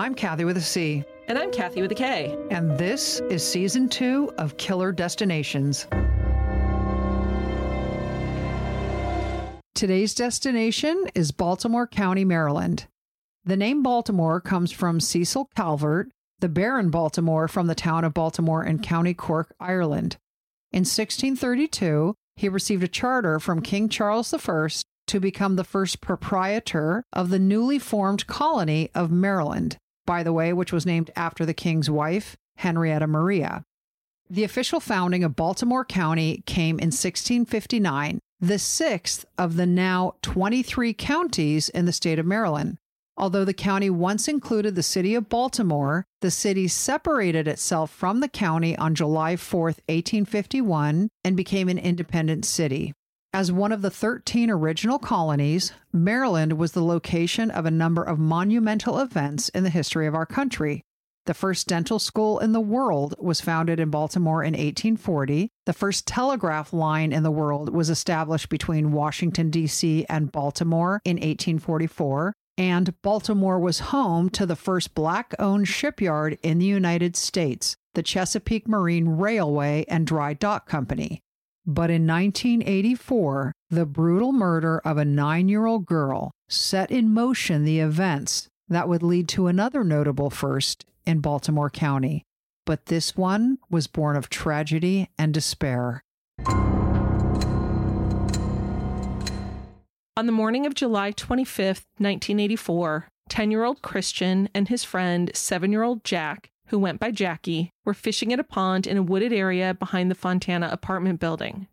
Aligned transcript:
I'm 0.00 0.14
Kathy 0.14 0.46
with 0.46 0.56
a 0.56 0.62
C, 0.62 1.04
And 1.28 1.36
I'm 1.36 1.52
Kathy 1.52 1.82
with 1.82 1.92
a 1.92 1.94
K. 1.94 2.34
and 2.50 2.78
this 2.78 3.20
is 3.28 3.46
season 3.46 3.86
two 3.86 4.32
of 4.38 4.56
Killer 4.56 4.92
Destinations. 4.92 5.86
Today's 9.74 10.14
destination 10.14 11.04
is 11.14 11.32
Baltimore 11.32 11.86
County, 11.86 12.24
Maryland. 12.24 12.86
The 13.44 13.58
name 13.58 13.82
Baltimore 13.82 14.40
comes 14.40 14.72
from 14.72 15.00
Cecil 15.00 15.50
Calvert, 15.54 16.08
the 16.38 16.48
Baron 16.48 16.88
Baltimore 16.88 17.46
from 17.46 17.66
the 17.66 17.74
town 17.74 18.02
of 18.02 18.14
Baltimore 18.14 18.64
in 18.64 18.78
County 18.78 19.12
Cork, 19.12 19.54
Ireland. 19.60 20.16
In 20.72 20.80
1632, 20.80 22.14
he 22.36 22.48
received 22.48 22.82
a 22.82 22.88
charter 22.88 23.38
from 23.38 23.60
King 23.60 23.90
Charles 23.90 24.32
I 24.32 24.68
to 25.08 25.20
become 25.20 25.56
the 25.56 25.64
first 25.64 26.00
proprietor 26.00 27.04
of 27.12 27.28
the 27.28 27.38
newly 27.38 27.78
formed 27.78 28.26
colony 28.26 28.88
of 28.94 29.10
Maryland, 29.10 29.76
by 30.10 30.24
the 30.24 30.32
way, 30.32 30.52
which 30.52 30.72
was 30.72 30.84
named 30.84 31.08
after 31.14 31.46
the 31.46 31.54
king's 31.54 31.88
wife, 31.88 32.36
Henrietta 32.56 33.06
Maria. 33.06 33.64
The 34.28 34.42
official 34.42 34.80
founding 34.80 35.22
of 35.22 35.36
Baltimore 35.36 35.84
County 35.84 36.42
came 36.46 36.80
in 36.80 36.88
1659, 36.88 38.18
the 38.40 38.58
sixth 38.58 39.24
of 39.38 39.54
the 39.54 39.66
now 39.66 40.14
23 40.22 40.94
counties 40.94 41.68
in 41.68 41.84
the 41.84 41.92
state 41.92 42.18
of 42.18 42.26
Maryland. 42.26 42.78
Although 43.16 43.44
the 43.44 43.54
county 43.54 43.88
once 43.88 44.26
included 44.26 44.74
the 44.74 44.82
city 44.82 45.14
of 45.14 45.28
Baltimore, 45.28 46.06
the 46.22 46.32
city 46.32 46.66
separated 46.66 47.46
itself 47.46 47.92
from 47.92 48.18
the 48.18 48.28
county 48.28 48.76
on 48.76 48.96
July 48.96 49.36
4, 49.36 49.62
1851, 49.62 51.08
and 51.22 51.36
became 51.36 51.68
an 51.68 51.78
independent 51.78 52.44
city. 52.44 52.94
As 53.32 53.52
one 53.52 53.70
of 53.70 53.80
the 53.80 53.90
13 53.90 54.50
original 54.50 54.98
colonies, 54.98 55.72
Maryland 55.92 56.54
was 56.54 56.72
the 56.72 56.82
location 56.82 57.48
of 57.48 57.64
a 57.64 57.70
number 57.70 58.02
of 58.02 58.18
monumental 58.18 58.98
events 58.98 59.48
in 59.50 59.62
the 59.62 59.70
history 59.70 60.08
of 60.08 60.16
our 60.16 60.26
country. 60.26 60.82
The 61.26 61.34
first 61.34 61.68
dental 61.68 62.00
school 62.00 62.40
in 62.40 62.50
the 62.50 62.60
world 62.60 63.14
was 63.20 63.40
founded 63.40 63.78
in 63.78 63.88
Baltimore 63.88 64.42
in 64.42 64.54
1840. 64.54 65.48
The 65.64 65.72
first 65.72 66.08
telegraph 66.08 66.72
line 66.72 67.12
in 67.12 67.22
the 67.22 67.30
world 67.30 67.72
was 67.72 67.88
established 67.88 68.48
between 68.48 68.90
Washington, 68.90 69.48
D.C. 69.48 70.04
and 70.08 70.32
Baltimore 70.32 71.00
in 71.04 71.16
1844. 71.16 72.32
And 72.58 73.00
Baltimore 73.00 73.60
was 73.60 73.78
home 73.78 74.28
to 74.30 74.44
the 74.44 74.56
first 74.56 74.92
black 74.96 75.36
owned 75.38 75.68
shipyard 75.68 76.36
in 76.42 76.58
the 76.58 76.66
United 76.66 77.14
States, 77.14 77.76
the 77.94 78.02
Chesapeake 78.02 78.66
Marine 78.66 79.08
Railway 79.08 79.84
and 79.86 80.04
Dry 80.04 80.34
Dock 80.34 80.66
Company. 80.66 81.22
But 81.66 81.90
in 81.90 82.06
1984, 82.06 83.52
the 83.68 83.86
brutal 83.86 84.32
murder 84.32 84.80
of 84.84 84.96
a 84.96 85.04
nine 85.04 85.48
year 85.48 85.66
old 85.66 85.86
girl 85.86 86.32
set 86.48 86.90
in 86.90 87.12
motion 87.12 87.64
the 87.64 87.80
events 87.80 88.48
that 88.68 88.88
would 88.88 89.02
lead 89.02 89.28
to 89.28 89.46
another 89.46 89.84
notable 89.84 90.30
first 90.30 90.84
in 91.04 91.20
Baltimore 91.20 91.70
County. 91.70 92.24
But 92.64 92.86
this 92.86 93.16
one 93.16 93.58
was 93.68 93.86
born 93.86 94.16
of 94.16 94.28
tragedy 94.28 95.08
and 95.18 95.34
despair. 95.34 96.02
On 100.16 100.26
the 100.26 100.32
morning 100.32 100.66
of 100.66 100.74
July 100.74 101.12
25th, 101.12 101.86
1984, 101.98 103.08
10 103.28 103.50
year 103.50 103.64
old 103.64 103.80
Christian 103.82 104.48
and 104.54 104.68
his 104.68 104.84
friend, 104.84 105.30
7 105.34 105.72
year 105.72 105.82
old 105.82 106.04
Jack, 106.04 106.49
who 106.70 106.78
went 106.78 107.00
by 107.00 107.10
Jackie, 107.10 107.70
were 107.84 107.94
fishing 107.94 108.32
at 108.32 108.40
a 108.40 108.44
pond 108.44 108.86
in 108.86 108.96
a 108.96 109.02
wooded 109.02 109.32
area 109.32 109.74
behind 109.74 110.10
the 110.10 110.14
Fontana 110.14 110.68
apartment 110.72 111.20
building. 111.20 111.66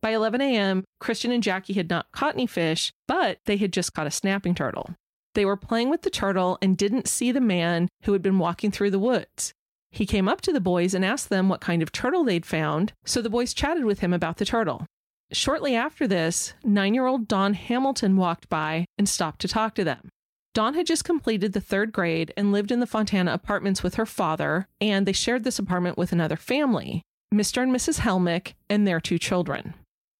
By 0.00 0.10
11 0.10 0.40
a.m., 0.40 0.84
Christian 1.00 1.32
and 1.32 1.42
Jackie 1.42 1.72
had 1.72 1.88
not 1.88 2.10
caught 2.12 2.34
any 2.34 2.46
fish, 2.46 2.92
but 3.08 3.38
they 3.46 3.56
had 3.56 3.72
just 3.72 3.94
caught 3.94 4.06
a 4.06 4.10
snapping 4.10 4.54
turtle. 4.54 4.94
They 5.34 5.44
were 5.44 5.56
playing 5.56 5.88
with 5.90 6.02
the 6.02 6.10
turtle 6.10 6.58
and 6.60 6.76
didn't 6.76 7.08
see 7.08 7.32
the 7.32 7.40
man 7.40 7.88
who 8.02 8.12
had 8.12 8.22
been 8.22 8.38
walking 8.38 8.70
through 8.70 8.90
the 8.90 8.98
woods. 8.98 9.52
He 9.90 10.06
came 10.06 10.28
up 10.28 10.40
to 10.42 10.52
the 10.52 10.60
boys 10.60 10.92
and 10.92 11.04
asked 11.04 11.28
them 11.28 11.48
what 11.48 11.60
kind 11.60 11.82
of 11.82 11.92
turtle 11.92 12.24
they'd 12.24 12.46
found, 12.46 12.92
so 13.04 13.22
the 13.22 13.30
boys 13.30 13.54
chatted 13.54 13.84
with 13.84 14.00
him 14.00 14.12
about 14.12 14.36
the 14.36 14.44
turtle. 14.44 14.86
Shortly 15.32 15.74
after 15.74 16.06
this, 16.06 16.52
nine 16.62 16.92
year 16.92 17.06
old 17.06 17.26
Dawn 17.28 17.54
Hamilton 17.54 18.16
walked 18.16 18.48
by 18.50 18.84
and 18.98 19.08
stopped 19.08 19.40
to 19.42 19.48
talk 19.48 19.74
to 19.76 19.84
them. 19.84 20.10
Dawn 20.54 20.74
had 20.74 20.86
just 20.86 21.04
completed 21.04 21.54
the 21.54 21.60
third 21.60 21.92
grade 21.92 22.32
and 22.36 22.52
lived 22.52 22.70
in 22.70 22.80
the 22.80 22.86
Fontana 22.86 23.32
apartments 23.32 23.82
with 23.82 23.94
her 23.94 24.04
father, 24.04 24.68
and 24.82 25.06
they 25.06 25.12
shared 25.12 25.44
this 25.44 25.58
apartment 25.58 25.96
with 25.96 26.12
another 26.12 26.36
family, 26.36 27.02
Mr. 27.32 27.62
and 27.62 27.74
Mrs. 27.74 28.00
Helmick, 28.00 28.52
and 28.68 28.86
their 28.86 29.00
two 29.00 29.18
children. 29.18 29.72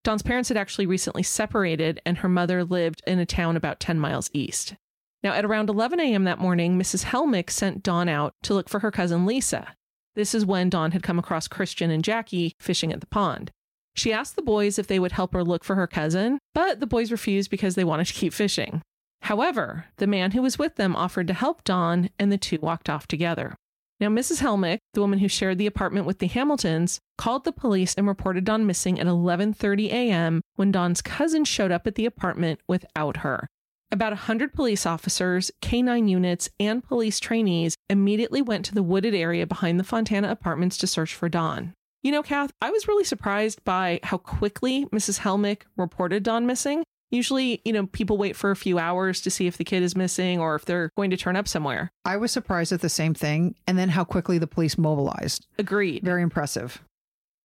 Dawn's 0.04 0.22
parents 0.22 0.48
had 0.48 0.56
actually 0.56 0.86
recently 0.86 1.22
separated, 1.22 2.00
and 2.06 2.18
her 2.18 2.30
mother 2.30 2.64
lived 2.64 3.02
in 3.06 3.18
a 3.18 3.26
town 3.26 3.56
about 3.56 3.78
10 3.78 4.00
miles 4.00 4.30
east. 4.32 4.74
Now, 5.22 5.34
at 5.34 5.44
around 5.44 5.68
11 5.68 6.00
a.m. 6.00 6.24
that 6.24 6.40
morning, 6.40 6.78
Mrs. 6.78 7.04
Helmick 7.04 7.50
sent 7.50 7.82
Dawn 7.82 8.08
out 8.08 8.32
to 8.42 8.54
look 8.54 8.70
for 8.70 8.80
her 8.80 8.90
cousin 8.90 9.26
Lisa. 9.26 9.76
This 10.16 10.34
is 10.34 10.46
when 10.46 10.70
Dawn 10.70 10.92
had 10.92 11.02
come 11.02 11.18
across 11.18 11.46
Christian 11.46 11.90
and 11.90 12.02
Jackie 12.02 12.54
fishing 12.58 12.92
at 12.92 13.00
the 13.00 13.06
pond. 13.06 13.50
She 13.94 14.12
asked 14.12 14.36
the 14.36 14.42
boys 14.42 14.78
if 14.78 14.86
they 14.86 14.98
would 14.98 15.12
help 15.12 15.34
her 15.34 15.44
look 15.44 15.62
for 15.62 15.76
her 15.76 15.86
cousin, 15.86 16.38
but 16.54 16.80
the 16.80 16.86
boys 16.86 17.12
refused 17.12 17.50
because 17.50 17.74
they 17.74 17.84
wanted 17.84 18.06
to 18.06 18.14
keep 18.14 18.32
fishing. 18.32 18.80
However, 19.22 19.86
the 19.96 20.06
man 20.06 20.32
who 20.32 20.42
was 20.42 20.58
with 20.58 20.76
them 20.76 20.96
offered 20.96 21.28
to 21.28 21.34
help 21.34 21.64
Dawn, 21.64 22.10
and 22.18 22.30
the 22.30 22.38
two 22.38 22.58
walked 22.60 22.90
off 22.90 23.06
together. 23.06 23.54
Now, 24.00 24.08
Mrs. 24.08 24.40
Helmick, 24.40 24.78
the 24.94 25.00
woman 25.00 25.20
who 25.20 25.28
shared 25.28 25.58
the 25.58 25.66
apartment 25.68 26.06
with 26.06 26.18
the 26.18 26.26
Hamiltons, 26.26 26.98
called 27.16 27.44
the 27.44 27.52
police 27.52 27.94
and 27.94 28.08
reported 28.08 28.44
Dawn 28.44 28.66
missing 28.66 28.98
at 28.98 29.06
11:30 29.06 29.92
a.m. 29.92 30.40
when 30.56 30.72
Dawn's 30.72 31.00
cousin 31.00 31.44
showed 31.44 31.70
up 31.70 31.86
at 31.86 31.94
the 31.94 32.04
apartment 32.04 32.58
without 32.66 33.18
her. 33.18 33.46
About 33.92 34.10
100 34.12 34.54
police 34.54 34.86
officers, 34.86 35.52
K9 35.60 36.08
units, 36.08 36.48
and 36.58 36.82
police 36.82 37.20
trainees 37.20 37.76
immediately 37.88 38.42
went 38.42 38.64
to 38.64 38.74
the 38.74 38.82
wooded 38.82 39.14
area 39.14 39.46
behind 39.46 39.78
the 39.78 39.84
Fontana 39.84 40.30
apartments 40.30 40.78
to 40.78 40.88
search 40.88 41.14
for 41.14 41.28
Dawn. 41.28 41.74
You 42.02 42.10
know, 42.10 42.24
Kath, 42.24 42.50
I 42.60 42.70
was 42.70 42.88
really 42.88 43.04
surprised 43.04 43.62
by 43.64 44.00
how 44.02 44.16
quickly 44.16 44.86
Mrs. 44.86 45.20
Helmick 45.20 45.62
reported 45.76 46.24
Dawn 46.24 46.44
missing. 46.44 46.82
Usually, 47.12 47.60
you 47.64 47.74
know, 47.74 47.86
people 47.86 48.16
wait 48.16 48.34
for 48.34 48.50
a 48.50 48.56
few 48.56 48.78
hours 48.78 49.20
to 49.20 49.30
see 49.30 49.46
if 49.46 49.58
the 49.58 49.64
kid 49.64 49.82
is 49.82 49.94
missing 49.94 50.40
or 50.40 50.54
if 50.54 50.64
they're 50.64 50.90
going 50.96 51.10
to 51.10 51.16
turn 51.16 51.36
up 51.36 51.46
somewhere. 51.46 51.92
I 52.06 52.16
was 52.16 52.32
surprised 52.32 52.72
at 52.72 52.80
the 52.80 52.88
same 52.88 53.12
thing, 53.12 53.54
and 53.66 53.78
then 53.78 53.90
how 53.90 54.02
quickly 54.02 54.38
the 54.38 54.46
police 54.46 54.78
mobilized. 54.78 55.46
Agreed. 55.58 56.02
Very 56.02 56.22
impressive. 56.22 56.82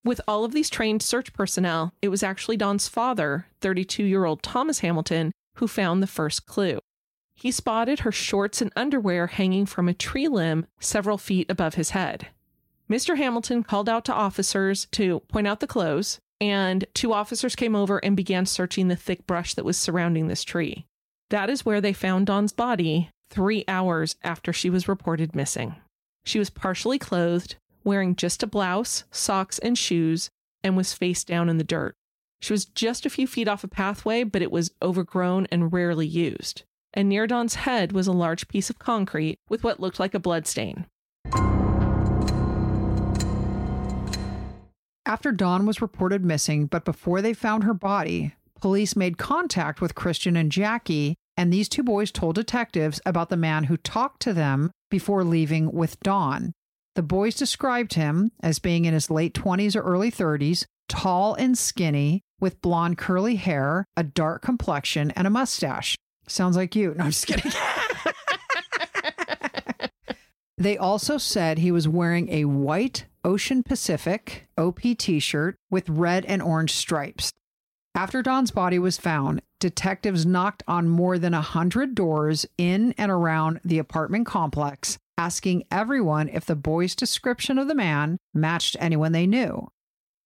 With 0.05 0.22
all 0.25 0.45
of 0.45 0.53
these 0.53 0.69
trained 0.69 1.03
search 1.03 1.33
personnel, 1.33 1.91
it 2.01 2.07
was 2.07 2.23
actually 2.23 2.55
Dawn's 2.55 2.88
father, 2.88 3.47
32 3.59 4.05
year 4.05 4.23
old 4.23 4.41
Thomas 4.41 4.79
Hamilton, 4.79 5.33
who 5.55 5.67
found 5.67 6.01
the 6.01 6.07
first 6.07 6.45
clue. 6.45 6.79
He 7.35 7.51
spotted 7.51 7.99
her 7.99 8.11
shorts 8.11 8.61
and 8.61 8.72
underwear 8.78 9.28
hanging 9.28 9.66
from 9.66 9.89
a 9.89 9.94
tree 9.94 10.29
limb 10.29 10.66
several 10.79 11.17
feet 11.17 11.51
above 11.51 11.75
his 11.75 11.89
head. 11.89 12.28
Mr. 12.89 13.17
Hamilton 13.17 13.63
called 13.63 13.89
out 13.89 14.05
to 14.05 14.13
officers 14.13 14.88
to 14.91 15.19
point 15.28 15.45
out 15.45 15.59
the 15.59 15.67
clothes, 15.67 16.19
and 16.40 16.86
two 16.94 17.14
officers 17.14 17.56
came 17.56 17.75
over 17.75 17.98
and 18.00 18.16
began 18.16 18.46
searching 18.46 18.88
the 18.88 18.96
thick 18.96 19.25
brush 19.28 19.53
that 19.53 19.66
was 19.66 19.78
surrounding 19.78 20.28
this 20.28 20.44
tree. 20.44 20.86
That 21.30 21.50
is 21.50 21.66
where 21.66 21.81
they 21.81 21.94
found 21.94 22.28
Dawn's 22.28 22.53
body 22.53 23.09
three 23.29 23.66
hours 23.67 24.16
after 24.23 24.53
she 24.53 24.70
was 24.70 24.88
reported 24.88 25.35
missing. 25.35 25.76
She 26.26 26.40
was 26.40 26.50
partially 26.50 27.00
clothed, 27.00 27.56
wearing 27.84 28.16
just 28.16 28.44
a 28.44 28.47
blouse, 28.47 29.03
socks, 29.11 29.59
and 29.59 29.78
shoes, 29.78 30.29
and 30.64 30.78
was 30.78 30.94
face 30.94 31.23
down 31.23 31.50
in 31.50 31.58
the 31.58 31.64
dirt. 31.64 31.96
She 32.41 32.53
was 32.53 32.66
just 32.66 33.06
a 33.06 33.09
few 33.09 33.28
feet 33.28 33.47
off 33.47 33.64
a 33.64 33.67
pathway, 33.67 34.23
but 34.23 34.41
it 34.41 34.52
was 34.52 34.72
overgrown 34.82 35.47
and 35.52 35.73
rarely 35.73 36.08
used. 36.08 36.64
And 36.94 37.09
near 37.09 37.28
Dawn's 37.28 37.56
head 37.56 37.91
was 37.91 38.08
a 38.08 38.11
large 38.11 38.47
piece 38.47 38.70
of 38.70 38.79
concrete 38.79 39.40
with 39.50 39.64
what 39.64 39.79
looked 39.79 40.00
like 40.00 40.14
a 40.14 40.20
bloodstain. 40.20 40.85
After 45.08 45.32
Dawn 45.32 45.66
was 45.66 45.82
reported 45.82 46.26
missing, 46.26 46.66
but 46.66 46.84
before 46.84 47.22
they 47.22 47.34
found 47.34 47.64
her 47.64 47.74
body, 47.74 48.36
police 48.59 48.94
made 48.94 49.18
contact 49.18 49.80
with 49.80 49.96
Christian 49.96 50.36
and 50.36 50.52
Jackie, 50.52 51.16
and 51.38 51.52
these 51.52 51.70
two 51.70 51.82
boys 51.82 52.12
told 52.12 52.36
detectives 52.36 53.00
about 53.06 53.30
the 53.30 53.38
man 53.38 53.64
who 53.64 53.78
talked 53.78 54.22
to 54.24 54.34
them 54.34 54.70
before 54.92 55.24
leaving 55.24 55.72
with 55.72 55.98
Dawn. 56.02 56.52
The 56.96 57.04
boys 57.04 57.36
described 57.36 57.94
him 57.94 58.32
as 58.44 58.59
being 58.59 58.84
in 58.84 58.94
his 58.94 59.09
late 59.09 59.34
20s 59.34 59.78
or 59.78 59.82
early 59.82 60.12
30s, 60.12 60.66
tall 60.90 61.36
and 61.36 61.58
skinny, 61.58 62.20
with 62.42 62.62
blonde 62.62 62.98
curly 62.98 63.38
hair, 63.38 63.86
a 63.96 64.04
dark 64.04 64.42
complexion, 64.42 65.12
and 65.12 65.26
a 65.26 65.30
mustache. 65.30 65.96
Sounds 66.28 66.58
like 66.58 66.76
you. 66.76 66.94
No, 66.96 67.06
I'm 67.06 67.12
just 67.12 67.28
kidding. 67.28 67.50
they 70.58 70.78
also 70.78 71.18
said 71.18 71.58
he 71.58 71.72
was 71.72 71.88
wearing 71.88 72.30
a 72.30 72.46
white 72.46 73.06
Ocean 73.24 73.62
Pacific 73.62 74.48
OP 74.58 74.80
t 74.98 75.20
shirt 75.20 75.56
with 75.70 75.90
red 75.90 76.26
and 76.26 76.42
orange 76.42 76.72
stripes. 76.72 77.34
After 77.94 78.22
Dawn's 78.22 78.52
body 78.52 78.80
was 78.80 78.98
found, 78.98 79.42
detectives 79.59 80.26
knocked 80.26 80.64
on 80.68 80.88
more 80.88 81.18
than 81.18 81.34
a 81.34 81.42
hundred 81.42 81.96
doors 81.96 82.46
in 82.58 82.94
and 82.98 83.12
around 83.12 83.59
the 83.66 83.80
apartment 83.80 84.28
complex, 84.28 84.98
asking 85.18 85.66
everyone 85.72 86.30
if 86.30 86.46
the 86.46 86.56
boy's 86.56 86.96
description 86.96 87.58
of 87.58 87.68
the 87.68 87.76
man 87.76 88.18
matched 88.34 88.78
anyone 88.80 89.12
they 89.12 89.28
knew. 89.28 89.68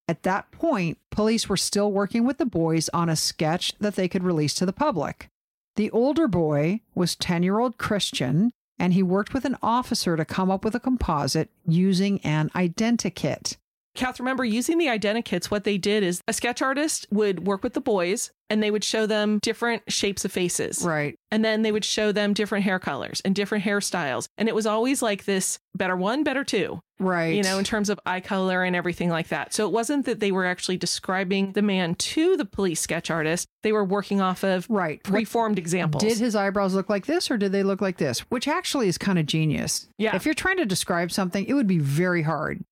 At 0.07 0.23
that 0.23 0.51
point, 0.51 0.97
police 1.09 1.47
were 1.47 1.57
still 1.57 1.91
working 1.91 2.25
with 2.25 2.37
the 2.37 2.45
boys 2.45 2.89
on 2.89 3.07
a 3.07 3.15
sketch 3.15 3.73
that 3.79 3.95
they 3.95 4.09
could 4.09 4.23
release 4.23 4.53
to 4.55 4.65
the 4.65 4.73
public. 4.73 5.29
The 5.77 5.89
older 5.91 6.27
boy 6.27 6.81
was 6.93 7.15
10 7.15 7.43
year 7.43 7.59
old 7.59 7.77
Christian, 7.77 8.51
and 8.81 8.93
he 8.93 9.03
worked 9.03 9.31
with 9.31 9.45
an 9.45 9.55
officer 9.61 10.17
to 10.17 10.25
come 10.25 10.49
up 10.49 10.65
with 10.65 10.73
a 10.73 10.79
composite 10.79 11.51
using 11.67 12.19
an 12.21 12.49
identikit. 12.55 13.57
Kath, 13.93 14.19
remember 14.19 14.45
using 14.45 14.77
the 14.77 14.87
identikits, 14.87 15.45
what 15.45 15.63
they 15.63 15.77
did 15.77 16.03
is 16.03 16.21
a 16.27 16.33
sketch 16.33 16.61
artist 16.61 17.07
would 17.11 17.45
work 17.45 17.61
with 17.61 17.73
the 17.73 17.81
boys 17.81 18.31
and 18.49 18.61
they 18.61 18.71
would 18.71 18.83
show 18.83 19.05
them 19.05 19.39
different 19.41 19.83
shapes 19.89 20.25
of 20.25 20.31
faces. 20.31 20.83
Right. 20.83 21.15
And 21.29 21.43
then 21.43 21.61
they 21.61 21.71
would 21.71 21.85
show 21.85 22.11
them 22.11 22.33
different 22.33 22.65
hair 22.65 22.79
colors 22.79 23.21
and 23.23 23.33
different 23.35 23.63
hairstyles. 23.63 24.27
And 24.37 24.49
it 24.49 24.55
was 24.55 24.65
always 24.65 25.01
like 25.01 25.25
this 25.25 25.59
better 25.75 25.95
one, 25.95 26.23
better 26.23 26.43
two. 26.43 26.79
Right. 26.99 27.33
You 27.35 27.43
know, 27.43 27.57
in 27.57 27.63
terms 27.63 27.89
of 27.89 27.99
eye 28.05 28.19
color 28.19 28.63
and 28.63 28.75
everything 28.75 29.09
like 29.09 29.29
that. 29.29 29.53
So 29.53 29.65
it 29.65 29.71
wasn't 29.71 30.05
that 30.05 30.19
they 30.19 30.31
were 30.31 30.45
actually 30.45 30.77
describing 30.77 31.53
the 31.53 31.61
man 31.61 31.95
to 31.95 32.37
the 32.37 32.45
police 32.45 32.79
sketch 32.79 33.09
artist. 33.09 33.47
They 33.63 33.71
were 33.71 33.83
working 33.83 34.21
off 34.21 34.43
of 34.43 34.67
right. 34.69 35.01
preformed 35.03 35.57
examples. 35.57 36.03
Did 36.03 36.17
his 36.17 36.35
eyebrows 36.35 36.73
look 36.73 36.89
like 36.89 37.07
this 37.07 37.31
or 37.31 37.37
did 37.37 37.51
they 37.51 37.63
look 37.63 37.81
like 37.81 37.97
this? 37.97 38.19
Which 38.29 38.47
actually 38.47 38.87
is 38.87 38.97
kind 38.97 39.17
of 39.17 39.25
genius. 39.25 39.87
Yeah. 39.97 40.15
If 40.15 40.25
you're 40.25 40.33
trying 40.33 40.57
to 40.57 40.65
describe 40.65 41.11
something, 41.11 41.45
it 41.45 41.53
would 41.53 41.67
be 41.67 41.79
very 41.79 42.21
hard. 42.21 42.63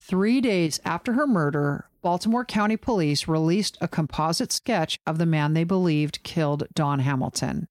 Three 0.00 0.40
days 0.40 0.80
after 0.84 1.12
her 1.14 1.26
murder, 1.26 1.88
Baltimore 2.02 2.44
County 2.44 2.76
Police 2.76 3.28
released 3.28 3.76
a 3.80 3.88
composite 3.88 4.52
sketch 4.52 4.98
of 5.06 5.18
the 5.18 5.26
man 5.26 5.54
they 5.54 5.64
believed 5.64 6.22
killed 6.22 6.64
Dawn 6.74 7.00
Hamilton. 7.00 7.66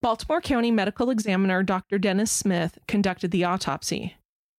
Baltimore 0.00 0.40
County 0.40 0.70
Medical 0.70 1.10
Examiner 1.10 1.62
Dr. 1.62 1.98
Dennis 1.98 2.30
Smith 2.30 2.78
conducted 2.86 3.30
the 3.30 3.44
autopsy. 3.44 4.16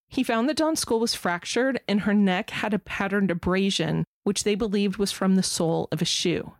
He 0.09 0.23
found 0.23 0.47
that 0.49 0.57
Dawn's 0.57 0.79
skull 0.81 0.99
was 0.99 1.15
fractured 1.15 1.79
and 1.87 2.01
her 2.01 2.13
neck 2.13 2.49
had 2.49 2.73
a 2.73 2.79
patterned 2.79 3.31
abrasion, 3.31 4.03
which 4.23 4.43
they 4.43 4.55
believed 4.55 4.97
was 4.97 5.11
from 5.11 5.35
the 5.35 5.43
sole 5.43 5.87
of 5.91 6.01
a 6.01 6.05
shoe. 6.05 6.53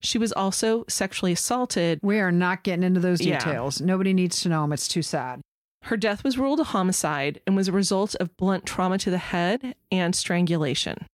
She 0.00 0.18
was 0.18 0.32
also 0.32 0.84
sexually 0.88 1.32
assaulted. 1.32 2.00
We 2.02 2.18
are 2.18 2.32
not 2.32 2.64
getting 2.64 2.82
into 2.82 3.00
those 3.00 3.20
Yeah. 3.20 3.38
details. 3.38 3.80
Nobody 3.80 4.12
needs 4.12 4.40
to 4.40 4.48
know 4.48 4.62
them. 4.62 4.72
It's 4.72 4.88
too 4.88 5.02
sad. 5.02 5.40
Her 5.82 5.96
death 5.96 6.22
was 6.24 6.38
ruled 6.38 6.60
a 6.60 6.64
homicide 6.64 7.40
and 7.46 7.56
was 7.56 7.68
a 7.68 7.72
result 7.72 8.14
of 8.16 8.36
blunt 8.36 8.64
trauma 8.66 8.98
to 8.98 9.10
the 9.10 9.18
head 9.18 9.74
and 9.90 10.14
strangulation. 10.14 11.06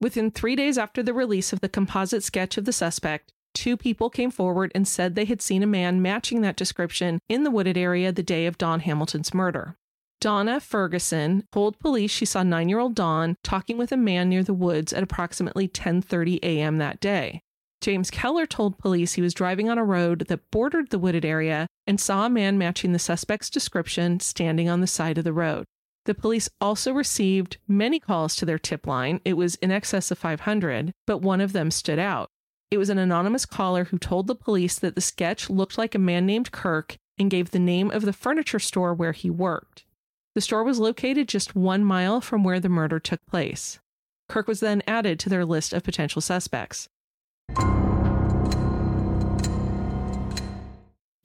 Within 0.00 0.30
three 0.30 0.56
days 0.56 0.76
after 0.76 1.02
the 1.02 1.14
release 1.14 1.52
of 1.52 1.60
the 1.60 1.68
composite 1.68 2.22
sketch 2.22 2.56
of 2.56 2.64
the 2.64 2.72
suspect, 2.72 3.32
two 3.54 3.76
people 3.76 4.10
came 4.10 4.30
forward 4.30 4.70
and 4.74 4.86
said 4.86 5.14
they 5.14 5.24
had 5.24 5.42
seen 5.42 5.62
a 5.62 5.66
man 5.66 6.02
matching 6.02 6.40
that 6.40 6.56
description 6.56 7.20
in 7.28 7.44
the 7.44 7.50
wooded 7.50 7.76
area 7.76 8.12
the 8.12 8.22
day 8.22 8.46
of 8.46 8.58
Dawn 8.58 8.80
Hamilton's 8.80 9.32
murder. 9.32 9.76
Donna 10.20 10.58
Ferguson 10.58 11.44
told 11.52 11.78
police 11.78 12.10
she 12.10 12.24
saw 12.24 12.42
9-year-old 12.42 12.94
Dawn 12.96 13.36
talking 13.44 13.78
with 13.78 13.92
a 13.92 13.96
man 13.96 14.28
near 14.28 14.42
the 14.42 14.54
woods 14.54 14.92
at 14.92 15.02
approximately 15.02 15.68
10:30 15.68 16.40
a.m. 16.42 16.78
that 16.78 16.98
day. 16.98 17.42
James 17.80 18.10
Keller 18.10 18.46
told 18.46 18.78
police 18.78 19.12
he 19.12 19.22
was 19.22 19.34
driving 19.34 19.70
on 19.70 19.78
a 19.78 19.84
road 19.84 20.26
that 20.28 20.50
bordered 20.50 20.90
the 20.90 20.98
wooded 20.98 21.24
area 21.24 21.68
and 21.86 22.00
saw 22.00 22.26
a 22.26 22.30
man 22.30 22.58
matching 22.58 22.92
the 22.92 22.98
suspect's 22.98 23.48
description 23.48 24.18
standing 24.20 24.68
on 24.68 24.80
the 24.80 24.86
side 24.86 25.16
of 25.16 25.24
the 25.24 25.32
road. 25.32 25.64
The 26.04 26.14
police 26.14 26.48
also 26.60 26.92
received 26.92 27.58
many 27.68 28.00
calls 28.00 28.34
to 28.36 28.46
their 28.46 28.58
tip 28.58 28.86
line. 28.86 29.20
It 29.24 29.34
was 29.34 29.56
in 29.56 29.70
excess 29.70 30.10
of 30.10 30.18
500, 30.18 30.92
but 31.06 31.18
one 31.18 31.40
of 31.40 31.52
them 31.52 31.70
stood 31.70 31.98
out. 31.98 32.30
It 32.70 32.78
was 32.78 32.90
an 32.90 32.98
anonymous 32.98 33.46
caller 33.46 33.84
who 33.84 33.98
told 33.98 34.26
the 34.26 34.34
police 34.34 34.78
that 34.78 34.94
the 34.94 35.00
sketch 35.00 35.48
looked 35.48 35.78
like 35.78 35.94
a 35.94 35.98
man 35.98 36.26
named 36.26 36.50
Kirk 36.50 36.96
and 37.18 37.30
gave 37.30 37.50
the 37.50 37.58
name 37.58 37.90
of 37.90 38.02
the 38.02 38.12
furniture 38.12 38.58
store 38.58 38.92
where 38.92 39.12
he 39.12 39.30
worked. 39.30 39.84
The 40.34 40.40
store 40.40 40.64
was 40.64 40.78
located 40.78 41.28
just 41.28 41.54
one 41.56 41.84
mile 41.84 42.20
from 42.20 42.44
where 42.44 42.60
the 42.60 42.68
murder 42.68 42.98
took 42.98 43.20
place. 43.26 43.78
Kirk 44.28 44.46
was 44.46 44.60
then 44.60 44.82
added 44.86 45.18
to 45.20 45.28
their 45.28 45.44
list 45.44 45.72
of 45.72 45.82
potential 45.82 46.20
suspects. 46.20 46.88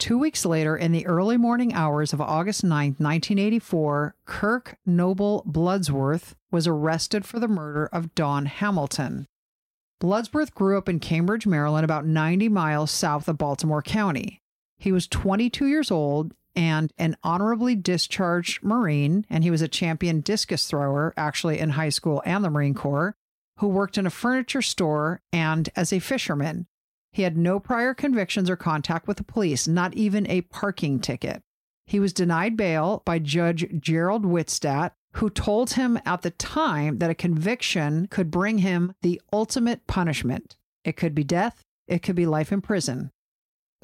Two 0.03 0.17
weeks 0.17 0.43
later, 0.43 0.75
in 0.75 0.91
the 0.91 1.07
early 1.07 1.37
morning 1.37 1.73
hours 1.73 2.11
of 2.11 2.19
August 2.19 2.61
9, 2.61 2.95
1984, 2.97 4.15
Kirk 4.25 4.75
Noble 4.85 5.45
Bloodsworth 5.47 6.35
was 6.51 6.67
arrested 6.67 7.25
for 7.25 7.39
the 7.39 7.47
murder 7.47 7.85
of 7.85 8.13
Dawn 8.13 8.47
Hamilton. 8.47 9.27
Bloodsworth 10.01 10.53
grew 10.53 10.77
up 10.77 10.89
in 10.89 10.99
Cambridge, 10.99 11.47
Maryland, 11.47 11.85
about 11.85 12.05
90 12.05 12.49
miles 12.49 12.91
south 12.91 13.29
of 13.29 13.37
Baltimore 13.37 13.81
County. 13.81 14.41
He 14.77 14.91
was 14.91 15.07
22 15.07 15.67
years 15.67 15.89
old 15.89 16.33
and 16.53 16.91
an 16.97 17.15
honorably 17.23 17.73
discharged 17.73 18.61
Marine, 18.61 19.25
and 19.29 19.41
he 19.45 19.51
was 19.51 19.61
a 19.61 19.69
champion 19.69 20.19
discus 20.19 20.67
thrower, 20.67 21.13
actually 21.15 21.59
in 21.59 21.69
high 21.69 21.87
school 21.87 22.21
and 22.25 22.43
the 22.43 22.49
Marine 22.49 22.73
Corps, 22.73 23.15
who 23.63 23.69
worked 23.69 23.97
in 23.97 24.05
a 24.05 24.09
furniture 24.09 24.61
store 24.61 25.21
and 25.31 25.69
as 25.73 25.93
a 25.93 25.99
fisherman. 25.99 26.67
He 27.13 27.21
had 27.21 27.37
no 27.37 27.61
prior 27.61 27.93
convictions 27.93 28.49
or 28.49 28.57
contact 28.57 29.07
with 29.07 29.15
the 29.15 29.23
police, 29.23 29.69
not 29.69 29.93
even 29.93 30.29
a 30.29 30.41
parking 30.41 30.99
ticket. 30.99 31.41
He 31.85 31.97
was 31.97 32.11
denied 32.11 32.57
bail 32.57 33.03
by 33.05 33.19
Judge 33.19 33.65
Gerald 33.79 34.25
Whitstadt, 34.25 34.91
who 35.13 35.29
told 35.29 35.71
him 35.71 35.97
at 36.05 36.23
the 36.23 36.31
time 36.31 36.97
that 36.97 37.09
a 37.09 37.15
conviction 37.15 38.07
could 38.07 38.29
bring 38.29 38.57
him 38.57 38.95
the 39.01 39.21
ultimate 39.31 39.87
punishment. 39.87 40.57
It 40.83 40.97
could 40.97 41.15
be 41.15 41.23
death, 41.23 41.61
it 41.87 41.99
could 41.99 42.17
be 42.17 42.25
life 42.25 42.51
in 42.51 42.59
prison. 42.59 43.11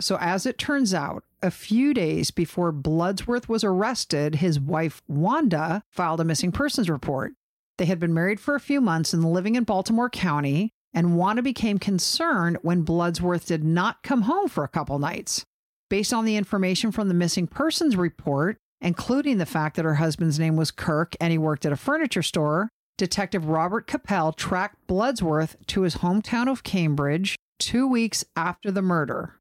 So, 0.02 0.18
as 0.20 0.46
it 0.46 0.58
turns 0.58 0.94
out, 0.94 1.24
a 1.42 1.52
few 1.52 1.94
days 1.94 2.32
before 2.32 2.74
Bloodsworth 2.74 3.48
was 3.48 3.64
arrested, 3.64 4.36
his 4.36 4.60
wife, 4.60 5.02
Wanda, 5.08 5.84
filed 5.90 6.20
a 6.20 6.26
missing 6.26 6.52
persons 6.52 6.90
report. 6.90 7.32
They 7.80 7.86
had 7.86 7.98
been 7.98 8.14
married 8.14 8.42
for 8.42 8.56
a 8.56 8.60
few 8.60 8.82
months 8.82 9.14
and 9.14 9.24
living 9.24 9.56
in 9.56 9.64
Baltimore 9.64 10.10
County, 10.10 10.74
and 10.94 11.16
Wanda 11.16 11.42
became 11.42 11.80
concerned 11.80 12.58
when 12.62 12.84
Bloodsworth 12.84 13.46
did 13.46 13.64
not 13.64 14.04
come 14.04 14.24
home 14.24 14.50
for 14.50 14.66
a 14.66 14.68
couple 14.68 15.00
nights. 15.00 15.46
Based 15.90 16.12
on 16.12 16.26
the 16.26 16.36
information 16.36 16.92
from 16.92 17.08
the 17.08 17.14
missing 17.14 17.48
persons 17.48 17.96
report, 17.96 18.58
including 18.82 19.38
the 19.38 19.46
fact 19.46 19.78
that 19.78 19.86
her 19.86 19.96
husband's 19.96 20.38
name 20.38 20.58
was 20.58 20.72
Kirk 20.72 21.16
and 21.22 21.32
he 21.32 21.38
worked 21.38 21.66
at 21.66 21.72
a 21.72 21.78
furniture 21.78 22.22
store, 22.22 22.68
Detective 22.98 23.46
Robert 23.46 23.88
Capel 23.88 24.34
tracked 24.34 24.86
Bloodsworth 24.86 25.56
to 25.68 25.84
his 25.84 25.96
hometown 25.96 26.52
of 26.52 26.64
Cambridge 26.64 27.38
two 27.60 27.88
weeks 27.88 28.26
after 28.36 28.72
the 28.72 28.82
murder. 28.82 29.36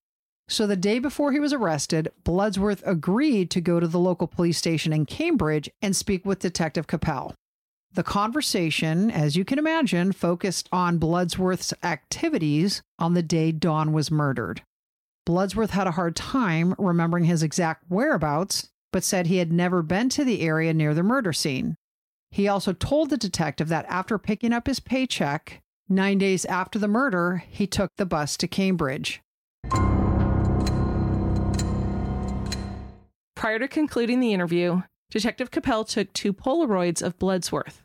So, 0.48 0.64
the 0.68 0.76
day 0.76 1.00
before 1.00 1.32
he 1.32 1.40
was 1.40 1.52
arrested, 1.52 2.12
Bloodsworth 2.22 2.86
agreed 2.86 3.50
to 3.50 3.60
go 3.60 3.80
to 3.80 3.88
the 3.88 3.98
local 3.98 4.28
police 4.28 4.58
station 4.58 4.92
in 4.92 5.06
Cambridge 5.06 5.68
and 5.82 5.96
speak 5.96 6.24
with 6.24 6.38
Detective 6.38 6.86
Capel. 6.86 7.34
The 7.98 8.04
conversation, 8.04 9.10
as 9.10 9.34
you 9.34 9.44
can 9.44 9.58
imagine, 9.58 10.12
focused 10.12 10.68
on 10.70 11.00
Bloodsworth's 11.00 11.74
activities 11.82 12.80
on 12.96 13.14
the 13.14 13.24
day 13.24 13.50
Dawn 13.50 13.92
was 13.92 14.08
murdered. 14.08 14.62
Bloodsworth 15.26 15.70
had 15.70 15.88
a 15.88 15.90
hard 15.98 16.14
time 16.14 16.76
remembering 16.78 17.24
his 17.24 17.42
exact 17.42 17.82
whereabouts, 17.88 18.68
but 18.92 19.02
said 19.02 19.26
he 19.26 19.38
had 19.38 19.50
never 19.50 19.82
been 19.82 20.08
to 20.10 20.22
the 20.22 20.42
area 20.42 20.72
near 20.72 20.94
the 20.94 21.02
murder 21.02 21.32
scene. 21.32 21.74
He 22.30 22.46
also 22.46 22.72
told 22.72 23.10
the 23.10 23.16
detective 23.16 23.66
that 23.66 23.84
after 23.88 24.16
picking 24.16 24.52
up 24.52 24.68
his 24.68 24.78
paycheck, 24.78 25.60
nine 25.88 26.18
days 26.18 26.44
after 26.44 26.78
the 26.78 26.86
murder, 26.86 27.42
he 27.50 27.66
took 27.66 27.90
the 27.96 28.06
bus 28.06 28.36
to 28.36 28.46
Cambridge. 28.46 29.20
Prior 33.34 33.58
to 33.58 33.66
concluding 33.66 34.20
the 34.20 34.32
interview, 34.32 34.82
Detective 35.10 35.50
Capel 35.50 35.82
took 35.82 36.12
two 36.12 36.32
Polaroids 36.32 37.02
of 37.02 37.18
Bloodsworth. 37.18 37.82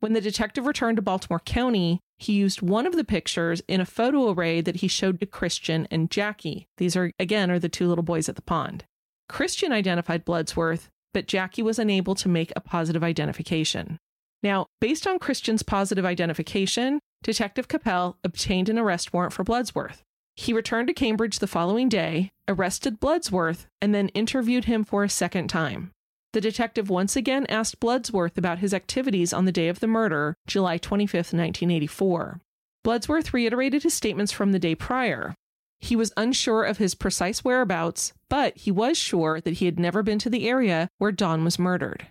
When 0.00 0.14
the 0.14 0.20
detective 0.22 0.66
returned 0.66 0.96
to 0.96 1.02
Baltimore 1.02 1.40
County, 1.40 2.00
he 2.18 2.32
used 2.32 2.62
one 2.62 2.86
of 2.86 2.96
the 2.96 3.04
pictures 3.04 3.62
in 3.68 3.82
a 3.82 3.86
photo 3.86 4.30
array 4.30 4.62
that 4.62 4.76
he 4.76 4.88
showed 4.88 5.20
to 5.20 5.26
Christian 5.26 5.86
and 5.90 6.10
Jackie. 6.10 6.66
These 6.78 6.96
are, 6.96 7.12
again, 7.18 7.50
are 7.50 7.58
the 7.58 7.68
two 7.68 7.86
little 7.86 8.02
boys 8.02 8.28
at 8.28 8.36
the 8.36 8.42
pond. 8.42 8.84
Christian 9.28 9.72
identified 9.72 10.24
Bloodsworth, 10.24 10.88
but 11.12 11.28
Jackie 11.28 11.62
was 11.62 11.78
unable 11.78 12.14
to 12.14 12.28
make 12.28 12.50
a 12.56 12.60
positive 12.60 13.04
identification. 13.04 13.98
Now, 14.42 14.66
based 14.80 15.06
on 15.06 15.18
Christian's 15.18 15.62
positive 15.62 16.06
identification, 16.06 17.00
Detective 17.22 17.68
Capel 17.68 18.16
obtained 18.24 18.70
an 18.70 18.78
arrest 18.78 19.12
warrant 19.12 19.34
for 19.34 19.44
Bloodsworth. 19.44 20.00
He 20.34 20.54
returned 20.54 20.88
to 20.88 20.94
Cambridge 20.94 21.40
the 21.40 21.46
following 21.46 21.90
day, 21.90 22.30
arrested 22.48 23.00
Bloodsworth, 23.00 23.66
and 23.82 23.94
then 23.94 24.08
interviewed 24.08 24.64
him 24.64 24.82
for 24.82 25.04
a 25.04 25.10
second 25.10 25.48
time. 25.48 25.90
The 26.32 26.40
detective 26.40 26.88
once 26.88 27.16
again 27.16 27.44
asked 27.46 27.80
Bloodsworth 27.80 28.38
about 28.38 28.60
his 28.60 28.72
activities 28.72 29.32
on 29.32 29.46
the 29.46 29.52
day 29.52 29.68
of 29.68 29.80
the 29.80 29.88
murder, 29.88 30.36
July 30.46 30.78
25, 30.78 31.14
1984. 31.14 32.40
Bloodsworth 32.84 33.32
reiterated 33.32 33.82
his 33.82 33.94
statements 33.94 34.30
from 34.30 34.52
the 34.52 34.60
day 34.60 34.76
prior. 34.76 35.34
He 35.80 35.96
was 35.96 36.12
unsure 36.16 36.62
of 36.64 36.78
his 36.78 36.94
precise 36.94 37.42
whereabouts, 37.42 38.12
but 38.28 38.56
he 38.56 38.70
was 38.70 38.96
sure 38.96 39.40
that 39.40 39.54
he 39.54 39.64
had 39.64 39.80
never 39.80 40.02
been 40.02 40.18
to 40.20 40.30
the 40.30 40.48
area 40.48 40.88
where 40.98 41.10
Dawn 41.10 41.42
was 41.42 41.58
murdered. 41.58 42.06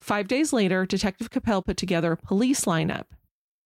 Five 0.00 0.28
days 0.28 0.52
later, 0.52 0.86
Detective 0.86 1.30
Capel 1.30 1.62
put 1.62 1.76
together 1.76 2.12
a 2.12 2.16
police 2.16 2.64
lineup. 2.64 3.04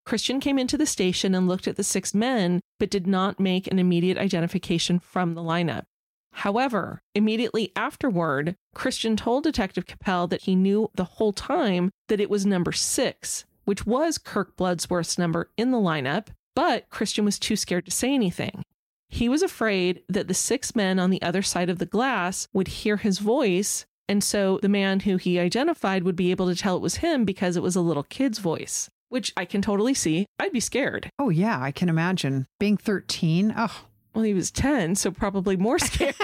Christian 0.04 0.40
came 0.40 0.58
into 0.58 0.76
the 0.76 0.86
station 0.86 1.34
and 1.34 1.46
looked 1.46 1.68
at 1.68 1.76
the 1.76 1.84
six 1.84 2.12
men, 2.12 2.60
but 2.80 2.90
did 2.90 3.06
not 3.06 3.38
make 3.38 3.68
an 3.68 3.78
immediate 3.78 4.18
identification 4.18 4.98
from 4.98 5.34
the 5.34 5.42
lineup. 5.42 5.84
However, 6.32 7.02
immediately 7.14 7.72
afterward, 7.76 8.56
Christian 8.74 9.16
told 9.16 9.44
Detective 9.44 9.86
Capel 9.86 10.26
that 10.28 10.42
he 10.42 10.56
knew 10.56 10.90
the 10.94 11.04
whole 11.04 11.32
time 11.32 11.90
that 12.08 12.20
it 12.20 12.30
was 12.30 12.46
number 12.46 12.72
six, 12.72 13.44
which 13.64 13.86
was 13.86 14.18
Kirk 14.18 14.56
Bloodsworth's 14.56 15.18
number 15.18 15.50
in 15.56 15.70
the 15.70 15.78
lineup, 15.78 16.28
but 16.56 16.88
Christian 16.90 17.24
was 17.24 17.38
too 17.38 17.56
scared 17.56 17.84
to 17.84 17.90
say 17.90 18.12
anything. 18.12 18.62
He 19.08 19.28
was 19.28 19.42
afraid 19.42 20.02
that 20.08 20.26
the 20.26 20.34
six 20.34 20.74
men 20.74 20.98
on 20.98 21.10
the 21.10 21.20
other 21.22 21.42
side 21.42 21.68
of 21.68 21.78
the 21.78 21.86
glass 21.86 22.48
would 22.54 22.68
hear 22.68 22.96
his 22.96 23.18
voice, 23.18 23.84
and 24.08 24.24
so 24.24 24.58
the 24.62 24.68
man 24.70 25.00
who 25.00 25.18
he 25.18 25.38
identified 25.38 26.02
would 26.02 26.16
be 26.16 26.30
able 26.30 26.48
to 26.48 26.56
tell 26.56 26.76
it 26.76 26.82
was 26.82 26.96
him 26.96 27.26
because 27.26 27.56
it 27.56 27.62
was 27.62 27.76
a 27.76 27.82
little 27.82 28.04
kid's 28.04 28.38
voice, 28.38 28.88
which 29.10 29.32
I 29.36 29.44
can 29.44 29.60
totally 29.60 29.94
see. 29.94 30.26
I'd 30.38 30.52
be 30.52 30.60
scared. 30.60 31.10
Oh, 31.18 31.28
yeah, 31.28 31.60
I 31.60 31.72
can 31.72 31.90
imagine. 31.90 32.46
Being 32.58 32.78
13, 32.78 33.54
oh. 33.56 33.84
Well, 34.14 34.24
he 34.24 34.34
was 34.34 34.50
10, 34.50 34.94
so 34.96 35.10
probably 35.10 35.56
more 35.56 35.78
scared. 35.80 36.14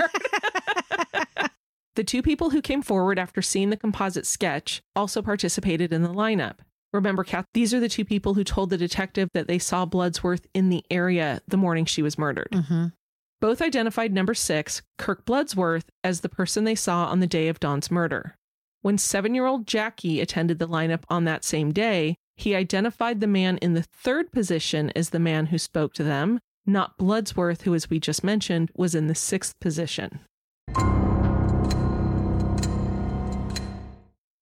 the 1.94 2.04
two 2.04 2.22
people 2.22 2.50
who 2.50 2.62
came 2.62 2.82
forward 2.82 3.18
after 3.18 3.42
seeing 3.42 3.70
the 3.70 3.76
composite 3.76 4.26
sketch 4.26 4.82
also 4.94 5.22
participated 5.22 5.92
in 5.92 6.02
the 6.02 6.08
lineup. 6.08 6.58
Remember, 6.92 7.24
Kath, 7.24 7.44
these 7.52 7.74
are 7.74 7.80
the 7.80 7.88
two 7.88 8.04
people 8.04 8.34
who 8.34 8.44
told 8.44 8.70
the 8.70 8.78
detective 8.78 9.28
that 9.34 9.46
they 9.46 9.58
saw 9.58 9.84
Bloodsworth 9.84 10.46
in 10.54 10.70
the 10.70 10.84
area 10.90 11.42
the 11.46 11.56
morning 11.56 11.84
she 11.84 12.02
was 12.02 12.16
murdered. 12.16 12.48
Mm-hmm. 12.52 12.86
Both 13.40 13.62
identified 13.62 14.12
number 14.12 14.34
six, 14.34 14.82
Kirk 14.96 15.24
Bloodsworth, 15.24 15.84
as 16.02 16.20
the 16.20 16.28
person 16.28 16.64
they 16.64 16.74
saw 16.74 17.06
on 17.06 17.20
the 17.20 17.26
day 17.26 17.48
of 17.48 17.60
Dawn's 17.60 17.90
murder. 17.90 18.34
When 18.80 18.98
seven 18.98 19.34
year 19.34 19.46
old 19.46 19.66
Jackie 19.66 20.20
attended 20.20 20.58
the 20.58 20.68
lineup 20.68 21.02
on 21.08 21.24
that 21.24 21.44
same 21.44 21.72
day, 21.72 22.16
he 22.36 22.54
identified 22.54 23.20
the 23.20 23.26
man 23.26 23.58
in 23.58 23.74
the 23.74 23.82
third 23.82 24.32
position 24.32 24.90
as 24.96 25.10
the 25.10 25.18
man 25.18 25.46
who 25.46 25.58
spoke 25.58 25.92
to 25.94 26.04
them, 26.04 26.40
not 26.68 26.98
Bloodsworth, 26.98 27.62
who, 27.62 27.74
as 27.74 27.90
we 27.90 27.98
just 27.98 28.22
mentioned, 28.22 28.70
was 28.74 28.94
in 28.94 29.06
the 29.06 29.14
sixth 29.14 29.58
position. 29.60 30.20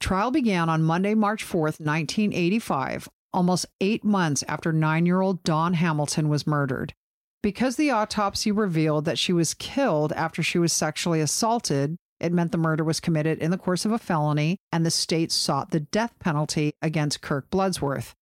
Trial 0.01 0.31
began 0.31 0.69
on 0.69 0.83
Monday, 0.83 1.15
March 1.15 1.45
4th, 1.45 1.81
1985, 1.81 3.09
almost 3.33 3.67
eight 3.81 4.05
months 4.05 4.45
after 4.47 4.73
nine 4.73 5.07
year 5.07 5.21
old 5.21 5.43
Dawn 5.43 5.75
Hamilton 5.75 6.29
was 6.29 6.47
murdered. 6.47 6.95
Because 7.43 7.77
the 7.77 7.91
autopsy 7.91 8.51
revealed 8.51 9.05
that 9.05 9.19
she 9.19 9.33
was 9.33 9.55
killed 9.55 10.13
after 10.13 10.43
she 10.43 10.59
was 10.59 10.73
sexually 10.73 11.21
assaulted, 11.21 11.97
it 12.19 12.33
meant 12.33 12.53
the 12.53 12.59
murder 12.59 12.83
was 12.83 13.01
committed 13.01 13.39
in 13.39 13.51
the 13.51 13.59
course 13.59 13.85
of 13.85 13.93
a 13.93 13.99
felony, 13.99 14.59
and 14.73 14.87
the 14.87 14.91
state 14.91 15.31
sought 15.31 15.71
the 15.71 15.81
death 15.81 16.15
penalty 16.19 16.73
against 16.81 17.21
Kirk 17.21 17.51
Bloodsworth. 17.51 18.13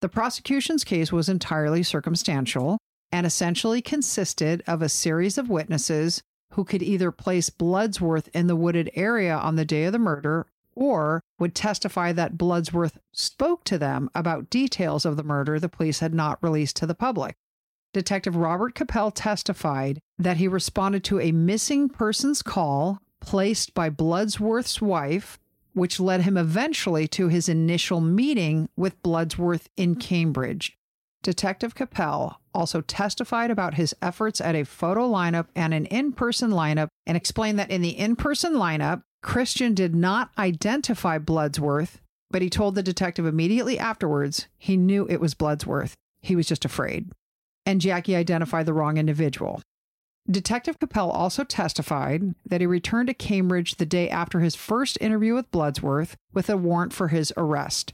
The 0.00 0.08
prosecution's 0.08 0.84
case 0.84 1.12
was 1.12 1.28
entirely 1.28 1.82
circumstantial 1.82 2.78
and 3.12 3.26
essentially 3.26 3.82
consisted 3.82 4.62
of 4.66 4.80
a 4.80 4.88
series 4.88 5.36
of 5.36 5.50
witnesses 5.50 6.22
who 6.52 6.64
could 6.64 6.82
either 6.82 7.12
place 7.12 7.50
Bloodsworth 7.50 8.28
in 8.34 8.46
the 8.46 8.56
wooded 8.56 8.90
area 8.94 9.36
on 9.36 9.56
the 9.56 9.64
day 9.64 9.84
of 9.84 9.92
the 9.92 9.98
murder 9.98 10.46
or 10.74 11.22
would 11.38 11.54
testify 11.54 12.12
that 12.12 12.38
Bloodsworth 12.38 12.98
spoke 13.12 13.64
to 13.64 13.78
them 13.78 14.10
about 14.14 14.50
details 14.50 15.04
of 15.04 15.16
the 15.16 15.22
murder 15.22 15.60
the 15.60 15.68
police 15.68 16.00
had 16.00 16.14
not 16.14 16.42
released 16.42 16.76
to 16.76 16.86
the 16.86 16.94
public. 16.94 17.36
Detective 17.92 18.36
Robert 18.36 18.74
Capel 18.74 19.10
testified 19.10 20.00
that 20.18 20.38
he 20.38 20.48
responded 20.48 21.04
to 21.04 21.20
a 21.20 21.32
missing 21.32 21.90
persons 21.90 22.42
call 22.42 22.98
placed 23.20 23.74
by 23.74 23.90
Bloodsworth's 23.90 24.80
wife, 24.80 25.38
which 25.74 26.00
led 26.00 26.22
him 26.22 26.36
eventually 26.36 27.06
to 27.08 27.28
his 27.28 27.48
initial 27.48 28.00
meeting 28.00 28.68
with 28.76 29.02
Bloodsworth 29.02 29.68
in 29.76 29.94
Cambridge. 29.96 30.76
Detective 31.22 31.76
Capel 31.76 32.40
also 32.52 32.80
testified 32.80 33.50
about 33.50 33.74
his 33.74 33.94
efforts 34.02 34.40
at 34.40 34.56
a 34.56 34.64
photo 34.64 35.08
lineup 35.08 35.46
and 35.54 35.72
an 35.72 35.86
in 35.86 36.12
person 36.12 36.50
lineup 36.50 36.88
and 37.06 37.16
explained 37.16 37.58
that 37.58 37.70
in 37.70 37.80
the 37.80 37.96
in 37.96 38.16
person 38.16 38.54
lineup, 38.54 39.02
Christian 39.22 39.72
did 39.72 39.94
not 39.94 40.30
identify 40.36 41.18
Bloodsworth, 41.18 42.00
but 42.30 42.42
he 42.42 42.50
told 42.50 42.74
the 42.74 42.82
detective 42.82 43.24
immediately 43.24 43.78
afterwards 43.78 44.48
he 44.58 44.76
knew 44.76 45.06
it 45.08 45.20
was 45.20 45.34
Bloodsworth. 45.34 45.92
He 46.22 46.34
was 46.34 46.48
just 46.48 46.64
afraid. 46.64 47.12
And 47.64 47.80
Jackie 47.80 48.16
identified 48.16 48.66
the 48.66 48.74
wrong 48.74 48.96
individual. 48.96 49.62
Detective 50.28 50.78
Capel 50.80 51.10
also 51.10 51.44
testified 51.44 52.34
that 52.44 52.60
he 52.60 52.66
returned 52.66 53.08
to 53.08 53.14
Cambridge 53.14 53.76
the 53.76 53.86
day 53.86 54.08
after 54.08 54.40
his 54.40 54.54
first 54.56 54.98
interview 55.00 55.34
with 55.34 55.50
Bloodsworth 55.52 56.14
with 56.32 56.50
a 56.50 56.56
warrant 56.56 56.92
for 56.92 57.08
his 57.08 57.32
arrest. 57.36 57.92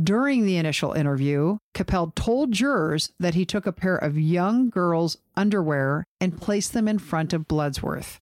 During 0.00 0.46
the 0.46 0.56
initial 0.56 0.92
interview, 0.92 1.58
Capel 1.74 2.12
told 2.16 2.52
jurors 2.52 3.12
that 3.20 3.34
he 3.34 3.44
took 3.44 3.66
a 3.66 3.72
pair 3.72 3.96
of 3.96 4.18
young 4.18 4.70
girls' 4.70 5.18
underwear 5.36 6.04
and 6.18 6.40
placed 6.40 6.72
them 6.72 6.88
in 6.88 6.98
front 6.98 7.32
of 7.32 7.46
Bloodsworth. 7.46 8.18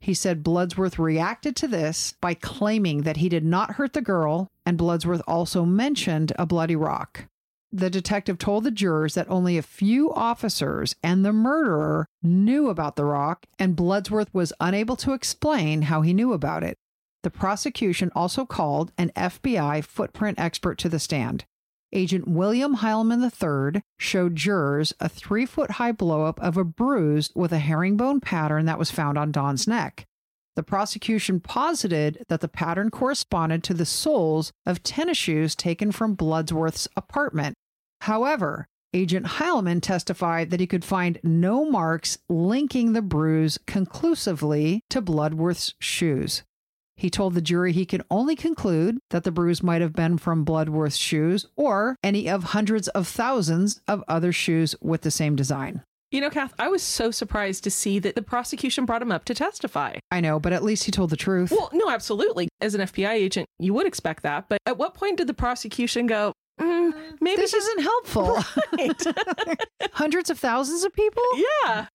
He 0.00 0.12
said 0.12 0.44
Bloodsworth 0.44 0.98
reacted 0.98 1.56
to 1.56 1.68
this 1.68 2.12
by 2.20 2.34
claiming 2.34 3.02
that 3.02 3.16
he 3.16 3.30
did 3.30 3.44
not 3.44 3.76
hurt 3.76 3.94
the 3.94 4.02
girl, 4.02 4.48
and 4.66 4.76
Bloodsworth 4.76 5.22
also 5.26 5.64
mentioned 5.64 6.32
a 6.38 6.44
bloody 6.44 6.76
rock. 6.76 7.24
The 7.72 7.88
detective 7.88 8.36
told 8.36 8.64
the 8.64 8.70
jurors 8.70 9.14
that 9.14 9.30
only 9.30 9.56
a 9.56 9.62
few 9.62 10.12
officers 10.12 10.94
and 11.02 11.24
the 11.24 11.32
murderer 11.32 12.06
knew 12.22 12.68
about 12.68 12.96
the 12.96 13.06
rock, 13.06 13.46
and 13.58 13.74
Bloodsworth 13.74 14.28
was 14.34 14.52
unable 14.60 14.94
to 14.96 15.14
explain 15.14 15.82
how 15.82 16.02
he 16.02 16.12
knew 16.12 16.34
about 16.34 16.62
it. 16.62 16.76
The 17.24 17.30
prosecution 17.30 18.12
also 18.14 18.44
called 18.44 18.92
an 18.98 19.10
FBI 19.16 19.82
footprint 19.82 20.38
expert 20.38 20.76
to 20.76 20.90
the 20.90 20.98
stand. 20.98 21.46
Agent 21.90 22.28
William 22.28 22.76
Heilman 22.76 23.22
III 23.22 23.80
showed 23.98 24.36
jurors 24.36 24.92
a 25.00 25.08
three 25.08 25.46
foot 25.46 25.72
high 25.72 25.92
blowup 25.92 26.38
of 26.38 26.58
a 26.58 26.64
bruise 26.64 27.30
with 27.34 27.50
a 27.50 27.60
herringbone 27.60 28.20
pattern 28.20 28.66
that 28.66 28.78
was 28.78 28.90
found 28.90 29.16
on 29.16 29.32
Dawn's 29.32 29.66
neck. 29.66 30.04
The 30.54 30.62
prosecution 30.62 31.40
posited 31.40 32.26
that 32.28 32.42
the 32.42 32.48
pattern 32.48 32.90
corresponded 32.90 33.64
to 33.64 33.74
the 33.74 33.86
soles 33.86 34.52
of 34.66 34.82
tennis 34.82 35.16
shoes 35.16 35.54
taken 35.54 35.92
from 35.92 36.16
Bloodsworth's 36.16 36.88
apartment. 36.94 37.54
However, 38.02 38.66
Agent 38.92 39.24
Heilman 39.24 39.80
testified 39.80 40.50
that 40.50 40.60
he 40.60 40.66
could 40.66 40.84
find 40.84 41.20
no 41.22 41.64
marks 41.64 42.18
linking 42.28 42.92
the 42.92 43.00
bruise 43.00 43.58
conclusively 43.66 44.82
to 44.90 45.00
Bloodsworth's 45.00 45.72
shoes. 45.80 46.42
He 46.96 47.10
told 47.10 47.34
the 47.34 47.40
jury 47.42 47.72
he 47.72 47.86
could 47.86 48.02
only 48.10 48.36
conclude 48.36 48.98
that 49.10 49.24
the 49.24 49.32
bruise 49.32 49.62
might 49.62 49.80
have 49.80 49.92
been 49.92 50.16
from 50.18 50.44
Bloodsworth's 50.44 50.96
shoes 50.96 51.46
or 51.56 51.96
any 52.04 52.28
of 52.28 52.44
hundreds 52.44 52.88
of 52.88 53.08
thousands 53.08 53.80
of 53.88 54.04
other 54.08 54.32
shoes 54.32 54.74
with 54.80 55.02
the 55.02 55.10
same 55.10 55.34
design. 55.36 55.82
You 56.12 56.20
know, 56.20 56.30
Kath, 56.30 56.54
I 56.60 56.68
was 56.68 56.82
so 56.84 57.10
surprised 57.10 57.64
to 57.64 57.70
see 57.72 57.98
that 57.98 58.14
the 58.14 58.22
prosecution 58.22 58.84
brought 58.84 59.02
him 59.02 59.10
up 59.10 59.24
to 59.24 59.34
testify. 59.34 59.96
I 60.12 60.20
know, 60.20 60.38
but 60.38 60.52
at 60.52 60.62
least 60.62 60.84
he 60.84 60.92
told 60.92 61.10
the 61.10 61.16
truth. 61.16 61.50
Well, 61.50 61.70
no, 61.72 61.90
absolutely. 61.90 62.48
As 62.60 62.76
an 62.76 62.82
FBI 62.82 63.10
agent, 63.10 63.48
you 63.58 63.74
would 63.74 63.86
expect 63.88 64.22
that. 64.22 64.48
But 64.48 64.58
at 64.64 64.78
what 64.78 64.94
point 64.94 65.16
did 65.16 65.26
the 65.26 65.34
prosecution 65.34 66.06
go, 66.06 66.32
mm, 66.60 66.92
maybe 67.20 67.40
this 67.42 67.54
isn't 67.54 67.82
helpful? 67.82 68.38
Right. 68.78 69.02
Hundreds 69.94 70.30
of 70.30 70.38
thousands 70.38 70.84
of 70.84 70.92
people? 70.92 71.22
yeah. 71.64 71.86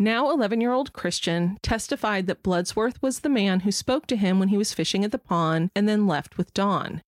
Now 0.00 0.30
11 0.30 0.60
year 0.60 0.72
old 0.72 0.92
Christian 0.92 1.58
testified 1.60 2.28
that 2.28 2.44
Bloodsworth 2.44 3.02
was 3.02 3.20
the 3.20 3.28
man 3.28 3.60
who 3.60 3.72
spoke 3.72 4.06
to 4.06 4.16
him 4.16 4.38
when 4.38 4.48
he 4.48 4.56
was 4.56 4.72
fishing 4.72 5.04
at 5.04 5.10
the 5.10 5.18
pond 5.18 5.70
and 5.74 5.88
then 5.88 6.06
left 6.06 6.38
with 6.38 6.54
Dawn. 6.54 7.02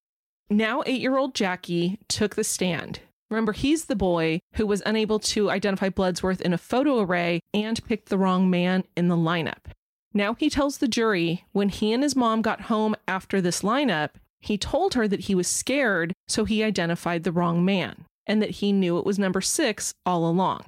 Now 0.49 0.82
8 0.85 1.00
year 1.00 1.16
old 1.16 1.37
Jackie 1.37 2.00
took 2.09 2.35
the 2.35 2.42
stand. 2.42 3.00
Remember, 3.30 3.52
he's 3.52 3.85
the 3.85 3.94
boy 3.94 4.40
who 4.56 4.66
was 4.66 4.82
unable 4.85 5.20
to 5.20 5.50
identify 5.50 5.88
Bloodsworth 5.88 6.40
in 6.40 6.52
a 6.52 6.59
photo 6.59 6.99
array 6.99 7.38
and 7.54 7.85
picked 7.85 8.09
the 8.09 8.18
wrong 8.18 8.50
man 8.50 8.82
in 8.97 9.06
the 9.06 9.16
lineup. 9.16 9.70
Now 10.12 10.35
he 10.35 10.50
tells 10.50 10.78
the 10.78 10.88
jury 10.88 11.44
when 11.52 11.68
he 11.68 11.92
and 11.92 12.02
his 12.02 12.16
mom 12.16 12.42
got 12.42 12.62
home 12.62 12.97
after 13.06 13.40
this 13.40 13.62
lineup, 13.62 14.11
he 14.40 14.59
told 14.59 14.94
her 14.94 15.06
that 15.06 15.20
he 15.20 15.35
was 15.37 15.47
scared, 15.47 16.12
so 16.26 16.44
he 16.44 16.64
identified 16.64 17.23
the 17.23 17.30
wrong 17.30 17.64
man, 17.64 18.06
and 18.26 18.42
that 18.42 18.50
he 18.50 18.73
knew 18.73 18.99
it 18.99 19.06
was 19.06 19.18
number 19.18 19.40
six 19.40 19.94
all 20.04 20.28
along. 20.28 20.64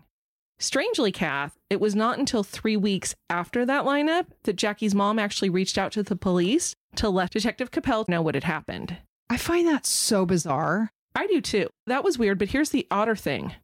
Strangely, 0.62 1.11
Kath, 1.11 1.59
it 1.71 1.81
was 1.81 1.97
not 1.97 2.21
until 2.21 2.45
three 2.45 2.76
weeks 2.76 3.16
after 3.28 3.66
that 3.66 3.85
lineup 3.85 4.26
that 4.45 4.54
Jackie's 4.54 4.95
mom 4.95 5.19
actually 5.19 5.50
reached 5.50 5.76
out 5.76 5.90
to 5.90 6.04
the 6.04 6.14
police 6.14 6.73
to 6.95 7.09
let 7.09 7.33
Detective 7.33 7.73
Capel 7.73 8.04
know 8.07 8.23
what 8.23 8.37
had 8.37 8.45
happened. 8.45 8.99
I 9.28 9.38
find 9.38 9.66
that 9.66 9.87
so 9.87 10.25
bizarre. 10.25 10.92
I 11.16 11.26
do 11.26 11.40
too. 11.40 11.69
That 11.88 12.04
was 12.04 12.16
weird, 12.16 12.38
but 12.38 12.50
here's 12.50 12.71
the 12.71 12.87
odder 12.92 13.16
thing. 13.16 13.57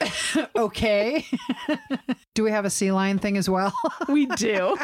okay. 0.56 1.24
Do 2.34 2.42
we 2.42 2.50
have 2.50 2.64
a 2.64 2.70
sea 2.70 2.92
lion 2.92 3.18
thing 3.18 3.36
as 3.36 3.48
well? 3.48 3.72
We 4.08 4.26
do. 4.26 4.76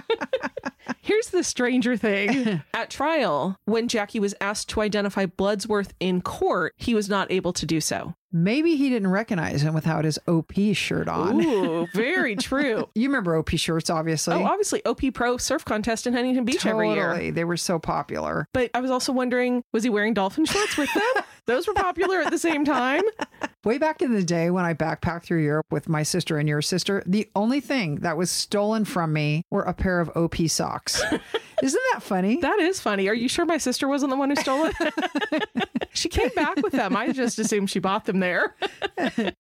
Here's 1.01 1.29
the 1.29 1.45
stranger 1.45 1.97
thing. 1.97 2.63
At 2.75 2.91
trial, 2.91 3.57
when 3.67 3.87
Jackie 3.89 4.19
was 4.21 4.35
asked 4.41 4.69
to 4.71 4.81
identify 4.81 5.27
Bloodsworth 5.27 5.91
in 6.01 6.23
court, 6.23 6.75
he 6.77 6.95
was 6.95 7.09
not 7.09 7.31
able 7.31 7.53
to 7.53 7.67
do 7.67 7.81
so. 7.81 8.15
Maybe 8.33 8.77
he 8.77 8.89
didn't 8.89 9.11
recognize 9.11 9.63
him 9.63 9.75
without 9.75 10.05
his 10.05 10.19
OP 10.27 10.53
shirt 10.73 11.09
on. 11.09 11.45
Ooh, 11.45 11.87
very 11.95 12.35
true. 12.35 12.89
You 12.95 13.09
remember 13.09 13.37
OP 13.37 13.51
shirts, 13.51 13.91
obviously. 13.91 14.35
Oh, 14.35 14.45
obviously, 14.45 14.83
OP 14.87 15.03
Pro 15.13 15.37
surf 15.37 15.65
contest 15.65 16.07
in 16.07 16.15
Huntington 16.15 16.45
Beach 16.47 16.65
every 16.65 16.93
year. 16.95 17.31
They 17.31 17.45
were 17.45 17.59
so 17.59 17.79
popular. 17.79 18.49
But 18.55 18.71
I 18.73 18.81
was 18.81 18.91
also 18.91 19.13
wondering, 19.13 19.63
was 19.73 19.85
he 19.85 19.91
wearing 19.91 20.15
dolphin 20.15 20.47
shorts 20.47 20.79
with 20.79 20.93
them? 20.95 21.25
Those 21.47 21.67
were 21.67 21.75
popular 21.75 22.21
at 22.21 22.31
the 22.31 22.39
same 22.39 22.65
time. 22.65 23.03
Way 23.65 23.79
back 23.79 24.03
in 24.03 24.13
the 24.13 24.23
day 24.23 24.51
when 24.51 24.65
I 24.65 24.75
backpacked 24.75 25.25
through 25.25 25.43
Europe 25.43 25.67
with 25.71 25.89
my 25.89 26.03
sister 26.03 26.39
and 26.39 26.49
your 26.49 26.63
sister, 26.63 27.03
the 27.07 27.29
only 27.35 27.61
thing 27.61 27.97
that 27.97 28.17
was 28.17 28.31
stolen 28.31 28.85
from 28.85 29.13
me 29.13 29.43
were 29.51 29.63
a 29.63 29.73
pair 29.73 30.01
of 30.01 30.11
OP 30.17 30.37
socks. 30.49 31.01
Isn't 31.63 31.83
that 31.93 32.03
funny? 32.03 32.41
That 32.41 32.59
is 32.59 32.81
funny. 32.81 33.09
Are 33.09 33.15
you 33.15 33.29
sure 33.29 33.45
my 33.45 33.59
sister 33.59 33.87
wasn't 33.87 34.11
the 34.11 34.17
one 34.17 34.31
who 34.31 34.37
stole 34.37 34.67
it? 34.67 35.69
she 35.93 36.09
came 36.09 36.31
back 36.35 36.57
with 36.57 36.73
them. 36.73 36.97
I 36.97 37.13
just 37.13 37.39
assumed 37.39 37.71
she 37.71 37.79
bought 37.79 38.05
them 38.05 38.19
there. 38.19 38.57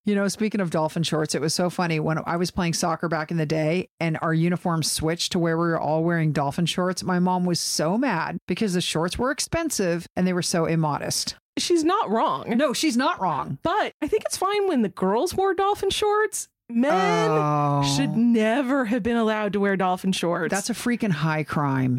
You 0.04 0.14
know, 0.14 0.28
speaking 0.28 0.60
of 0.60 0.70
dolphin 0.70 1.02
shorts, 1.02 1.34
it 1.34 1.40
was 1.40 1.52
so 1.52 1.68
funny 1.68 1.98
when 1.98 2.20
I 2.24 2.36
was 2.36 2.52
playing 2.52 2.74
soccer 2.74 3.08
back 3.08 3.32
in 3.32 3.38
the 3.38 3.46
day 3.46 3.88
and 3.98 4.18
our 4.22 4.32
uniforms 4.32 4.90
switched 4.90 5.32
to 5.32 5.40
where 5.40 5.56
we 5.56 5.64
were 5.64 5.80
all 5.80 6.04
wearing 6.04 6.32
dolphin 6.32 6.66
shorts. 6.66 7.02
My 7.02 7.18
mom 7.18 7.44
was 7.44 7.58
so 7.58 7.98
mad 7.98 8.38
because 8.46 8.74
the 8.74 8.80
shorts 8.80 9.18
were 9.18 9.32
expensive 9.32 10.06
and 10.14 10.24
they 10.24 10.32
were 10.32 10.42
so 10.42 10.66
immodest. 10.66 11.34
She's 11.58 11.84
not 11.84 12.08
wrong. 12.10 12.56
No, 12.56 12.72
she's 12.72 12.96
not 12.96 13.20
wrong. 13.20 13.58
But 13.62 13.92
I 14.00 14.08
think 14.08 14.24
it's 14.24 14.36
fine 14.36 14.68
when 14.68 14.82
the 14.82 14.88
girls 14.88 15.34
wore 15.34 15.54
dolphin 15.54 15.90
shorts. 15.90 16.48
Men 16.70 17.30
Oh. 17.30 17.82
should 17.96 18.16
never 18.16 18.86
have 18.86 19.02
been 19.02 19.16
allowed 19.18 19.52
to 19.52 19.60
wear 19.60 19.76
dolphin 19.76 20.12
shorts. 20.12 20.50
That's 20.50 20.70
a 20.70 20.72
freaking 20.74 21.10
high 21.10 21.42
crime. 21.44 21.98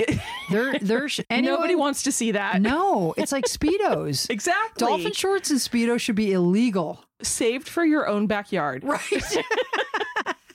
There, 0.49 0.79
there's 0.81 1.19
anyone, 1.29 1.55
Nobody 1.57 1.75
wants 1.75 2.01
to 2.03 2.11
see 2.11 2.31
that. 2.31 2.59
No, 2.61 3.13
it's 3.15 3.31
like 3.31 3.45
speedos. 3.45 4.27
Exactly. 4.33 4.87
Dolphin 4.87 5.13
shorts 5.13 5.51
and 5.51 5.59
speedos 5.59 5.99
should 5.99 6.15
be 6.15 6.31
illegal. 6.31 7.03
saved 7.21 7.67
for 7.69 7.85
your 7.85 8.07
own 8.07 8.25
backyard. 8.25 8.83
Right. 8.83 9.01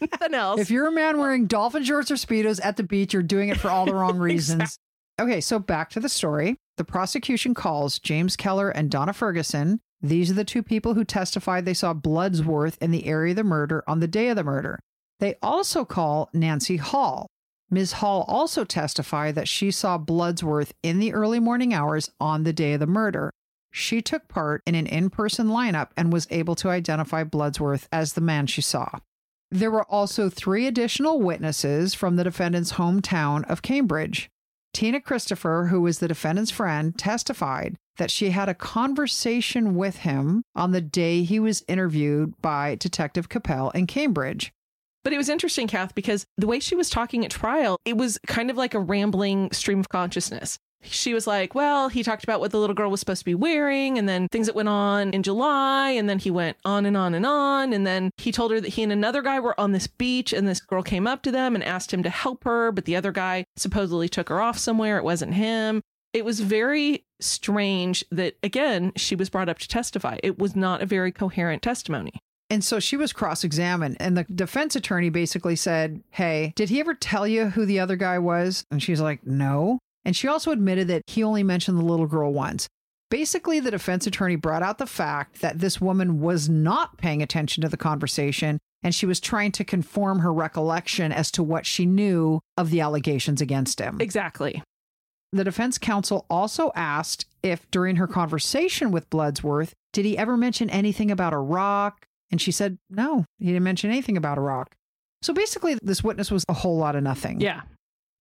Nothing 0.01 0.35
else. 0.35 0.61
if 0.61 0.71
you're 0.71 0.87
a 0.89 0.93
man 0.93 1.19
wearing 1.19 1.47
dolphin 1.47 1.83
shorts 1.85 2.11
or 2.11 2.15
speedos 2.15 2.61
at 2.65 2.77
the 2.77 2.83
beach, 2.85 3.13
you're 3.13 3.23
doing 3.23 3.49
it 3.51 3.59
for 3.59 3.69
all 3.69 3.85
the 3.87 3.95
wrong 3.95 4.19
reasons. 4.19 4.79
Okay, 5.21 5.41
so 5.41 5.59
back 5.59 5.91
to 5.91 6.01
the 6.01 6.09
story. 6.09 6.57
The 6.79 6.85
prosecution 6.85 7.55
calls 7.55 7.99
James 7.99 8.37
Keller 8.37 8.71
and 8.71 8.89
Donna 8.89 9.13
Ferguson. 9.13 9.81
These 10.01 10.31
are 10.31 10.35
the 10.35 10.45
two 10.45 10.63
people 10.63 10.95
who 10.95 11.03
testified 11.03 11.65
they 11.65 11.75
saw 11.75 11.93
Bloodsworth 11.93 12.79
in 12.81 12.93
the 12.93 13.07
area 13.07 13.33
of 13.33 13.37
the 13.37 13.43
murder 13.45 13.83
on 13.89 13.99
the 13.99 14.07
day 14.07 14.29
of 14.29 14.37
the 14.37 14.45
murder. 14.45 14.79
They 15.19 15.35
also 15.43 15.85
call 15.85 16.31
Nancy 16.33 16.77
Hall. 16.77 17.27
Ms. 17.69 17.95
Hall 17.95 18.25
also 18.29 18.65
testified 18.65 19.35
that 19.35 19.49
she 19.49 19.73
saw 19.73 19.99
Bloodsworth 19.99 20.71
in 20.85 21.01
the 21.01 21.13
early 21.13 21.41
morning 21.41 21.75
hours 21.75 22.13
on 22.21 22.45
the 22.45 22.53
day 22.53 22.75
of 22.75 22.81
the 22.81 22.87
murder. 22.87 23.33
She 23.73 24.01
took 24.01 24.29
part 24.29 24.63
in 24.65 24.77
an 24.77 24.87
in 24.87 25.11
person 25.11 25.49
lineup 25.49 25.89
and 25.97 26.13
was 26.13 26.29
able 26.31 26.55
to 26.55 26.71
identify 26.71 27.25
Bloodsworth 27.25 27.89
as 27.91 28.13
the 28.13 28.21
man 28.21 28.47
she 28.47 28.63
saw. 28.63 29.01
There 29.51 29.73
were 29.73 29.85
also 29.85 30.31
three 30.31 30.69
additional 30.69 31.21
witnesses 31.21 31.93
from 31.93 32.15
the 32.15 32.25
defendant's 32.25 32.75
hometown 32.75 33.45
of 33.51 33.63
Cambridge. 33.63 34.31
Tina 34.73 35.01
Christopher, 35.01 35.69
who 35.71 35.81
was 35.81 35.99
the 35.99 36.09
defendant's 36.09 36.51
friend, 36.51 36.97
testified 36.97 37.77
that 37.97 38.11
she 38.11 38.31
had 38.31 38.49
a 38.49 38.55
conversation 38.55 39.75
with 39.75 39.99
him 39.99 40.43
on 40.55 40.73
the 40.73 40.81
day 40.81 41.23
he 41.23 41.41
was 41.41 41.65
interviewed 41.69 42.41
by 42.41 42.77
Detective 42.77 43.29
Capel 43.29 43.71
in 43.71 43.87
Cambridge. 43.87 44.53
But 45.05 45.13
it 45.13 45.17
was 45.17 45.29
interesting, 45.29 45.69
Kath, 45.69 45.95
because 45.95 46.27
the 46.37 46.47
way 46.47 46.61
she 46.61 46.77
was 46.77 46.91
talking 46.91 47.25
at 47.25 47.31
trial, 47.31 47.79
it 47.85 47.97
was 47.97 48.19
kind 48.27 48.51
of 48.51 48.57
like 48.57 48.75
a 48.75 48.81
rambling 48.81 49.51
stream 49.53 49.81
of 49.81 49.89
consciousness. 49.89 50.59
She 50.83 51.13
was 51.13 51.27
like, 51.27 51.55
Well, 51.55 51.89
he 51.89 52.03
talked 52.03 52.25
about 52.25 52.41
what 52.41 52.51
the 52.51 52.59
little 52.59 52.75
girl 52.75 52.91
was 52.91 53.01
supposed 53.01 53.21
to 53.21 53.25
be 53.25 53.35
wearing, 53.35 53.99
and 53.99 54.09
then 54.09 54.29
things 54.29 54.47
that 54.47 54.55
went 54.55 54.69
on 54.69 55.11
in 55.11 55.23
July, 55.23 55.91
and 55.91 56.09
then 56.09 56.19
he 56.19 56.31
went 56.31 56.57
on 56.65 56.87
and 56.87 56.97
on 56.97 57.15
and 57.15 57.27
on. 57.27 57.73
And 57.73 57.87
then 57.87 58.11
he 58.17 58.33
told 58.33 58.51
her 58.53 58.61
that 58.61 58.75
he 58.75 58.83
and 58.83 58.93
another 58.93 59.23
guy 59.23 59.41
were 59.41 59.59
on 59.59 59.73
this 59.73 59.87
beach, 59.87 60.33
and 60.33 60.47
this 60.47 60.61
girl 60.61 60.83
came 60.83 61.07
up 61.07 61.23
to 61.23 61.33
them 61.33 61.55
and 61.55 61.65
asked 61.65 61.93
him 61.93 62.03
to 62.03 62.11
help 62.11 62.45
her, 62.45 62.71
but 62.73 62.85
the 62.85 62.97
other 62.97 63.13
guy 63.13 63.45
supposedly 63.57 64.09
took 64.09 64.29
her 64.29 64.41
off 64.41 64.59
somewhere. 64.59 64.99
It 64.99 65.05
wasn't 65.05 65.35
him. 65.35 65.83
It 66.13 66.25
was 66.25 66.41
very 66.41 67.05
strange 67.21 68.05
that, 68.11 68.37
again, 68.43 68.93
she 68.97 69.15
was 69.15 69.29
brought 69.29 69.49
up 69.49 69.59
to 69.59 69.69
testify. 69.69 70.19
It 70.23 70.39
was 70.39 70.57
not 70.57 70.81
a 70.81 70.87
very 70.87 71.13
coherent 71.13 71.63
testimony. 71.63 72.13
And 72.51 72.65
so 72.65 72.81
she 72.81 72.97
was 72.97 73.13
cross 73.13 73.45
examined, 73.45 73.99
and 74.01 74.17
the 74.17 74.25
defense 74.25 74.75
attorney 74.75 75.11
basically 75.11 75.57
said, 75.57 76.03
Hey, 76.11 76.53
did 76.57 76.71
he 76.71 76.81
ever 76.81 76.95
tell 76.95 77.27
you 77.27 77.51
who 77.51 77.67
the 77.67 77.81
other 77.81 77.97
guy 77.97 78.19
was? 78.19 78.65
And 78.71 78.83
she's 78.83 79.01
like, 79.01 79.27
No. 79.27 79.79
And 80.05 80.17
she 80.17 80.29
also 80.29 80.51
admitted 80.51 80.89
that 80.89 81.03
he 81.07 81.23
only 81.23 81.43
mentioned 81.43 81.79
the 81.79 81.85
little 81.85 82.07
girl 82.07 82.33
once. 82.33 82.69
Basically, 83.11 83.59
the 83.59 83.71
defense 83.71 84.07
attorney 84.07 84.37
brought 84.37 84.63
out 84.63 84.79
the 84.79 84.87
fact 84.87 85.41
that 85.41 85.61
this 85.61 85.81
woman 85.81 86.21
was 86.21 86.49
not 86.49 86.99
paying 86.99 87.23
attention 87.23 87.63
to 87.63 87.69
the 87.69 87.77
conversation 87.77 88.59
and 88.83 88.95
she 88.95 89.07
was 89.07 89.19
trying 89.19 89.53
to 89.53 89.65
conform 89.65 90.21
her 90.21 90.33
recollection 90.33 91.11
as 91.11 91.31
to 91.33 91.43
what 91.43 91.67
she 91.67 91.87
knew 91.87 92.41
of 92.57 92.71
the 92.71 92.81
allegations 92.81 93.41
against 93.41 93.81
him. 93.81 94.01
Exactly. 94.01 94.63
The 95.33 95.45
defense 95.45 95.79
counsel 95.79 96.27
also 96.31 96.71
asked 96.75 97.27
if 97.43 97.71
during 97.71 97.97
her 97.97 98.07
conversation 98.07 98.91
with 98.91 99.11
Bloodsworth, 99.11 99.73
did 99.93 100.05
he 100.05 100.17
ever 100.17 100.37
mention 100.37 100.71
anything 100.71 101.11
about 101.11 101.33
a 101.33 101.39
rock? 101.39 102.07
And 102.31 102.41
she 102.41 102.53
said, 102.53 102.79
no, 102.89 103.25
he 103.39 103.47
didn't 103.47 103.65
mention 103.65 103.91
anything 103.91 104.17
about 104.17 104.39
a 104.39 104.43
rock. 104.43 104.75
So 105.23 105.33
basically, 105.33 105.77
this 105.83 106.05
witness 106.05 106.31
was 106.31 106.45
a 106.49 106.55
whole 106.55 106.79
lot 106.79 106.95
of 106.95 107.03
nothing. 107.03 107.41
Yeah. 107.41 107.63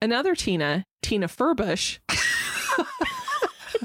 Another 0.02 0.36
Tina, 0.36 0.86
Tina 1.02 1.28
Furbush. 1.28 2.00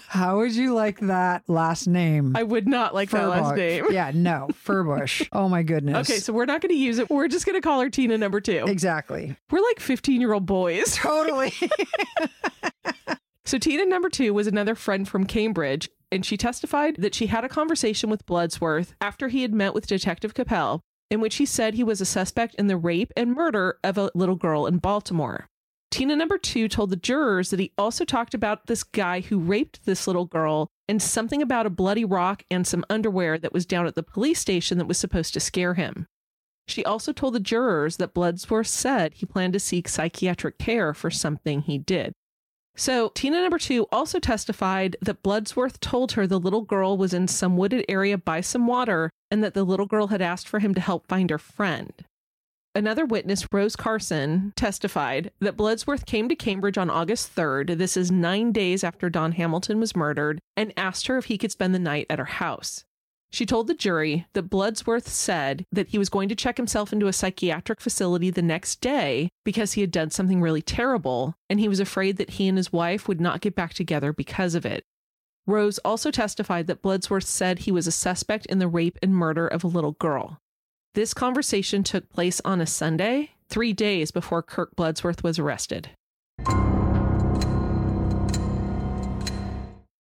How 0.09 0.37
would 0.39 0.55
you 0.55 0.75
like 0.75 1.01
that 1.01 1.43
last 1.49 1.87
name? 1.87 2.37
I 2.37 2.43
would 2.43 2.69
not 2.69 2.95
like 2.95 3.09
that 3.11 3.29
last 3.31 3.57
name. 3.57 3.87
Yeah, 3.91 4.11
no, 4.15 4.49
Furbush. 4.67 5.27
Oh 5.33 5.49
my 5.49 5.63
goodness. 5.63 6.11
Okay, 6.11 6.19
so 6.21 6.35
we're 6.35 6.45
not 6.45 6.61
going 6.61 6.69
to 6.75 6.79
use 6.79 6.99
it. 6.99 7.09
We're 7.09 7.29
just 7.29 7.47
going 7.47 7.57
to 7.57 7.63
call 7.67 7.81
her 7.81 7.89
Tina 7.89 8.19
number 8.19 8.39
two. 8.41 8.65
exactly. 8.67 9.35
We're 9.51 9.63
like 9.63 9.81
15 9.81 10.21
year 10.21 10.35
old 10.35 10.45
boys. 10.45 10.95
Totally. 10.97 11.55
So 13.47 13.57
Tina 13.59 13.87
number 13.87 14.09
two 14.11 14.35
was 14.35 14.47
another 14.47 14.75
friend 14.75 15.09
from 15.09 15.25
Cambridge, 15.25 15.89
and 16.11 16.25
she 16.27 16.37
testified 16.37 16.97
that 16.99 17.15
she 17.15 17.27
had 17.27 17.45
a 17.45 17.49
conversation 17.49 18.11
with 18.11 18.27
Bloodsworth 18.27 18.93
after 19.01 19.29
he 19.29 19.43
had 19.43 19.53
met 19.55 19.73
with 19.75 19.87
Detective 19.87 20.35
Capel, 20.35 20.81
in 21.11 21.21
which 21.21 21.37
he 21.37 21.47
said 21.47 21.73
he 21.75 21.85
was 21.85 22.01
a 22.03 22.07
suspect 22.07 22.55
in 22.57 22.67
the 22.67 22.77
rape 22.77 23.13
and 23.17 23.35
murder 23.35 23.79
of 23.83 23.97
a 23.99 24.11
little 24.15 24.37
girl 24.37 24.67
in 24.67 24.77
Baltimore. 24.79 25.49
Tina 25.93 26.17
number 26.17 26.39
two 26.39 26.69
told 26.69 26.89
the 26.89 26.97
jurors 26.97 27.51
that 27.51 27.61
he 27.61 27.71
also 27.77 28.07
talked 28.07 28.33
about 28.33 28.67
this 28.67 28.83
guy 28.83 29.21
who 29.21 29.39
raped 29.39 29.85
this 29.85 30.07
little 30.07 30.25
girl 30.25 30.69
and 30.89 31.03
something 31.03 31.43
about 31.43 31.67
a 31.67 31.71
bloody 31.71 32.05
rock 32.05 32.45
and 32.51 32.67
some 32.67 32.83
underwear 32.89 33.37
that 33.37 33.53
was 33.53 33.67
down 33.67 33.87
at 33.87 33.95
the 33.95 34.03
police 34.03 34.41
station 34.41 34.79
that 34.79 34.87
was 34.87 34.97
supposed 34.97 35.35
to 35.35 35.41
scare 35.41 35.75
him. 35.75 36.07
She 36.67 36.83
also 36.83 37.13
told 37.13 37.35
the 37.35 37.41
jurors 37.41 37.99
that 37.99 38.15
Bloodsworth 38.15 38.69
said 38.69 39.13
he 39.13 39.27
planned 39.27 39.53
to 39.53 39.61
seek 39.61 39.87
psychiatric 39.87 40.59
care 40.59 40.95
for 40.95 41.11
something 41.11 41.61
he 41.61 41.77
did. 41.77 42.15
So, 42.75 43.11
Tina 43.15 43.43
number 43.43 43.59
two 43.59 43.87
also 43.93 44.19
testified 44.19 44.97
that 45.03 45.23
Bloodsworth 45.23 45.79
told 45.81 46.13
her 46.13 46.27
the 46.27 46.41
little 46.41 46.63
girl 46.63 46.97
was 46.97 47.13
in 47.13 47.29
some 47.29 47.59
wooded 47.59 47.85
area 47.87 48.17
by 48.17 48.41
some 48.41 48.67
water 48.67 49.11
and 49.31 49.45
that 49.45 49.53
the 49.53 49.65
little 49.65 49.85
girl 49.85 50.07
had 50.07 50.23
asked 50.23 50.49
for 50.49 50.59
him 50.59 50.75
to 50.75 50.81
help 50.81 51.07
find 51.07 51.29
her 51.29 51.37
friend. 51.37 51.93
Another 52.75 53.05
witness, 53.05 53.47
Rose 53.53 53.77
Carson, 53.77 54.55
testified 54.57 55.31
that 55.41 55.59
Bloodsworth 55.59 56.07
came 56.07 56.31
to 56.31 56.35
Cambridge 56.35 56.79
on 56.79 56.89
August 56.89 57.37
3rd, 57.37 57.77
this 57.77 57.99
is 57.99 58.11
nine 58.11 58.51
days 58.51 58.83
after 58.83 59.11
Dawn 59.11 59.33
Hamilton 59.33 59.79
was 59.79 59.95
murdered, 59.95 60.41
and 60.57 60.73
asked 60.75 61.07
her 61.07 61.19
if 61.19 61.27
he 61.27 61.37
could 61.37 61.53
spend 61.53 61.75
the 61.75 61.79
night 61.79 62.07
at 62.09 62.19
her 62.19 62.25
house. 62.25 62.85
She 63.31 63.45
told 63.45 63.67
the 63.67 63.75
jury 63.75 64.27
that 64.33 64.49
Bloodsworth 64.49 65.07
said 65.07 65.67
that 65.71 65.89
he 65.89 65.99
was 65.99 66.09
going 66.09 66.31
to 66.31 66.35
check 66.35 66.57
himself 66.57 66.95
into 66.95 67.09
a 67.09 67.13
psychiatric 67.13 67.81
facility 67.81 68.31
the 68.31 68.41
next 68.41 68.81
day 68.81 69.29
because 69.45 69.75
he 69.75 69.83
had 69.83 69.91
done 69.91 70.11
something 70.11 70.41
really 70.41 70.63
terrible, 70.63 71.35
and 71.51 71.61
he 71.61 71.69
was 71.69 71.81
afraid 71.81 72.17
that 72.17 72.31
he 72.31 72.49
and 72.49 72.57
his 72.57 72.73
wife 72.73 73.07
would 73.07 73.21
not 73.21 73.43
get 73.43 73.55
back 73.55 73.75
together 73.75 74.15
because 74.15 74.55
of 74.55 74.65
it. 74.65 74.85
Rose 75.47 75.79
also 75.79 76.11
testified 76.11 76.69
that 76.69 76.83
Bloodsworth 76.83 77.25
said 77.25 77.61
he 77.61 77.73
was 77.73 77.87
a 77.87 77.93
suspect 77.93 78.47
in 78.47 78.61
the 78.61 78.69
rape 78.69 78.99
and 79.03 79.15
murder 79.15 79.47
of 79.47 79.63
a 79.63 79.69
little 79.69 79.93
girl. 79.93 80.39
This 80.95 81.15
conversation 81.15 81.83
took 81.83 82.11
place 82.11 82.39
on 82.45 82.61
a 82.61 82.67
Sunday, 82.67 83.31
three 83.49 83.73
days 83.73 84.11
before 84.11 84.43
Kirk 84.43 84.77
Bloodsworth 84.77 85.23
was 85.23 85.39
arrested. 85.39 85.89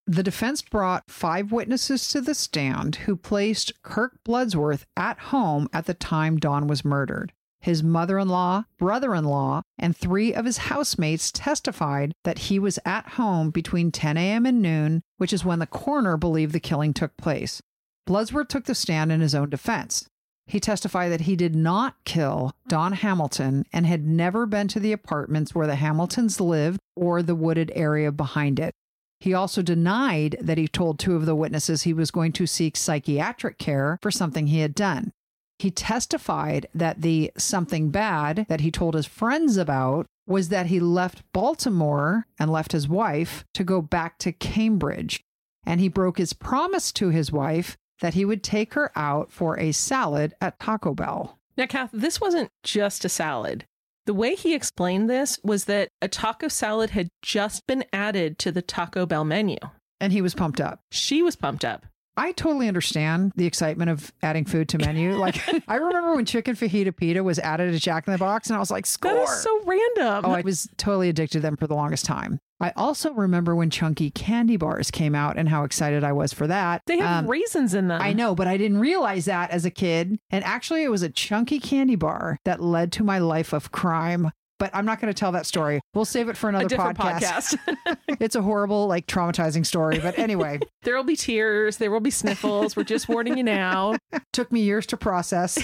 The 0.07 0.23
defense 0.23 0.61
brought 0.61 1.11
five 1.11 1.51
witnesses 1.51 2.09
to 2.09 2.21
the 2.21 2.35
stand 2.35 2.97
who 2.97 3.17
placed 3.17 3.81
Kirk 3.81 4.19
Bloodsworth 4.23 4.85
at 4.95 5.19
home 5.19 5.67
at 5.73 5.87
the 5.87 5.95
time 5.95 6.37
Dawn 6.37 6.67
was 6.67 6.85
murdered. 6.85 7.33
His 7.63 7.83
mother 7.83 8.19
in 8.19 8.29
law, 8.29 8.65
brother 8.77 9.15
in 9.15 9.25
law, 9.25 9.63
and 9.79 9.97
three 9.97 10.35
of 10.35 10.45
his 10.45 10.59
housemates 10.59 11.33
testified 11.33 12.13
that 12.25 12.39
he 12.39 12.59
was 12.59 12.79
at 12.85 13.11
home 13.11 13.49
between 13.49 13.93
10 13.93 14.19
a.m. 14.19 14.45
and 14.45 14.61
noon, 14.61 15.01
which 15.17 15.33
is 15.33 15.43
when 15.43 15.59
the 15.59 15.67
coroner 15.67 16.19
believed 16.19 16.53
the 16.53 16.61
killing 16.61 16.93
took 16.93 17.17
place. 17.17 17.63
Bloodsworth 18.07 18.49
took 18.49 18.65
the 18.65 18.75
stand 18.75 19.11
in 19.11 19.23
his 19.23 19.35
own 19.35 19.49
defense. 19.49 20.11
He 20.47 20.61
testified 20.61 21.11
that 21.13 21.23
he 21.23 21.37
did 21.37 21.55
not 21.55 21.97
kill 22.05 22.53
Dawn 22.69 22.93
Hamilton 22.93 23.65
and 23.73 23.87
had 23.87 24.07
never 24.07 24.45
been 24.45 24.69
to 24.69 24.81
the 24.81 24.93
apartments 24.93 25.55
where 25.55 25.67
the 25.67 25.77
Hamiltons 25.77 26.41
lived 26.41 26.81
or 26.97 27.23
the 27.23 27.35
wooded 27.35 27.73
area 27.75 28.13
behind 28.13 28.59
it. 28.59 28.75
He 29.21 29.35
also 29.35 29.63
denied 29.63 30.37
that 30.41 30.59
he 30.59 30.67
told 30.67 30.99
two 30.99 31.15
of 31.15 31.27
the 31.27 31.37
witnesses 31.37 31.83
he 31.83 31.93
was 31.93 32.11
going 32.11 32.33
to 32.33 32.47
seek 32.47 32.77
psychiatric 32.77 33.57
care 33.57 33.99
for 34.03 34.11
something 34.11 34.49
he 34.49 34.59
had 34.59 34.75
done. 34.75 35.13
He 35.61 35.71
testified 35.71 36.67
that 36.75 37.03
the 37.03 37.31
something 37.39 37.91
bad 37.91 38.47
that 38.49 38.63
he 38.63 38.73
told 38.73 38.95
his 38.95 39.07
friends 39.07 39.57
about 39.57 40.07
was 40.27 40.49
that 40.49 40.67
he 40.67 40.81
left 40.81 41.23
Baltimore 41.33 42.27
and 42.37 42.51
left 42.51 42.73
his 42.73 42.89
wife 42.89 43.45
to 43.55 43.63
go 43.63 43.81
back 43.81 44.19
to 44.19 44.33
Cambridge. 44.33 45.21
And 45.65 45.81
he 45.81 45.89
broke 45.89 46.19
his 46.19 46.33
promise 46.33 46.91
to 46.95 47.11
his 47.11 47.31
wife 47.31 47.77
that 48.03 48.15
he 48.15 48.25
would 48.25 48.43
take 48.43 48.75
her 48.75 48.91
out 48.95 49.33
for 49.33 49.59
a 49.59 49.73
salad 49.73 50.35
at 50.41 50.61
Taco 50.61 50.93
Bell. 50.93 51.39
Now, 51.57 51.67
Kath, 51.67 51.91
this 51.93 52.21
wasn't 52.21 52.51
just 52.63 53.05
a 53.05 53.09
salad. 53.09 53.65
The 54.07 54.15
way 54.15 54.35
he 54.35 54.55
explained 54.55 55.09
this 55.09 55.39
was 55.45 55.67
that 55.67 55.89
a 56.01 56.09
taco 56.09 56.49
salad 56.49 56.91
had 56.91 57.09
just 57.23 57.65
been 57.69 57.85
added 57.93 58.37
to 58.41 58.51
the 58.51 58.61
Taco 58.61 59.07
Bell 59.07 59.25
menu. 59.25 59.59
And 60.01 60.13
he 60.13 60.21
was 60.21 60.35
pumped 60.35 60.61
up. 60.61 60.81
She 60.91 61.23
was 61.23 61.37
pumped 61.37 61.65
up. 61.65 61.87
I 62.17 62.33
totally 62.33 62.67
understand 62.67 63.33
the 63.37 63.47
excitement 63.47 63.91
of 63.91 64.13
adding 64.21 64.45
food 64.45 64.69
to 64.71 64.79
menu. 64.79 65.17
Like 65.23 65.41
I 65.69 65.77
remember 65.77 66.17
when 66.17 66.25
chicken 66.25 66.57
fajita 66.57 66.97
pita 66.97 67.23
was 67.23 67.39
added 67.39 67.73
to 67.73 67.79
Jack 67.79 68.09
in 68.09 68.13
the 68.13 68.19
Box, 68.19 68.49
and 68.49 68.57
I 68.57 68.59
was 68.59 68.73
like, 68.73 68.87
"Score!" 68.87 69.15
That 69.15 69.23
is 69.23 69.43
so 69.43 69.61
random. 69.65 70.25
Oh, 70.25 70.33
I 70.33 70.41
was 70.41 70.69
totally 70.77 71.09
addicted 71.09 71.39
to 71.39 71.41
them 71.41 71.57
for 71.57 71.69
the 71.69 71.75
longest 71.75 72.05
time. 72.05 72.39
I 72.63 72.73
also 72.77 73.13
remember 73.13 73.57
when 73.57 73.71
chunky 73.71 74.11
candy 74.11 74.57
bars 74.57 74.91
came 74.91 75.15
out 75.15 75.37
and 75.37 75.49
how 75.49 75.65
excited 75.65 76.05
I 76.05 76.13
was 76.13 76.33
for 76.33 76.47
that. 76.47 76.83
They 76.87 76.99
have 76.99 77.25
um, 77.25 77.31
raisins 77.31 77.75
in 77.75 77.89
them. 77.89 78.01
I 78.01 78.13
know, 78.13 78.35
but 78.35 78.47
I 78.47 78.57
didn't 78.57 78.79
realize 78.79 79.25
that 79.25 79.51
as 79.51 79.65
a 79.65 79.71
kid. 79.71 80.19
And 80.31 80.45
actually, 80.45 80.85
it 80.85 80.91
was 80.91 81.03
a 81.03 81.09
chunky 81.09 81.59
candy 81.59 81.97
bar 81.97 82.39
that 82.45 82.61
led 82.63 82.93
to 82.93 83.05
my 83.05 83.19
life 83.19 83.53
of 83.53 83.73
crime 83.73 84.31
but 84.63 84.71
I'm 84.73 84.87
not 84.87 85.01
going 85.01 85.13
to 85.13 85.19
tell 85.19 85.33
that 85.33 85.45
story. 85.45 85.81
We'll 85.93 86.05
save 86.05 86.29
it 86.29 86.37
for 86.37 86.49
another 86.49 86.69
podcast. 86.69 87.57
podcast. 87.57 87.97
it's 88.21 88.37
a 88.37 88.43
horrible, 88.43 88.87
like 88.87 89.09
traumatizing 89.09 89.67
story. 89.67 89.99
But 89.99 90.17
anyway, 90.21 90.61
there 90.85 90.95
will 90.95 91.03
be 91.03 91.17
tears. 91.17 91.79
There 91.79 91.91
will 91.91 91.99
be 91.99 92.13
sniffles. 92.13 92.77
We're 92.77 92.85
just 92.85 93.09
warning 93.09 93.37
you 93.37 93.43
now. 93.43 93.97
Took 94.33 94.53
me 94.53 94.61
years 94.61 94.87
to 94.87 94.97
process. 94.97 95.59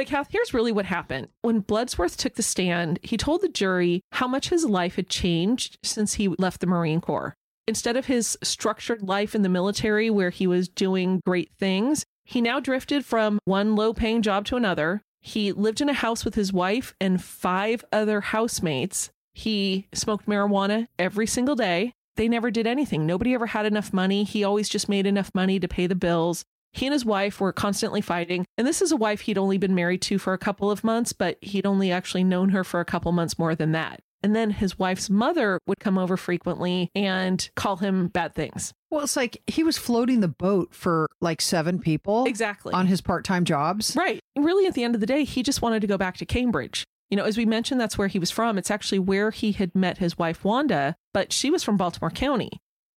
But 0.00 0.06
Kath, 0.06 0.28
here's 0.30 0.54
really 0.54 0.72
what 0.72 0.86
happened. 0.86 1.28
When 1.42 1.60
Bloodsworth 1.60 2.16
took 2.16 2.36
the 2.36 2.42
stand, 2.42 2.98
he 3.02 3.18
told 3.18 3.42
the 3.42 3.50
jury 3.50 4.00
how 4.12 4.26
much 4.26 4.48
his 4.48 4.64
life 4.64 4.96
had 4.96 5.10
changed 5.10 5.76
since 5.82 6.14
he 6.14 6.26
left 6.26 6.62
the 6.62 6.66
Marine 6.66 7.02
Corps. 7.02 7.34
Instead 7.68 7.98
of 7.98 8.06
his 8.06 8.38
structured 8.42 9.02
life 9.02 9.34
in 9.34 9.42
the 9.42 9.50
military 9.50 10.08
where 10.08 10.30
he 10.30 10.46
was 10.46 10.70
doing 10.70 11.20
great 11.26 11.50
things, 11.58 12.06
he 12.24 12.40
now 12.40 12.60
drifted 12.60 13.04
from 13.04 13.40
one 13.44 13.76
low 13.76 13.92
paying 13.92 14.22
job 14.22 14.46
to 14.46 14.56
another. 14.56 15.02
He 15.20 15.52
lived 15.52 15.82
in 15.82 15.90
a 15.90 15.92
house 15.92 16.24
with 16.24 16.34
his 16.34 16.50
wife 16.50 16.94
and 16.98 17.22
five 17.22 17.84
other 17.92 18.22
housemates. 18.22 19.10
He 19.34 19.86
smoked 19.92 20.24
marijuana 20.24 20.86
every 20.98 21.26
single 21.26 21.56
day. 21.56 21.92
They 22.16 22.26
never 22.26 22.50
did 22.50 22.66
anything. 22.66 23.04
Nobody 23.04 23.34
ever 23.34 23.48
had 23.48 23.66
enough 23.66 23.92
money. 23.92 24.24
He 24.24 24.44
always 24.44 24.70
just 24.70 24.88
made 24.88 25.04
enough 25.04 25.30
money 25.34 25.60
to 25.60 25.68
pay 25.68 25.86
the 25.86 25.94
bills. 25.94 26.46
He 26.72 26.86
and 26.86 26.92
his 26.92 27.04
wife 27.04 27.40
were 27.40 27.52
constantly 27.52 28.00
fighting. 28.00 28.46
And 28.56 28.66
this 28.66 28.82
is 28.82 28.92
a 28.92 28.96
wife 28.96 29.22
he'd 29.22 29.38
only 29.38 29.58
been 29.58 29.74
married 29.74 30.02
to 30.02 30.18
for 30.18 30.32
a 30.32 30.38
couple 30.38 30.70
of 30.70 30.84
months, 30.84 31.12
but 31.12 31.38
he'd 31.40 31.66
only 31.66 31.90
actually 31.90 32.24
known 32.24 32.50
her 32.50 32.64
for 32.64 32.80
a 32.80 32.84
couple 32.84 33.10
months 33.12 33.38
more 33.38 33.54
than 33.54 33.72
that. 33.72 34.00
And 34.22 34.36
then 34.36 34.50
his 34.50 34.78
wife's 34.78 35.08
mother 35.08 35.58
would 35.66 35.80
come 35.80 35.96
over 35.96 36.16
frequently 36.16 36.90
and 36.94 37.48
call 37.56 37.76
him 37.76 38.08
bad 38.08 38.34
things. 38.34 38.72
Well, 38.90 39.02
it's 39.02 39.16
like 39.16 39.42
he 39.46 39.62
was 39.64 39.78
floating 39.78 40.20
the 40.20 40.28
boat 40.28 40.74
for 40.74 41.06
like 41.20 41.40
seven 41.40 41.78
people. 41.78 42.24
Exactly. 42.26 42.74
On 42.74 42.86
his 42.86 43.00
part 43.00 43.24
time 43.24 43.44
jobs. 43.44 43.96
Right. 43.96 44.20
Really, 44.36 44.66
at 44.66 44.74
the 44.74 44.84
end 44.84 44.94
of 44.94 45.00
the 45.00 45.06
day, 45.06 45.24
he 45.24 45.42
just 45.42 45.62
wanted 45.62 45.80
to 45.80 45.86
go 45.86 45.96
back 45.96 46.18
to 46.18 46.26
Cambridge. 46.26 46.84
You 47.08 47.16
know, 47.16 47.24
as 47.24 47.36
we 47.36 47.46
mentioned, 47.46 47.80
that's 47.80 47.98
where 47.98 48.08
he 48.08 48.18
was 48.18 48.30
from. 48.30 48.58
It's 48.58 48.70
actually 48.70 49.00
where 49.00 49.30
he 49.30 49.52
had 49.52 49.74
met 49.74 49.98
his 49.98 50.18
wife, 50.18 50.44
Wanda, 50.44 50.94
but 51.12 51.32
she 51.32 51.50
was 51.50 51.64
from 51.64 51.76
Baltimore 51.76 52.10
County. 52.10 52.50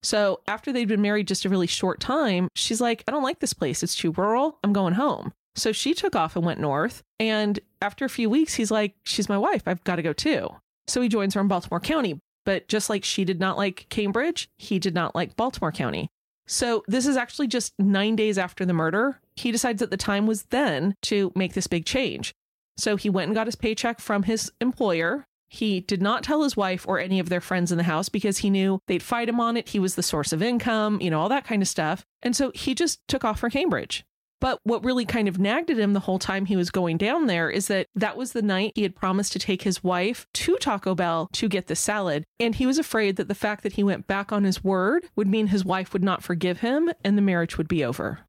So 0.03 0.41
after 0.47 0.71
they'd 0.71 0.87
been 0.87 1.01
married 1.01 1.27
just 1.27 1.45
a 1.45 1.49
really 1.49 1.67
short 1.67 1.99
time, 1.99 2.49
she's 2.55 2.81
like, 2.81 3.03
I 3.07 3.11
don't 3.11 3.23
like 3.23 3.39
this 3.39 3.53
place. 3.53 3.81
It's 3.83 3.95
too 3.95 4.11
rural. 4.11 4.59
I'm 4.63 4.73
going 4.73 4.93
home. 4.93 5.33
So 5.55 5.71
she 5.71 5.93
took 5.93 6.15
off 6.15 6.35
and 6.35 6.45
went 6.45 6.59
north. 6.59 7.03
And 7.19 7.59
after 7.81 8.05
a 8.05 8.09
few 8.09 8.29
weeks, 8.29 8.55
he's 8.55 8.71
like, 8.71 8.95
She's 9.03 9.29
my 9.29 9.37
wife. 9.37 9.63
I've 9.65 9.83
got 9.83 9.95
to 9.95 10.01
go 10.01 10.13
too. 10.13 10.49
So 10.87 11.01
he 11.01 11.09
joins 11.09 11.33
her 11.33 11.41
in 11.41 11.47
Baltimore 11.47 11.79
County. 11.79 12.19
But 12.45 12.67
just 12.67 12.89
like 12.89 13.05
she 13.05 13.23
did 13.23 13.39
not 13.39 13.57
like 13.57 13.87
Cambridge, 13.89 14.49
he 14.57 14.77
did 14.77 14.93
not 14.93 15.15
like 15.15 15.37
Baltimore 15.37 15.71
County. 15.71 16.09
So 16.45 16.83
this 16.87 17.05
is 17.05 17.15
actually 17.15 17.47
just 17.47 17.73
nine 17.79 18.17
days 18.17 18.37
after 18.37 18.65
the 18.65 18.73
murder. 18.73 19.19
He 19.35 19.51
decides 19.51 19.79
that 19.79 19.91
the 19.91 19.97
time 19.97 20.27
was 20.27 20.43
then 20.43 20.95
to 21.03 21.31
make 21.35 21.53
this 21.53 21.67
big 21.67 21.85
change. 21.85 22.33
So 22.77 22.97
he 22.97 23.09
went 23.09 23.29
and 23.29 23.35
got 23.35 23.47
his 23.47 23.55
paycheck 23.55 23.99
from 24.01 24.23
his 24.23 24.51
employer. 24.59 25.25
He 25.53 25.81
did 25.81 26.01
not 26.01 26.23
tell 26.23 26.41
his 26.41 26.57
wife 26.57 26.87
or 26.87 26.97
any 26.97 27.19
of 27.19 27.29
their 27.29 27.39
friends 27.39 27.71
in 27.71 27.77
the 27.77 27.83
house 27.83 28.09
because 28.09 28.39
he 28.39 28.49
knew 28.49 28.79
they'd 28.87 29.03
fight 29.03 29.29
him 29.29 29.39
on 29.39 29.55
it. 29.55 29.69
He 29.69 29.77
was 29.77 29.93
the 29.93 30.01
source 30.01 30.33
of 30.33 30.41
income, 30.41 30.99
you 30.99 31.11
know, 31.11 31.19
all 31.19 31.29
that 31.29 31.45
kind 31.45 31.61
of 31.61 31.67
stuff. 31.67 32.03
And 32.23 32.35
so 32.35 32.51
he 32.55 32.73
just 32.73 33.07
took 33.07 33.23
off 33.23 33.39
for 33.39 33.51
Cambridge. 33.51 34.03
But 34.41 34.59
what 34.63 34.83
really 34.83 35.05
kind 35.05 35.27
of 35.27 35.37
nagged 35.37 35.69
at 35.69 35.77
him 35.77 35.93
the 35.93 35.99
whole 35.99 36.17
time 36.17 36.47
he 36.47 36.55
was 36.55 36.71
going 36.71 36.97
down 36.97 37.27
there 37.27 37.51
is 37.51 37.67
that 37.67 37.85
that 37.93 38.17
was 38.17 38.31
the 38.31 38.41
night 38.41 38.71
he 38.73 38.81
had 38.81 38.95
promised 38.95 39.31
to 39.33 39.39
take 39.39 39.61
his 39.61 39.83
wife 39.83 40.25
to 40.33 40.57
Taco 40.57 40.95
Bell 40.95 41.29
to 41.33 41.47
get 41.47 41.67
the 41.67 41.75
salad. 41.75 42.23
And 42.39 42.55
he 42.55 42.65
was 42.65 42.79
afraid 42.79 43.17
that 43.17 43.27
the 43.27 43.35
fact 43.35 43.61
that 43.61 43.73
he 43.73 43.83
went 43.83 44.07
back 44.07 44.31
on 44.31 44.45
his 44.45 44.63
word 44.63 45.05
would 45.15 45.27
mean 45.27 45.47
his 45.47 45.63
wife 45.63 45.93
would 45.93 46.03
not 46.03 46.23
forgive 46.23 46.61
him 46.61 46.91
and 47.03 47.15
the 47.15 47.21
marriage 47.21 47.59
would 47.59 47.67
be 47.67 47.85
over. 47.85 48.21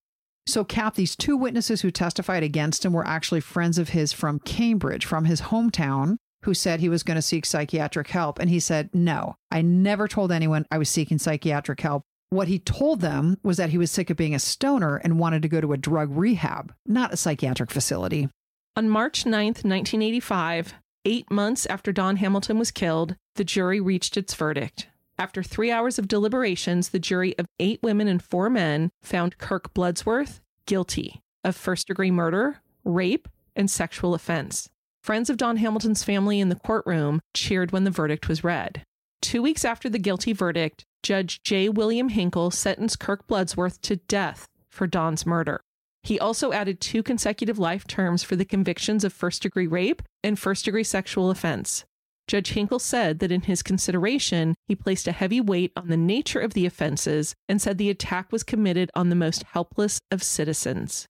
So, 0.46 0.62
Cap, 0.62 0.94
these 0.94 1.16
two 1.16 1.38
witnesses 1.38 1.80
who 1.80 1.90
testified 1.90 2.42
against 2.42 2.84
him 2.84 2.92
were 2.92 3.06
actually 3.06 3.40
friends 3.40 3.78
of 3.78 3.88
his 3.88 4.12
from 4.12 4.40
Cambridge, 4.40 5.06
from 5.06 5.24
his 5.24 5.40
hometown, 5.40 6.18
who 6.44 6.54
said 6.54 6.80
he 6.80 6.88
was 6.88 7.02
going 7.02 7.16
to 7.16 7.22
seek 7.22 7.46
psychiatric 7.46 8.09
help. 8.09 8.38
And 8.38 8.50
he 8.50 8.61
said, 8.61 8.90
No, 8.92 9.37
I 9.50 9.62
never 9.62 10.07
told 10.09 10.30
anyone 10.30 10.66
I 10.70 10.78
was 10.78 10.88
seeking 10.88 11.18
psychiatric 11.18 11.80
help. 11.80 12.02
What 12.30 12.48
he 12.48 12.59
told 12.59 13.00
them 13.00 13.38
was 13.42 13.57
that 13.59 13.70
he 13.70 13.78
was 13.78 13.90
sick 13.90 14.11
of 14.11 14.16
being 14.16 14.35
a 14.35 14.38
stoner 14.38 14.96
and 14.96 15.18
wanted 15.18 15.42
to 15.42 15.48
go 15.48 15.61
to 15.61 15.72
a 15.72 15.78
drug 15.78 16.11
rehab, 16.11 16.74
not 16.85 17.12
a 17.12 17.16
psychiatric 17.16 17.70
facility. 17.70 18.28
On 18.76 18.88
March 18.88 19.24
9th, 19.24 19.62
1985, 19.64 20.74
eight 21.04 21.30
months 21.30 21.66
after 21.66 21.92
Dawn 21.92 22.16
Hamilton 22.16 22.59
was 22.59 22.70
killed, 22.70 23.16
the 23.37 23.44
jury 23.44 23.80
reached 23.80 24.16
its 24.16 24.35
verdict. 24.35 24.88
After 25.16 25.42
three 25.42 25.70
hours 25.70 25.98
of 25.98 26.09
deliberations, 26.09 26.88
the 26.88 26.98
jury 26.98 27.38
of 27.38 27.46
eight 27.61 27.78
women 27.83 28.09
and 28.09 28.20
four 28.20 28.50
men 28.50 28.90
found 29.02 29.38
Kirk 29.38 29.72
Bloodsworth 29.72 30.40
guilty 30.66 31.22
of 31.44 31.54
first 31.54 31.87
degree 31.87 32.11
murder, 32.11 32.61
rape, 32.85 33.28
and 33.54 33.70
sexual 33.70 34.14
offense. 34.14 34.68
Friends 35.04 35.28
of 35.28 35.36
Dawn 35.36 35.58
Hamilton's 35.58 36.02
family 36.02 36.40
in 36.40 36.48
the 36.48 36.54
courtroom 36.54 37.20
cheered 37.34 37.72
when 37.72 37.84
the 37.84 37.90
verdict 37.90 38.26
was 38.26 38.42
read. 38.42 38.82
Two 39.20 39.42
weeks 39.42 39.62
after 39.62 39.90
the 39.90 39.98
guilty 39.98 40.32
verdict, 40.32 40.82
Judge 41.02 41.42
J. 41.42 41.68
William 41.68 42.08
Hinkel 42.08 42.50
sentenced 42.50 43.00
Kirk 43.00 43.26
Bloodsworth 43.26 43.82
to 43.82 43.96
death 43.96 44.48
for 44.70 44.86
Dawn's 44.86 45.26
murder. 45.26 45.60
He 46.04 46.18
also 46.18 46.52
added 46.52 46.80
two 46.80 47.02
consecutive 47.02 47.58
life 47.58 47.86
terms 47.86 48.22
for 48.22 48.34
the 48.34 48.46
convictions 48.46 49.04
of 49.04 49.12
first 49.12 49.42
degree 49.42 49.66
rape 49.66 50.00
and 50.22 50.38
first 50.38 50.64
degree 50.64 50.84
sexual 50.84 51.30
offense. 51.30 51.84
Judge 52.26 52.54
Hinkel 52.54 52.80
said 52.80 53.18
that 53.18 53.30
in 53.30 53.42
his 53.42 53.62
consideration, 53.62 54.54
he 54.68 54.74
placed 54.74 55.06
a 55.06 55.12
heavy 55.12 55.42
weight 55.42 55.72
on 55.76 55.88
the 55.88 55.98
nature 55.98 56.40
of 56.40 56.54
the 56.54 56.64
offenses 56.64 57.34
and 57.46 57.60
said 57.60 57.76
the 57.76 57.90
attack 57.90 58.32
was 58.32 58.42
committed 58.42 58.90
on 58.94 59.10
the 59.10 59.16
most 59.16 59.42
helpless 59.52 59.98
of 60.10 60.22
citizens. 60.22 61.04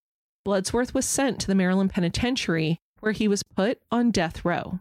Bloodsworth 0.45 0.95
was 0.95 1.07
sent 1.07 1.39
to 1.41 1.47
the 1.47 1.55
Maryland 1.55 1.91
Penitentiary, 1.91 2.81
where 3.05 3.13
he 3.13 3.29
was 3.29 3.43
put 3.43 3.79
on 3.93 4.11
death 4.11 4.45
row. 4.45 4.81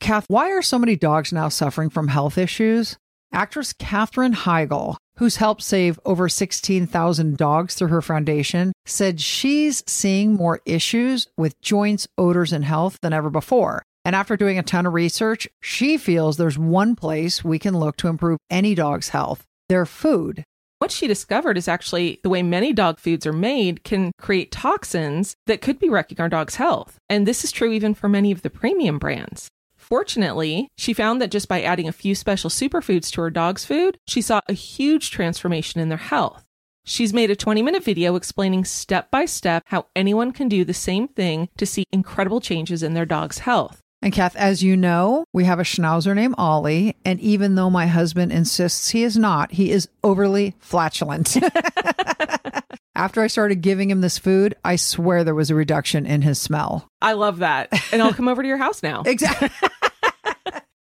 Kath, 0.00 0.24
why 0.28 0.50
are 0.50 0.62
so 0.62 0.78
many 0.78 0.96
dogs 0.96 1.32
now 1.32 1.48
suffering 1.48 1.90
from 1.90 2.08
health 2.08 2.36
issues? 2.36 2.96
Actress 3.32 3.72
Katherine 3.74 4.32
Heigl, 4.34 4.96
who's 5.18 5.36
helped 5.36 5.62
save 5.62 6.00
over 6.04 6.28
16,000 6.28 7.36
dogs 7.36 7.74
through 7.74 7.88
her 7.88 8.00
foundation, 8.00 8.72
said 8.86 9.20
she's 9.20 9.84
seeing 9.86 10.32
more 10.32 10.60
issues 10.64 11.28
with 11.36 11.60
joints, 11.60 12.08
odors, 12.16 12.52
and 12.52 12.64
health 12.64 12.98
than 13.02 13.12
ever 13.12 13.28
before. 13.28 13.82
And 14.04 14.16
after 14.16 14.36
doing 14.36 14.58
a 14.58 14.62
ton 14.62 14.86
of 14.86 14.94
research, 14.94 15.46
she 15.60 15.98
feels 15.98 16.38
there's 16.38 16.58
one 16.58 16.96
place 16.96 17.44
we 17.44 17.58
can 17.58 17.78
look 17.78 17.96
to 17.98 18.08
improve 18.08 18.38
any 18.50 18.74
dog's 18.74 19.10
health 19.10 19.44
their 19.68 19.84
food. 19.84 20.42
What 20.78 20.92
she 20.92 21.08
discovered 21.08 21.58
is 21.58 21.66
actually 21.66 22.20
the 22.22 22.28
way 22.28 22.42
many 22.42 22.72
dog 22.72 23.00
foods 23.00 23.26
are 23.26 23.32
made 23.32 23.82
can 23.82 24.12
create 24.20 24.52
toxins 24.52 25.34
that 25.46 25.60
could 25.60 25.80
be 25.80 25.88
wrecking 25.88 26.20
our 26.20 26.28
dog's 26.28 26.54
health. 26.54 26.98
And 27.08 27.26
this 27.26 27.42
is 27.42 27.50
true 27.50 27.72
even 27.72 27.94
for 27.94 28.08
many 28.08 28.30
of 28.30 28.42
the 28.42 28.50
premium 28.50 28.98
brands. 29.00 29.48
Fortunately, 29.76 30.68
she 30.76 30.92
found 30.92 31.20
that 31.20 31.32
just 31.32 31.48
by 31.48 31.62
adding 31.62 31.88
a 31.88 31.92
few 31.92 32.14
special 32.14 32.48
superfoods 32.48 33.10
to 33.12 33.22
her 33.22 33.30
dog's 33.30 33.64
food, 33.64 33.98
she 34.06 34.22
saw 34.22 34.40
a 34.46 34.52
huge 34.52 35.10
transformation 35.10 35.80
in 35.80 35.88
their 35.88 35.98
health. 35.98 36.44
She's 36.84 37.12
made 37.12 37.30
a 37.30 37.36
20 37.36 37.60
minute 37.60 37.82
video 37.82 38.14
explaining 38.14 38.64
step 38.64 39.10
by 39.10 39.24
step 39.24 39.64
how 39.66 39.86
anyone 39.96 40.30
can 40.30 40.48
do 40.48 40.64
the 40.64 40.74
same 40.74 41.08
thing 41.08 41.48
to 41.58 41.66
see 41.66 41.84
incredible 41.90 42.40
changes 42.40 42.82
in 42.84 42.94
their 42.94 43.04
dog's 43.04 43.38
health. 43.38 43.80
And 44.00 44.12
Kath, 44.12 44.36
as 44.36 44.62
you 44.62 44.76
know, 44.76 45.24
we 45.32 45.44
have 45.44 45.58
a 45.58 45.64
schnauzer 45.64 46.14
named 46.14 46.36
Ollie. 46.38 46.96
And 47.04 47.18
even 47.20 47.56
though 47.56 47.70
my 47.70 47.86
husband 47.86 48.32
insists 48.32 48.90
he 48.90 49.02
is 49.02 49.16
not, 49.16 49.52
he 49.52 49.70
is 49.72 49.88
overly 50.04 50.54
flatulent. 50.60 51.36
After 52.94 53.22
I 53.22 53.28
started 53.28 53.56
giving 53.62 53.90
him 53.90 54.00
this 54.00 54.18
food, 54.18 54.56
I 54.64 54.74
swear 54.76 55.22
there 55.22 55.34
was 55.34 55.50
a 55.50 55.54
reduction 55.54 56.04
in 56.04 56.22
his 56.22 56.40
smell. 56.40 56.88
I 57.00 57.12
love 57.12 57.38
that. 57.38 57.68
And 57.92 58.02
I'll 58.02 58.12
come 58.12 58.26
over 58.26 58.42
to 58.42 58.48
your 58.48 58.56
house 58.56 58.82
now. 58.82 59.02
Exactly. 59.06 59.50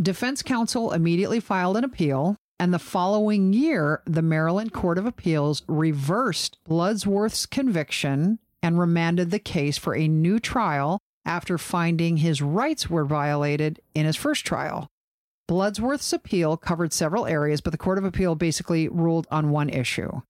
Defense 0.00 0.42
counsel 0.42 0.92
immediately 0.92 1.40
filed 1.40 1.76
an 1.76 1.84
appeal, 1.84 2.36
and 2.58 2.72
the 2.72 2.78
following 2.78 3.52
year, 3.52 4.02
the 4.06 4.22
Maryland 4.22 4.72
Court 4.72 4.96
of 4.96 5.04
Appeals 5.04 5.62
reversed 5.68 6.56
Bloodsworth's 6.66 7.44
conviction 7.44 8.38
and 8.62 8.78
remanded 8.78 9.30
the 9.30 9.38
case 9.38 9.76
for 9.76 9.94
a 9.94 10.08
new 10.08 10.38
trial 10.38 10.98
after 11.26 11.58
finding 11.58 12.18
his 12.18 12.40
rights 12.40 12.88
were 12.88 13.04
violated 13.04 13.80
in 13.94 14.06
his 14.06 14.16
first 14.16 14.46
trial. 14.46 14.88
Bloodsworth's 15.48 16.12
appeal 16.14 16.56
covered 16.56 16.94
several 16.94 17.26
areas, 17.26 17.60
but 17.60 17.70
the 17.70 17.78
Court 17.78 17.98
of 17.98 18.04
Appeal 18.04 18.34
basically 18.34 18.88
ruled 18.88 19.26
on 19.30 19.50
one 19.50 19.68
issue. 19.68 20.22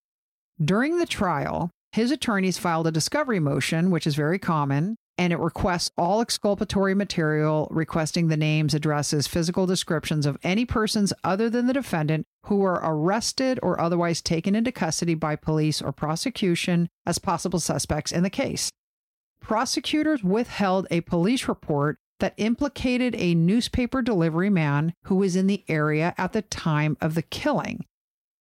During 0.61 0.99
the 0.99 1.07
trial, 1.07 1.71
his 1.93 2.11
attorneys 2.11 2.59
filed 2.59 2.89
a 2.89 2.93
discovery 2.93 3.39
motion, 3.39 3.93
which 3.93 4.07
is 4.07 4.17
very 4.17 4.39
common, 4.39 4.97
and 5.19 5.33
it 5.33 5.39
requests 5.39 5.91
all 5.99 6.21
exculpatory 6.21 6.95
material, 6.95 7.69
requesting 7.71 8.29
the 8.29 8.37
names, 8.37 8.75
addresses, 8.75 9.27
physical 9.27 9.67
descriptions 9.67 10.27
of 10.27 10.39
any 10.43 10.65
persons 10.65 11.13
other 11.25 11.51
than 11.51 11.67
the 11.67 11.73
defendant 11.73 12.27
who 12.47 12.57
were 12.57 12.81
arrested 12.83 13.59
or 13.63 13.81
otherwise 13.81 14.23
taken 14.23 14.55
into 14.55 14.73
custody 14.73 15.15
by 15.15 15.37
police 15.37 15.83
or 15.83 15.93
prosecution 15.93 16.89
as 17.05 17.19
possible 17.19 17.61
suspects 17.61 18.13
in 18.13 18.23
the 18.23 18.31
case. 18.31 18.71
Prosecutors 19.41 20.23
withheld 20.23 20.87
a 20.91 21.01
police 21.03 21.49
report 21.49 21.99
that 22.21 22.35
implicated 22.37 23.15
a 23.17 23.35
newspaper 23.35 24.03
delivery 24.03 24.51
man 24.51 24.95
who 25.05 25.17
was 25.17 25.37
in 25.37 25.47
the 25.47 25.65
area 25.69 26.15
at 26.17 26.33
the 26.33 26.43
time 26.43 26.97
of 27.01 27.15
the 27.15 27.23
killing. 27.23 27.85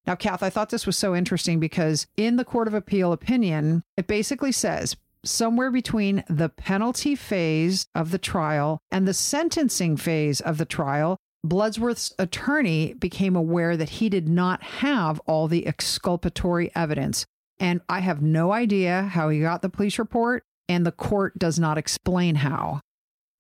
Now, 0.06 0.16
Kath, 0.16 0.44
I 0.44 0.50
thought 0.50 0.70
this 0.70 0.86
was 0.86 0.98
so 0.98 1.16
interesting 1.16 1.60
because 1.60 2.08
in 2.18 2.36
the 2.36 2.46
Court 2.46 2.68
of 2.68 2.74
Appeal 2.74 3.12
opinion, 3.12 3.84
it 3.98 4.08
basically 4.08 4.52
says 4.52 4.96
somewhere 5.26 5.72
between 5.72 6.24
the 6.30 6.50
penalty 6.50 7.16
phase 7.16 7.88
of 7.94 8.12
the 8.12 8.18
trial 8.18 8.80
and 8.92 9.08
the 9.08 9.14
sentencing 9.14 9.98
phase 9.98 10.42
of 10.42 10.58
the 10.58 10.66
trial, 10.66 11.18
Bloodsworth's 11.46 12.14
attorney 12.20 12.94
became 12.94 13.36
aware 13.36 13.78
that 13.78 13.90
he 13.90 14.10
did 14.10 14.28
not 14.28 14.62
have 14.62 15.20
all 15.26 15.48
the 15.48 15.68
exculpatory 15.68 16.72
evidence. 16.76 17.26
And 17.60 17.82
I 17.90 18.00
have 18.00 18.22
no 18.22 18.52
idea 18.52 19.04
how 19.04 19.30
he 19.30 19.42
got 19.42 19.62
the 19.62 19.70
police 19.70 20.00
report, 20.00 20.44
and 20.68 20.86
the 20.86 20.92
court 20.92 21.38
does 21.38 21.60
not 21.60 21.78
explain 21.78 22.36
how. 22.36 22.82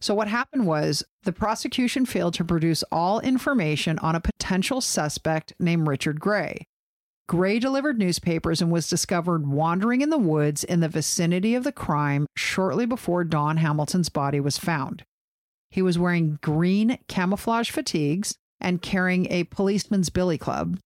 So, 0.01 0.15
what 0.15 0.29
happened 0.29 0.65
was 0.65 1.03
the 1.23 1.33
prosecution 1.33 2.05
failed 2.05 2.33
to 2.35 2.45
produce 2.45 2.83
all 2.91 3.19
information 3.19 3.99
on 3.99 4.15
a 4.15 4.21
potential 4.21 4.79
suspect 4.79 5.53
named 5.59 5.87
Richard 5.87 6.21
Gray. 6.21 6.65
Gray 7.29 7.59
delivered 7.59 7.99
newspapers 7.99 8.59
and 8.59 8.71
was 8.71 8.89
discovered 8.89 9.45
wandering 9.45 10.01
in 10.01 10.09
the 10.09 10.17
woods 10.17 10.63
in 10.63 10.79
the 10.79 10.89
vicinity 10.89 11.53
of 11.53 11.63
the 11.63 11.71
crime 11.71 12.25
shortly 12.35 12.87
before 12.87 13.23
Dawn 13.23 13.57
Hamilton's 13.57 14.09
body 14.09 14.39
was 14.39 14.57
found. 14.57 15.03
He 15.69 15.83
was 15.83 15.99
wearing 15.99 16.39
green 16.41 16.97
camouflage 17.07 17.69
fatigues 17.69 18.35
and 18.59 18.81
carrying 18.81 19.27
a 19.31 19.43
policeman's 19.43 20.09
billy 20.09 20.39
club. 20.39 20.79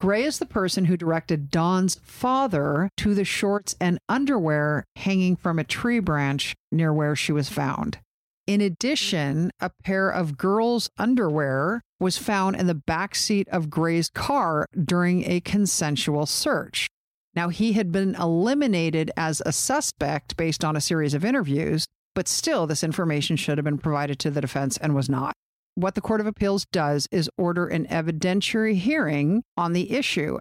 Gray 0.00 0.22
is 0.22 0.38
the 0.38 0.46
person 0.46 0.84
who 0.84 0.96
directed 0.96 1.50
Dawn's 1.50 1.96
father 1.96 2.90
to 2.98 3.12
the 3.12 3.24
shorts 3.24 3.74
and 3.80 3.98
underwear 4.08 4.84
hanging 4.94 5.34
from 5.34 5.58
a 5.58 5.64
tree 5.64 5.98
branch 5.98 6.54
near 6.70 6.92
where 6.92 7.16
she 7.16 7.32
was 7.32 7.48
found. 7.48 7.98
In 8.46 8.60
addition, 8.60 9.50
a 9.58 9.72
pair 9.82 10.08
of 10.10 10.38
girls' 10.38 10.90
underwear 10.96 11.82
was 12.00 12.18
found 12.18 12.56
in 12.56 12.66
the 12.66 12.74
back 12.74 13.14
seat 13.14 13.48
of 13.48 13.70
Gray's 13.70 14.10
car 14.10 14.66
during 14.84 15.28
a 15.28 15.40
consensual 15.40 16.26
search. 16.26 16.88
Now, 17.34 17.48
he 17.48 17.74
had 17.74 17.92
been 17.92 18.14
eliminated 18.14 19.10
as 19.16 19.42
a 19.44 19.52
suspect 19.52 20.36
based 20.36 20.64
on 20.64 20.76
a 20.76 20.80
series 20.80 21.14
of 21.14 21.24
interviews, 21.24 21.86
but 22.14 22.28
still, 22.28 22.66
this 22.66 22.82
information 22.82 23.36
should 23.36 23.58
have 23.58 23.64
been 23.64 23.78
provided 23.78 24.18
to 24.20 24.30
the 24.30 24.40
defense 24.40 24.76
and 24.76 24.94
was 24.94 25.08
not. 25.08 25.34
What 25.74 25.94
the 25.94 26.00
Court 26.00 26.20
of 26.20 26.26
Appeals 26.26 26.66
does 26.72 27.06
is 27.12 27.30
order 27.38 27.68
an 27.68 27.86
evidentiary 27.86 28.74
hearing 28.74 29.44
on 29.56 29.72
the 29.72 29.92
issue. 29.92 30.38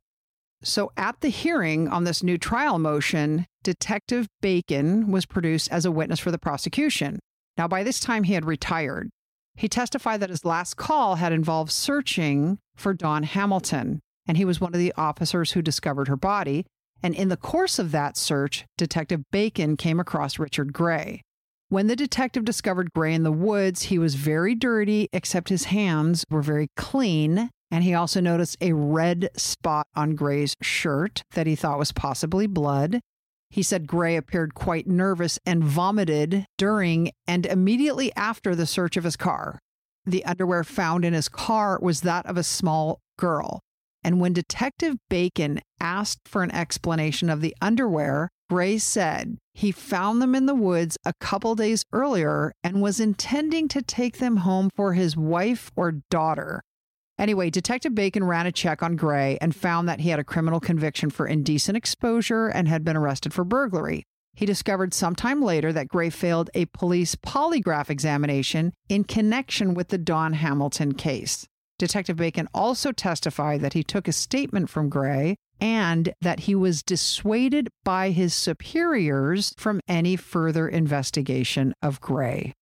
So, 0.63 0.91
at 0.97 1.21
the 1.21 1.29
hearing 1.29 1.87
on 1.87 2.03
this 2.03 2.23
new 2.23 2.39
trial 2.39 2.79
motion, 2.79 3.45
Detective 3.63 4.27
Bacon 4.41 5.11
was 5.11 5.27
produced 5.27 5.71
as 5.71 5.85
a 5.85 5.91
witness 5.91 6.19
for 6.19 6.31
the 6.31 6.39
prosecution. 6.39 7.19
Now, 7.57 7.67
by 7.67 7.83
this 7.83 7.99
time, 7.99 8.23
he 8.23 8.33
had 8.33 8.45
retired. 8.45 9.09
He 9.57 9.67
testified 9.67 10.19
that 10.21 10.29
his 10.29 10.45
last 10.45 10.77
call 10.77 11.15
had 11.15 11.33
involved 11.33 11.71
searching 11.71 12.59
for 12.75 12.93
Dawn 12.93 13.23
Hamilton, 13.23 13.99
and 14.27 14.37
he 14.37 14.45
was 14.45 14.61
one 14.61 14.73
of 14.73 14.79
the 14.79 14.93
officers 14.95 15.51
who 15.51 15.63
discovered 15.63 16.07
her 16.07 16.15
body. 16.15 16.65
And 17.01 17.15
in 17.15 17.29
the 17.29 17.37
course 17.37 17.79
of 17.79 17.91
that 17.91 18.17
search, 18.17 18.65
Detective 18.77 19.23
Bacon 19.31 19.75
came 19.75 19.99
across 19.99 20.39
Richard 20.39 20.73
Gray. 20.73 21.21
When 21.69 21.87
the 21.87 21.95
detective 21.95 22.45
discovered 22.45 22.93
Gray 22.93 23.13
in 23.13 23.23
the 23.23 23.31
woods, 23.31 23.83
he 23.83 23.99
was 23.99 24.15
very 24.15 24.55
dirty, 24.55 25.09
except 25.11 25.49
his 25.49 25.65
hands 25.65 26.23
were 26.29 26.41
very 26.41 26.69
clean. 26.77 27.49
And 27.69 27.83
he 27.83 27.93
also 27.93 28.21
noticed 28.21 28.57
a 28.61 28.73
red 28.73 29.29
spot 29.35 29.87
on 29.95 30.15
Gray's 30.15 30.55
shirt 30.61 31.23
that 31.33 31.47
he 31.47 31.55
thought 31.55 31.79
was 31.79 31.91
possibly 31.91 32.47
blood. 32.47 33.01
He 33.49 33.63
said 33.63 33.87
Gray 33.87 34.15
appeared 34.15 34.53
quite 34.53 34.87
nervous 34.87 35.39
and 35.45 35.63
vomited 35.63 36.45
during 36.57 37.11
and 37.27 37.45
immediately 37.45 38.13
after 38.15 38.55
the 38.55 38.65
search 38.65 38.97
of 38.97 39.03
his 39.03 39.15
car. 39.15 39.59
The 40.05 40.25
underwear 40.25 40.63
found 40.63 41.03
in 41.05 41.13
his 41.13 41.29
car 41.29 41.79
was 41.81 42.01
that 42.01 42.25
of 42.25 42.37
a 42.37 42.43
small 42.43 42.99
girl. 43.17 43.61
And 44.03 44.21
when 44.21 44.33
Detective 44.33 44.95
Bacon 45.09 45.61
asked 45.79 46.27
for 46.27 46.43
an 46.43 46.51
explanation 46.51 47.29
of 47.29 47.41
the 47.41 47.55
underwear, 47.61 48.29
Gray 48.49 48.77
said 48.77 49.37
he 49.53 49.71
found 49.71 50.21
them 50.21 50.33
in 50.33 50.45
the 50.45 50.55
woods 50.55 50.97
a 51.03 51.13
couple 51.19 51.55
days 51.55 51.83
earlier 51.91 52.53
and 52.63 52.81
was 52.81 52.99
intending 52.99 53.67
to 53.69 53.81
take 53.81 54.19
them 54.19 54.37
home 54.37 54.69
for 54.75 54.93
his 54.93 55.17
wife 55.17 55.71
or 55.75 55.99
daughter. 56.09 56.61
Anyway, 57.19 57.49
Detective 57.49 57.95
Bacon 57.95 58.23
ran 58.23 58.45
a 58.45 58.51
check 58.51 58.83
on 58.83 58.95
Gray 58.95 59.37
and 59.41 59.55
found 59.55 59.89
that 59.89 60.01
he 60.01 60.09
had 60.09 60.19
a 60.19 60.23
criminal 60.23 60.59
conviction 60.59 61.09
for 61.09 61.25
indecent 61.25 61.75
exposure 61.75 62.47
and 62.47 62.67
had 62.67 62.83
been 62.83 62.95
arrested 62.95 63.33
for 63.33 63.43
burglary. 63.43 64.03
He 64.35 64.45
discovered 64.45 64.93
sometime 64.93 65.41
later 65.41 65.73
that 65.73 65.87
Gray 65.87 66.11
failed 66.11 66.51
a 66.53 66.65
police 66.65 67.15
polygraph 67.15 67.89
examination 67.89 68.71
in 68.87 69.03
connection 69.03 69.73
with 69.73 69.87
the 69.87 69.97
Dawn 69.97 70.33
Hamilton 70.33 70.93
case. 70.93 71.47
Detective 71.79 72.17
Bacon 72.17 72.47
also 72.53 72.91
testified 72.91 73.61
that 73.61 73.73
he 73.73 73.83
took 73.83 74.07
a 74.07 74.13
statement 74.13 74.69
from 74.69 74.89
Gray 74.89 75.37
and 75.59 76.13
that 76.21 76.41
he 76.41 76.53
was 76.53 76.83
dissuaded 76.83 77.67
by 77.83 78.11
his 78.11 78.35
superiors 78.35 79.55
from 79.57 79.81
any 79.87 80.15
further 80.15 80.67
investigation 80.67 81.73
of 81.81 81.99
Gray. 81.99 82.53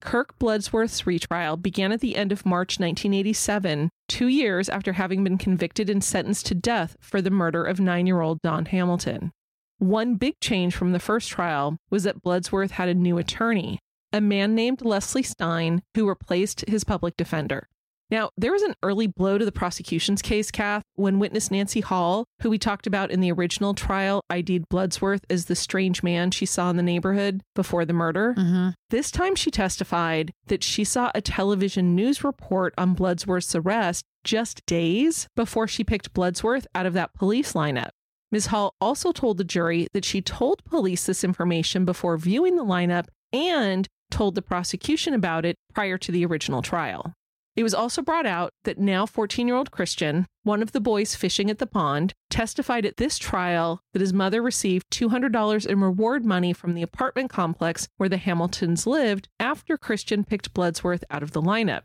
Kirk 0.00 0.38
Bloodsworth's 0.38 1.06
retrial 1.06 1.56
began 1.56 1.92
at 1.92 2.00
the 2.00 2.16
end 2.16 2.32
of 2.32 2.46
March 2.46 2.80
1987, 2.80 3.90
two 4.08 4.28
years 4.28 4.68
after 4.68 4.94
having 4.94 5.22
been 5.22 5.36
convicted 5.36 5.90
and 5.90 6.02
sentenced 6.02 6.46
to 6.46 6.54
death 6.54 6.96
for 7.00 7.20
the 7.20 7.30
murder 7.30 7.64
of 7.64 7.80
nine 7.80 8.06
year 8.06 8.20
old 8.20 8.40
Dawn 8.42 8.66
Hamilton. 8.66 9.30
One 9.78 10.16
big 10.16 10.34
change 10.40 10.74
from 10.74 10.92
the 10.92 10.98
first 10.98 11.28
trial 11.28 11.76
was 11.90 12.04
that 12.04 12.22
Bloodsworth 12.22 12.72
had 12.72 12.88
a 12.88 12.94
new 12.94 13.18
attorney, 13.18 13.78
a 14.12 14.20
man 14.20 14.54
named 14.54 14.82
Leslie 14.82 15.22
Stein, 15.22 15.82
who 15.94 16.08
replaced 16.08 16.68
his 16.68 16.84
public 16.84 17.16
defender. 17.16 17.68
Now, 18.10 18.30
there 18.36 18.52
was 18.52 18.62
an 18.62 18.74
early 18.82 19.06
blow 19.06 19.38
to 19.38 19.44
the 19.44 19.52
prosecution's 19.52 20.20
case, 20.20 20.50
Kath, 20.50 20.82
when 20.94 21.18
witness 21.18 21.50
Nancy 21.50 21.80
Hall, 21.80 22.24
who 22.42 22.50
we 22.50 22.58
talked 22.58 22.86
about 22.86 23.10
in 23.10 23.20
the 23.20 23.30
original 23.30 23.72
trial, 23.74 24.22
ID'd 24.28 24.68
Bloodsworth 24.68 25.22
as 25.30 25.44
the 25.46 25.54
strange 25.54 26.02
man 26.02 26.30
she 26.30 26.46
saw 26.46 26.70
in 26.70 26.76
the 26.76 26.82
neighborhood 26.82 27.42
before 27.54 27.84
the 27.84 27.92
murder. 27.92 28.34
Mm-hmm. 28.36 28.70
This 28.90 29.10
time 29.10 29.36
she 29.36 29.50
testified 29.50 30.32
that 30.46 30.64
she 30.64 30.82
saw 30.82 31.12
a 31.14 31.20
television 31.20 31.94
news 31.94 32.24
report 32.24 32.74
on 32.76 32.96
Bloodsworth's 32.96 33.54
arrest 33.54 34.04
just 34.24 34.64
days 34.66 35.28
before 35.36 35.68
she 35.68 35.84
picked 35.84 36.12
Bloodsworth 36.12 36.66
out 36.74 36.86
of 36.86 36.94
that 36.94 37.14
police 37.14 37.52
lineup. 37.52 37.90
Ms. 38.32 38.46
Hall 38.46 38.74
also 38.80 39.12
told 39.12 39.38
the 39.38 39.44
jury 39.44 39.88
that 39.92 40.04
she 40.04 40.20
told 40.20 40.64
police 40.64 41.06
this 41.06 41.24
information 41.24 41.84
before 41.84 42.16
viewing 42.16 42.56
the 42.56 42.64
lineup 42.64 43.06
and 43.32 43.88
told 44.10 44.34
the 44.34 44.42
prosecution 44.42 45.14
about 45.14 45.44
it 45.44 45.56
prior 45.74 45.98
to 45.98 46.12
the 46.12 46.24
original 46.24 46.62
trial. 46.62 47.12
It 47.60 47.62
was 47.62 47.74
also 47.74 48.00
brought 48.00 48.24
out 48.24 48.54
that 48.64 48.78
now 48.78 49.04
14 49.04 49.46
year 49.46 49.54
old 49.54 49.70
Christian, 49.70 50.24
one 50.44 50.62
of 50.62 50.72
the 50.72 50.80
boys 50.80 51.14
fishing 51.14 51.50
at 51.50 51.58
the 51.58 51.66
pond, 51.66 52.14
testified 52.30 52.86
at 52.86 52.96
this 52.96 53.18
trial 53.18 53.82
that 53.92 54.00
his 54.00 54.14
mother 54.14 54.40
received 54.40 54.90
$200 54.90 55.66
in 55.66 55.80
reward 55.82 56.24
money 56.24 56.54
from 56.54 56.72
the 56.72 56.80
apartment 56.80 57.28
complex 57.28 57.86
where 57.98 58.08
the 58.08 58.16
Hamiltons 58.16 58.86
lived 58.86 59.28
after 59.38 59.76
Christian 59.76 60.24
picked 60.24 60.54
Bloodsworth 60.54 61.04
out 61.10 61.22
of 61.22 61.32
the 61.32 61.42
lineup. 61.42 61.82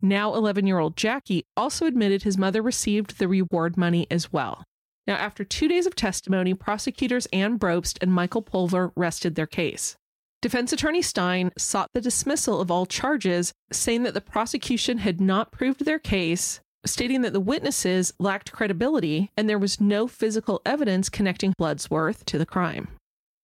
Now 0.00 0.32
11 0.32 0.66
year 0.66 0.78
old 0.78 0.96
Jackie 0.96 1.44
also 1.54 1.84
admitted 1.84 2.22
his 2.22 2.38
mother 2.38 2.62
received 2.62 3.18
the 3.18 3.28
reward 3.28 3.76
money 3.76 4.06
as 4.10 4.32
well. 4.32 4.64
Now, 5.06 5.16
after 5.16 5.44
two 5.44 5.68
days 5.68 5.84
of 5.84 5.94
testimony, 5.94 6.54
prosecutors 6.54 7.26
Ann 7.26 7.58
Brobst 7.58 7.98
and 8.00 8.10
Michael 8.10 8.40
Pulver 8.40 8.90
rested 8.96 9.34
their 9.34 9.46
case. 9.46 9.98
Defense 10.42 10.72
attorney 10.72 11.02
Stein 11.02 11.50
sought 11.58 11.90
the 11.92 12.00
dismissal 12.00 12.62
of 12.62 12.70
all 12.70 12.86
charges, 12.86 13.52
saying 13.70 14.04
that 14.04 14.14
the 14.14 14.22
prosecution 14.22 14.98
had 14.98 15.20
not 15.20 15.52
proved 15.52 15.84
their 15.84 15.98
case, 15.98 16.60
stating 16.86 17.20
that 17.20 17.34
the 17.34 17.40
witnesses 17.40 18.14
lacked 18.18 18.50
credibility 18.50 19.30
and 19.36 19.48
there 19.48 19.58
was 19.58 19.82
no 19.82 20.08
physical 20.08 20.62
evidence 20.64 21.10
connecting 21.10 21.52
Bloodsworth 21.60 22.24
to 22.24 22.38
the 22.38 22.46
crime. 22.46 22.88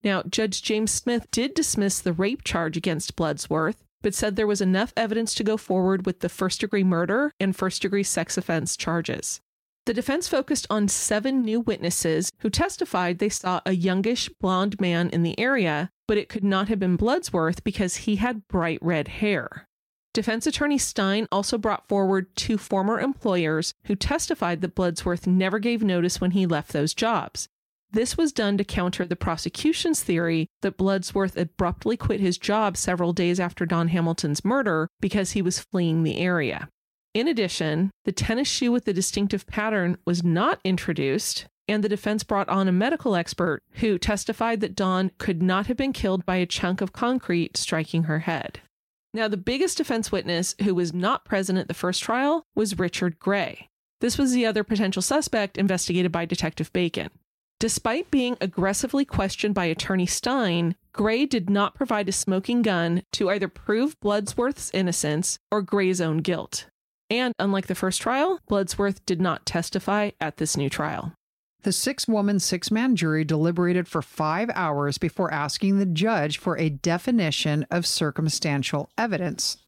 Now, 0.03 0.23
Judge 0.23 0.63
James 0.63 0.91
Smith 0.91 1.27
did 1.31 1.53
dismiss 1.53 2.01
the 2.01 2.15
rape 2.15 2.45
charge 2.45 2.79
against 2.79 3.17
Bloodsworth, 3.17 3.83
but 4.01 4.15
said 4.15 4.37
there 4.37 4.47
was 4.47 4.63
enough 4.63 4.95
evidence 4.97 5.35
to 5.35 5.45
go 5.45 5.59
forward 5.59 6.07
with 6.07 6.21
the 6.21 6.31
first 6.31 6.61
degree 6.61 6.85
murder 6.85 7.31
and 7.39 7.55
first 7.55 7.83
degree 7.83 8.05
sex 8.05 8.39
offense 8.39 8.75
charges. 8.75 9.41
The 9.87 9.95
defense 9.95 10.27
focused 10.27 10.67
on 10.69 10.89
seven 10.89 11.43
new 11.43 11.61
witnesses 11.61 12.33
who 12.41 12.51
testified 12.51 13.21
they 13.21 13.29
saw 13.29 13.61
a 13.65 13.73
youngish 13.73 14.29
blonde 14.41 14.81
man 14.81 15.09
in 15.11 15.23
the 15.23 15.39
area, 15.39 15.91
but 16.09 16.19
it 16.19 16.29
could 16.29 16.43
not 16.43 16.69
have 16.69 16.81
been 16.81 16.99
Bloodsworth 16.99 17.63
because 17.63 17.99
he 17.99 18.17
had 18.17 18.49
bright 18.49 18.81
red 18.83 19.07
hair. 19.07 19.69
Defense 20.13 20.45
attorney 20.45 20.79
Stein 20.79 21.29
also 21.31 21.57
brought 21.57 21.87
forward 21.87 22.35
two 22.35 22.59
former 22.59 22.99
employers 22.99 23.75
who 23.85 23.95
testified 23.95 24.61
that 24.61 24.75
Bloodsworth 24.75 25.25
never 25.25 25.61
gave 25.61 25.85
notice 25.85 26.21
when 26.21 26.33
he 26.33 26.47
left 26.47 26.73
those 26.73 26.93
jobs. 26.93 27.49
This 27.93 28.17
was 28.17 28.33
done 28.33 28.59
to 28.59 28.65
counter 28.65 29.05
the 29.05 29.15
prosecution's 29.15 30.03
theory 30.03 30.49
that 30.63 30.77
Bloodsworth 30.77 31.37
abruptly 31.37 31.97
quit 31.97 32.19
his 32.19 32.39
job 32.39 32.77
several 32.77 33.13
days 33.13 33.39
after 33.39 33.65
Dawn 33.65 33.89
Hamilton's 33.89 34.45
murder 34.45 34.89
because 35.01 35.33
he 35.33 35.43
was 35.43 35.61
fleeing 35.61 36.03
the 36.03 36.19
area. 36.19 36.69
In 37.17 37.29
addition, 37.29 37.93
the 38.05 38.13
tennis 38.13 38.47
shoe 38.47 38.71
with 38.71 38.85
the 38.85 38.93
distinctive 38.93 39.47
pattern 39.47 39.97
was 40.05 40.23
not 40.23 40.61
introduced, 40.65 41.47
and 41.67 41.83
the 41.83 41.89
defense 41.89 42.23
brought 42.23 42.47
on 42.51 42.69
a 42.69 42.73
medical 42.73 43.17
expert 43.17 43.63
who 43.77 43.97
testified 43.97 44.61
that 44.61 44.77
Dawn 44.77 45.11
could 45.17 45.43
not 45.43 45.67
have 45.67 45.79
been 45.79 45.95
killed 45.95 46.27
by 46.27 46.37
a 46.37 46.45
chunk 46.45 46.83
of 46.83 46.93
concrete 46.93 47.57
striking 47.57 48.03
her 48.03 48.19
head. 48.19 48.61
Now, 49.15 49.29
the 49.29 49.39
biggest 49.39 49.79
defense 49.79 50.13
witness 50.13 50.55
who 50.63 50.75
was 50.75 50.93
not 50.93 51.25
present 51.25 51.59
at 51.59 51.69
the 51.69 51.73
first 51.73 52.03
trial 52.03 52.45
was 52.55 52.79
Richard 52.79 53.19
Gray. 53.19 53.71
This 54.03 54.19
was 54.19 54.33
the 54.35 54.45
other 54.45 54.63
potential 54.63 55.01
suspect 55.01 55.57
investigated 55.57 56.13
by 56.13 56.27
Detective 56.27 56.71
Bacon. 56.75 57.09
Despite 57.59 58.11
being 58.11 58.37
aggressively 58.43 59.07
questioned 59.07 59.55
by 59.55 59.65
attorney 59.65 60.05
Stein, 60.05 60.77
Gray 60.93 61.25
did 61.25 61.49
not 61.49 61.75
provide 61.75 62.11
a 62.11 62.13
smoking 62.13 62.61
gun 62.61 63.05
to 63.13 63.31
either 63.31 63.49
prove 63.49 63.99
Bloodsworth's 64.01 64.71
innocence 64.75 65.39
or 65.51 65.63
Gray's 65.63 66.03
own 66.03 66.19
guilt. 66.19 66.67
And 67.09 67.33
unlike 67.39 67.67
the 67.67 67.75
first 67.75 68.01
trial, 68.01 68.41
Bloodsworth 68.49 69.05
did 69.07 69.21
not 69.21 69.47
testify 69.47 70.11
at 70.21 70.39
this 70.39 70.57
new 70.57 70.69
trial. 70.69 71.13
The 71.63 71.73
six 71.73 72.07
woman, 72.07 72.39
six 72.39 72.71
man 72.71 72.95
jury 72.97 73.25
deliberated 73.25 73.89
for 73.89 74.03
five 74.03 74.51
hours 74.55 74.99
before 74.99 75.33
asking 75.33 75.79
the 75.79 75.87
judge 75.87 76.39
for 76.39 76.57
a 76.59 76.71
definition 76.71 77.67
of 77.71 77.87
circumstantial 77.87 78.89
evidence. 78.97 79.59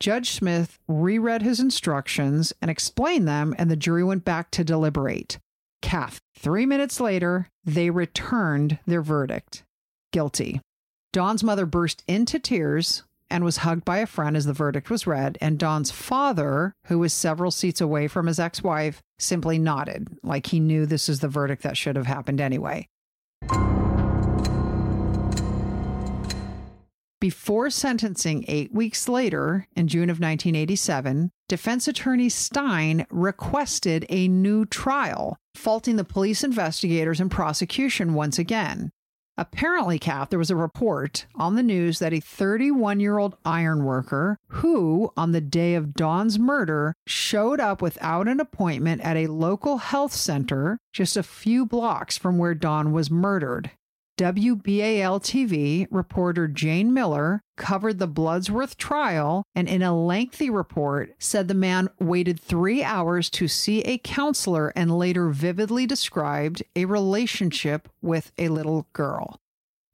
Judge 0.00 0.32
Smith 0.32 0.78
reread 0.88 1.42
his 1.42 1.60
instructions 1.60 2.52
and 2.60 2.70
explained 2.70 3.28
them, 3.28 3.54
and 3.56 3.70
the 3.70 3.76
jury 3.76 4.02
went 4.02 4.24
back 4.24 4.50
to 4.50 4.64
deliberate. 4.64 5.38
Kath, 5.80 6.18
three 6.36 6.66
minutes 6.66 7.00
later, 7.00 7.48
they 7.64 7.90
returned 7.90 8.78
their 8.86 9.02
verdict 9.02 9.62
guilty. 10.12 10.60
Dawn's 11.12 11.42
mother 11.42 11.66
burst 11.66 12.04
into 12.06 12.38
tears, 12.38 13.02
and 13.30 13.44
was 13.44 13.58
hugged 13.58 13.84
by 13.84 13.98
a 13.98 14.06
friend 14.06 14.36
as 14.36 14.46
the 14.46 14.52
verdict 14.52 14.90
was 14.90 15.06
read. 15.06 15.38
And 15.40 15.58
Dawn's 15.58 15.90
father, 15.90 16.74
who 16.86 16.98
was 16.98 17.12
several 17.12 17.50
seats 17.50 17.80
away 17.80 18.08
from 18.08 18.26
his 18.26 18.38
ex 18.38 18.62
wife, 18.62 19.02
simply 19.18 19.58
nodded, 19.58 20.08
like 20.22 20.46
he 20.46 20.60
knew 20.60 20.86
this 20.86 21.08
is 21.08 21.20
the 21.20 21.28
verdict 21.28 21.62
that 21.62 21.76
should 21.76 21.96
have 21.96 22.06
happened 22.06 22.40
anyway. 22.40 22.86
Before 27.24 27.70
sentencing 27.70 28.44
eight 28.48 28.70
weeks 28.70 29.08
later, 29.08 29.66
in 29.74 29.88
June 29.88 30.10
of 30.10 30.20
1987, 30.20 31.30
defense 31.48 31.88
attorney 31.88 32.28
Stein 32.28 33.06
requested 33.08 34.04
a 34.10 34.28
new 34.28 34.66
trial, 34.66 35.38
faulting 35.54 35.96
the 35.96 36.04
police 36.04 36.44
investigators 36.44 37.20
and 37.20 37.30
prosecution 37.30 38.12
once 38.12 38.38
again. 38.38 38.90
Apparently, 39.36 39.98
Kath, 39.98 40.30
there 40.30 40.38
was 40.38 40.50
a 40.50 40.56
report 40.56 41.26
on 41.34 41.56
the 41.56 41.62
news 41.62 41.98
that 41.98 42.12
a 42.12 42.20
31 42.20 43.00
year 43.00 43.18
old 43.18 43.36
ironworker 43.44 44.38
who, 44.48 45.12
on 45.16 45.32
the 45.32 45.40
day 45.40 45.74
of 45.74 45.94
Dawn's 45.94 46.38
murder, 46.38 46.94
showed 47.06 47.58
up 47.58 47.82
without 47.82 48.28
an 48.28 48.38
appointment 48.38 49.00
at 49.00 49.16
a 49.16 49.26
local 49.26 49.78
health 49.78 50.12
center 50.12 50.78
just 50.92 51.16
a 51.16 51.22
few 51.24 51.66
blocks 51.66 52.16
from 52.16 52.38
where 52.38 52.54
Dawn 52.54 52.92
was 52.92 53.10
murdered. 53.10 53.72
WBAL 54.16 55.20
TV 55.20 55.88
reporter 55.90 56.46
Jane 56.46 56.94
Miller 56.94 57.40
covered 57.56 57.98
the 57.98 58.06
Bloodsworth 58.06 58.76
trial 58.76 59.42
and, 59.56 59.68
in 59.68 59.82
a 59.82 59.96
lengthy 59.96 60.48
report, 60.48 61.14
said 61.18 61.48
the 61.48 61.54
man 61.54 61.88
waited 61.98 62.38
three 62.38 62.84
hours 62.84 63.28
to 63.30 63.48
see 63.48 63.80
a 63.82 63.98
counselor 63.98 64.68
and 64.76 64.96
later 64.96 65.30
vividly 65.30 65.84
described 65.84 66.62
a 66.76 66.84
relationship 66.84 67.88
with 68.00 68.30
a 68.38 68.50
little 68.50 68.86
girl. 68.92 69.40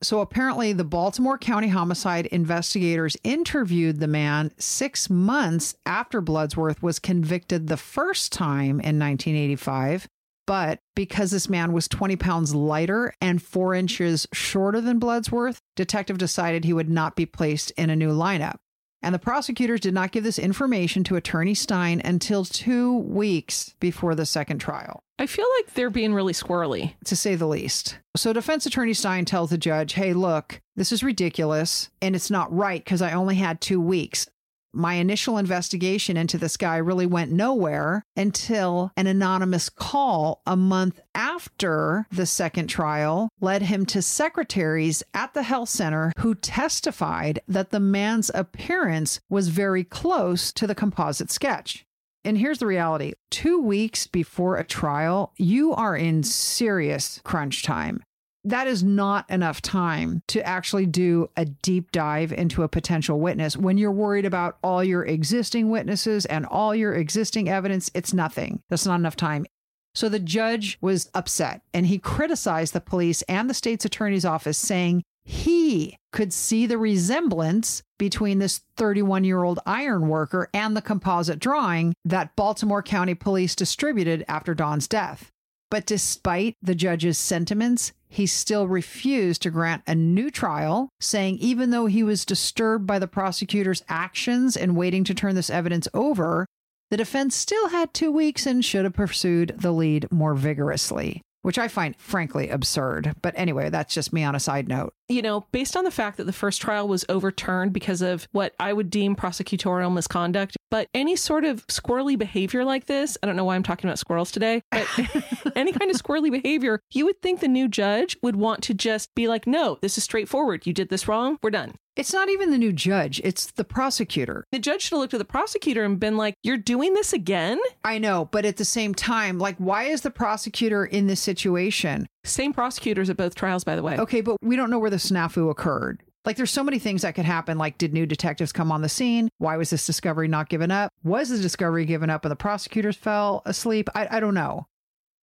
So 0.03 0.21
apparently, 0.21 0.75
the 0.75 0.85
Baltimore 0.85 1.39
County 1.39 1.69
homicide 1.69 2.27
investigators 2.27 3.17
interviewed 3.25 4.01
the 4.01 4.07
man 4.07 4.51
six 4.59 5.09
months 5.09 5.75
after 5.87 6.21
Bloodsworth 6.21 6.83
was 6.83 6.99
convicted 6.99 7.69
the 7.69 7.79
first 7.79 8.33
time 8.33 8.81
in 8.81 8.99
1985 8.99 10.09
but 10.47 10.81
because 10.95 11.31
this 11.31 11.49
man 11.49 11.73
was 11.73 11.89
20 11.89 12.17
pounds 12.17 12.55
lighter 12.55 13.15
and 13.21 13.43
four 13.43 13.75
inches 13.75 14.27
shorter 14.33 14.81
than 14.81 15.01
Bloodsworth, 15.01 15.61
detective 15.77 16.19
decided 16.19 16.65
he 16.65 16.73
would 16.73 16.91
not 16.91 17.17
be 17.17 17.27
placed 17.27 17.71
in 17.73 17.91
a 17.91 17.97
new 17.97 18.11
lineup. 18.11 18.57
And 19.03 19.15
the 19.15 19.19
prosecutors 19.19 19.81
did 19.81 19.95
not 19.95 20.13
give 20.13 20.25
this 20.25 20.39
information 20.39 21.05
to 21.05 21.17
Attorney 21.17 21.55
Stein 21.55 22.03
until 22.05 22.45
two 22.45 22.99
weeks 22.99 23.75
before 23.81 24.15
the 24.15 24.27
second 24.27 24.59
trial. 24.59 25.03
I 25.19 25.27
feel 25.27 25.47
like 25.59 25.75
they're 25.75 25.91
being 25.91 26.15
really 26.15 26.33
squirrely. 26.33 26.95
To 27.05 27.17
say 27.17 27.35
the 27.35 27.47
least. 27.47 27.99
So, 28.17 28.33
defense 28.33 28.67
attorney 28.67 28.95
Stein 28.95 29.25
tells 29.25 29.51
the 29.51 29.59
judge, 29.59 29.95
hey, 29.95 30.13
look, 30.13 30.61
this 30.77 30.93
is 30.93 31.03
ridiculous 31.03 31.91
and 32.03 32.15
it's 32.15 32.31
not 32.31 32.55
right 32.55 32.83
because 32.83 33.03
I 33.03 33.13
only 33.13 33.37
had 33.37 33.61
two 33.61 33.81
weeks 33.81 34.29
my 34.73 34.95
initial 34.95 35.39
investigation 35.39 36.17
into 36.17 36.39
this 36.39 36.57
guy 36.57 36.77
really 36.77 37.07
went 37.07 37.33
nowhere 37.33 38.03
until 38.17 38.93
an 38.97 39.07
anonymous 39.07 39.69
call 39.69 40.43
a 40.47 40.57
month 40.57 41.01
after 41.15 42.07
the 42.11 42.27
second 42.27 42.69
trial 42.69 43.29
led 43.41 43.63
him 43.63 43.85
to 43.87 44.03
secretaries 44.03 45.03
at 45.15 45.35
the 45.35 45.43
health 45.43 45.69
center 45.69 46.13
who 46.19 46.35
testified 46.35 47.41
that 47.49 47.71
the 47.71 47.81
man's 47.81 48.31
appearance 48.35 49.21
was 49.29 49.49
very 49.49 49.85
close 49.85 50.53
to 50.53 50.67
the 50.67 50.75
composite 50.75 51.31
sketch. 51.31 51.85
And 52.25 52.37
here's 52.37 52.59
the 52.59 52.67
reality 52.67 53.15
two 53.31 53.61
weeks 53.61 54.07
before 54.07 54.57
a 54.57 54.65
trial, 54.65 55.33
you 55.37 55.73
are 55.73 55.97
in 55.97 56.23
serious 56.23 57.21
crunch 57.25 57.63
time 57.63 58.03
that 58.45 58.67
is 58.67 58.83
not 58.83 59.29
enough 59.31 59.61
time 59.61 60.23
to 60.29 60.47
actually 60.47 60.87
do 60.87 61.29
a 61.37 61.45
deep 61.45 61.93
dive 61.93 62.33
into 62.33 62.63
a 62.63 62.69
potential 62.69 63.21
witness. 63.21 63.57
When 63.57 63.77
you're 63.77 63.93
worried 63.93 64.25
about 64.25 64.59
all 64.63 64.83
your 64.83 65.05
existing 65.05 65.71
witnesses 65.71 66.25
and 66.27 66.47
all 66.47 66.75
your 66.75 66.95
existing 66.95 67.49
evidence, 67.49 67.91
it's 67.95 68.15
nothing. 68.15 68.63
That's 68.71 68.87
not 68.87 68.99
enough 68.99 69.17
time. 69.17 69.47
So 69.95 70.09
the 70.09 70.21
judge 70.21 70.79
was 70.81 71.11
upset 71.15 71.63
and 71.75 71.87
he 71.87 71.99
criticized 71.99 72.73
the 72.73 72.81
police 72.81 73.23
and 73.23 73.51
the 73.51 73.55
state's 73.55 73.85
attorney's 73.85 74.25
office, 74.25 74.57
saying 74.57 75.03
he 75.25 75.97
could 76.13 76.33
see 76.33 76.67
the 76.67 76.79
resemblance 76.79 77.83
between 77.99 78.39
this 78.39 78.63
31 78.77 79.25
year 79.25 79.43
old 79.43 79.61
iron 79.67 80.09
worker 80.09 80.49
and 80.55 80.77
the 80.77 80.83
composite 80.83 81.39
drawing 81.39 81.93
that 82.05 82.35
Baltimore 82.37 82.83
County 82.83 83.15
Police 83.15 83.55
distributed 83.55 84.25
after 84.29 84.55
Dawn's 84.55 84.89
death. 84.89 85.31
But 85.71 85.87
despite 85.87 86.55
the 86.63 86.75
judge's 86.75 87.19
sentiments, 87.19 87.93
he 88.11 88.27
still 88.27 88.69
refused 88.69 89.41
to 89.43 89.51
grant 89.51 89.83
a 89.87 89.95
new 89.95 90.31
trial, 90.31 90.91
saying 91.01 91.37
even 91.39 91.71
though 91.71 91.87
he 91.87 92.03
was 92.03 92.25
disturbed 92.25 92.87
by 92.87 92.99
the 92.99 93.07
prosecutor's 93.07 93.83
actions 93.89 94.57
and 94.57 94.77
waiting 94.77 95.05
to 95.05 95.15
turn 95.15 95.37
this 95.37 95.49
evidence 95.49 95.89
over, 95.95 96.45
the 96.91 96.97
defense 96.97 97.37
still 97.37 97.69
had 97.69 97.95
two 97.95 98.11
weeks 98.11 98.47
and 98.47 98.65
should 98.65 98.85
have 98.85 98.95
pursued 98.95 99.55
the 99.57 99.73
lead 99.73 100.11
more 100.11 100.35
vigorously 100.35 101.23
which 101.43 101.59
I 101.59 101.69
find 101.69 101.97
frankly 101.97 102.49
absurd. 102.49 103.15
But 103.23 103.35
anyway, 103.37 103.71
that's 103.71 103.95
just 103.95 104.13
me 104.13 104.25
on 104.25 104.35
a 104.35 104.41
side 104.41 104.69
note. 104.69 104.93
You 105.09 105.23
know, 105.23 105.47
based 105.53 105.77
on 105.77 105.85
the 105.85 105.91
fact 105.91 106.17
that 106.19 106.25
the 106.25 106.33
first 106.33 106.61
trial 106.61 106.87
was 106.87 107.05
overturned 107.09 107.73
because 107.73 108.03
of 108.03 108.29
what 108.33 108.55
I 108.61 108.73
would 108.73 108.91
deem 108.91 109.17
prosecutorial 109.17 109.93
misconduct, 109.93 110.57
but 110.71 110.89
any 110.95 111.17
sort 111.17 111.45
of 111.45 111.67
squirrely 111.67 112.17
behavior 112.17 112.65
like 112.65 112.87
this, 112.87 113.19
I 113.23 113.27
don't 113.27 113.37
know 113.37 113.45
why 113.45 113.57
I'm 113.57 113.63
talking 113.63 113.89
about 113.89 113.99
squirrels 113.99 114.31
today, 114.31 114.63
but 114.71 114.87
any 115.57 115.73
kind 115.73 115.91
of 115.91 115.97
squirrely 115.97 116.31
behavior, 116.31 116.81
you 116.93 117.05
would 117.07 117.21
think 117.23 117.41
the 117.41 117.49
new 117.49 117.69
judge 117.69 118.17
would 118.23 118.37
want 118.37 118.63
to 118.65 118.75
just 118.75 119.13
be 119.15 119.27
like, 119.27 119.47
no, 119.47 119.79
this 119.83 119.99
is 119.99 120.05
straightforward. 120.05 120.67
You 120.67 120.73
did 120.73 120.91
this 120.91 121.09
wrong. 121.09 121.39
We're 121.43 121.51
done. 121.51 121.75
It's 122.01 122.15
not 122.15 122.31
even 122.31 122.51
the 122.51 122.57
new 122.57 122.73
judge, 122.73 123.21
it's 123.23 123.51
the 123.51 123.63
prosecutor. 123.63 124.47
The 124.53 124.59
judge 124.59 124.81
should 124.81 124.93
have 124.93 125.01
looked 125.01 125.13
at 125.13 125.19
the 125.19 125.25
prosecutor 125.27 125.85
and 125.85 126.01
been 126.01 126.17
like, 126.17 126.35
You're 126.43 126.57
doing 126.57 126.95
this 126.95 127.13
again? 127.13 127.61
I 127.85 127.99
know, 127.99 128.25
but 128.33 128.47
at 128.47 128.57
the 128.57 128.65
same 128.65 128.95
time, 128.95 129.39
like, 129.39 129.57
why 129.59 129.85
is 129.85 130.01
the 130.01 130.11
prosecutor 130.11 130.83
in 130.83 131.09
this 131.09 131.21
situation? 131.21 132.07
Same 132.25 132.55
prosecutors 132.55 133.11
at 133.11 133.19
both 133.19 133.35
trials, 133.35 133.65
by 133.65 133.77
the 133.77 133.83
way. 133.83 133.99
Okay, 133.99 134.23
but 134.23 134.39
we 134.41 134.57
don't 134.57 134.71
know 134.71 134.79
where 134.79 134.89
the 134.89 134.97
snafu 134.97 135.51
occurred. 135.51 136.03
Like, 136.25 136.39
there's 136.39 136.51
so 136.51 136.65
many 136.65 136.79
things 136.79 137.03
that 137.03 137.15
could 137.15 137.27
happen. 137.27 137.59
Like, 137.59 137.77
did 137.77 137.93
new 137.93 138.07
detectives 138.07 138.51
come 138.51 138.73
on 138.73 138.81
the 138.81 138.89
scene? 138.89 139.29
Why 139.37 139.59
was 139.59 139.69
this 139.69 139.85
discovery 139.85 140.27
not 140.27 140.49
given 140.49 140.71
up? 140.71 140.91
Was 141.05 141.29
the 141.29 141.39
discovery 141.39 141.85
given 141.85 142.09
up 142.09 142.25
and 142.25 142.33
the 142.33 142.37
prosecutors 142.37 142.97
fell 142.97 143.43
asleep? 143.45 143.91
I, 143.95 144.09
I 144.11 144.21
don't 144.21 144.33
know. 144.33 144.65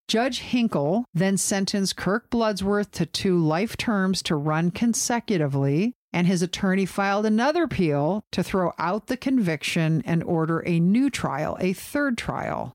Judge 0.07 0.41
Hinkel 0.41 1.03
then 1.13 1.37
sentenced 1.37 1.97
Kirk 1.97 2.29
Bloodsworth 2.29 2.91
to 2.91 3.05
two 3.05 3.37
life 3.39 3.75
terms 3.75 4.21
to 4.23 4.35
run 4.37 4.71
consecutively 4.71 5.95
and 6.13 6.27
his 6.27 6.41
attorney 6.41 6.85
filed 6.85 7.25
another 7.25 7.63
appeal 7.63 8.23
to 8.31 8.43
throw 8.43 8.73
out 8.77 9.07
the 9.07 9.17
conviction 9.17 10.01
and 10.05 10.23
order 10.23 10.63
a 10.65 10.79
new 10.79 11.09
trial, 11.09 11.57
a 11.59 11.73
third 11.73 12.17
trial. 12.17 12.73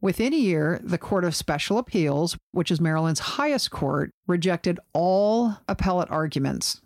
Within 0.00 0.34
a 0.34 0.38
year, 0.38 0.80
the 0.82 0.98
Court 0.98 1.24
of 1.24 1.34
Special 1.34 1.78
Appeals, 1.78 2.36
which 2.52 2.70
is 2.70 2.80
Maryland's 2.80 3.20
highest 3.20 3.70
court, 3.70 4.10
rejected 4.26 4.78
all 4.92 5.56
appellate 5.66 6.10
arguments. 6.10 6.82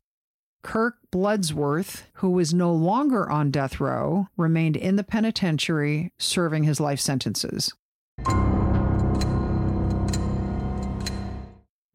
Kirk 0.62 0.98
Bloodsworth, 1.12 2.04
who 2.14 2.30
was 2.30 2.54
no 2.54 2.72
longer 2.72 3.28
on 3.28 3.50
death 3.50 3.80
row, 3.80 4.28
remained 4.36 4.76
in 4.76 4.96
the 4.96 5.04
penitentiary 5.04 6.12
serving 6.18 6.64
his 6.64 6.78
life 6.78 7.00
sentences. 7.00 7.72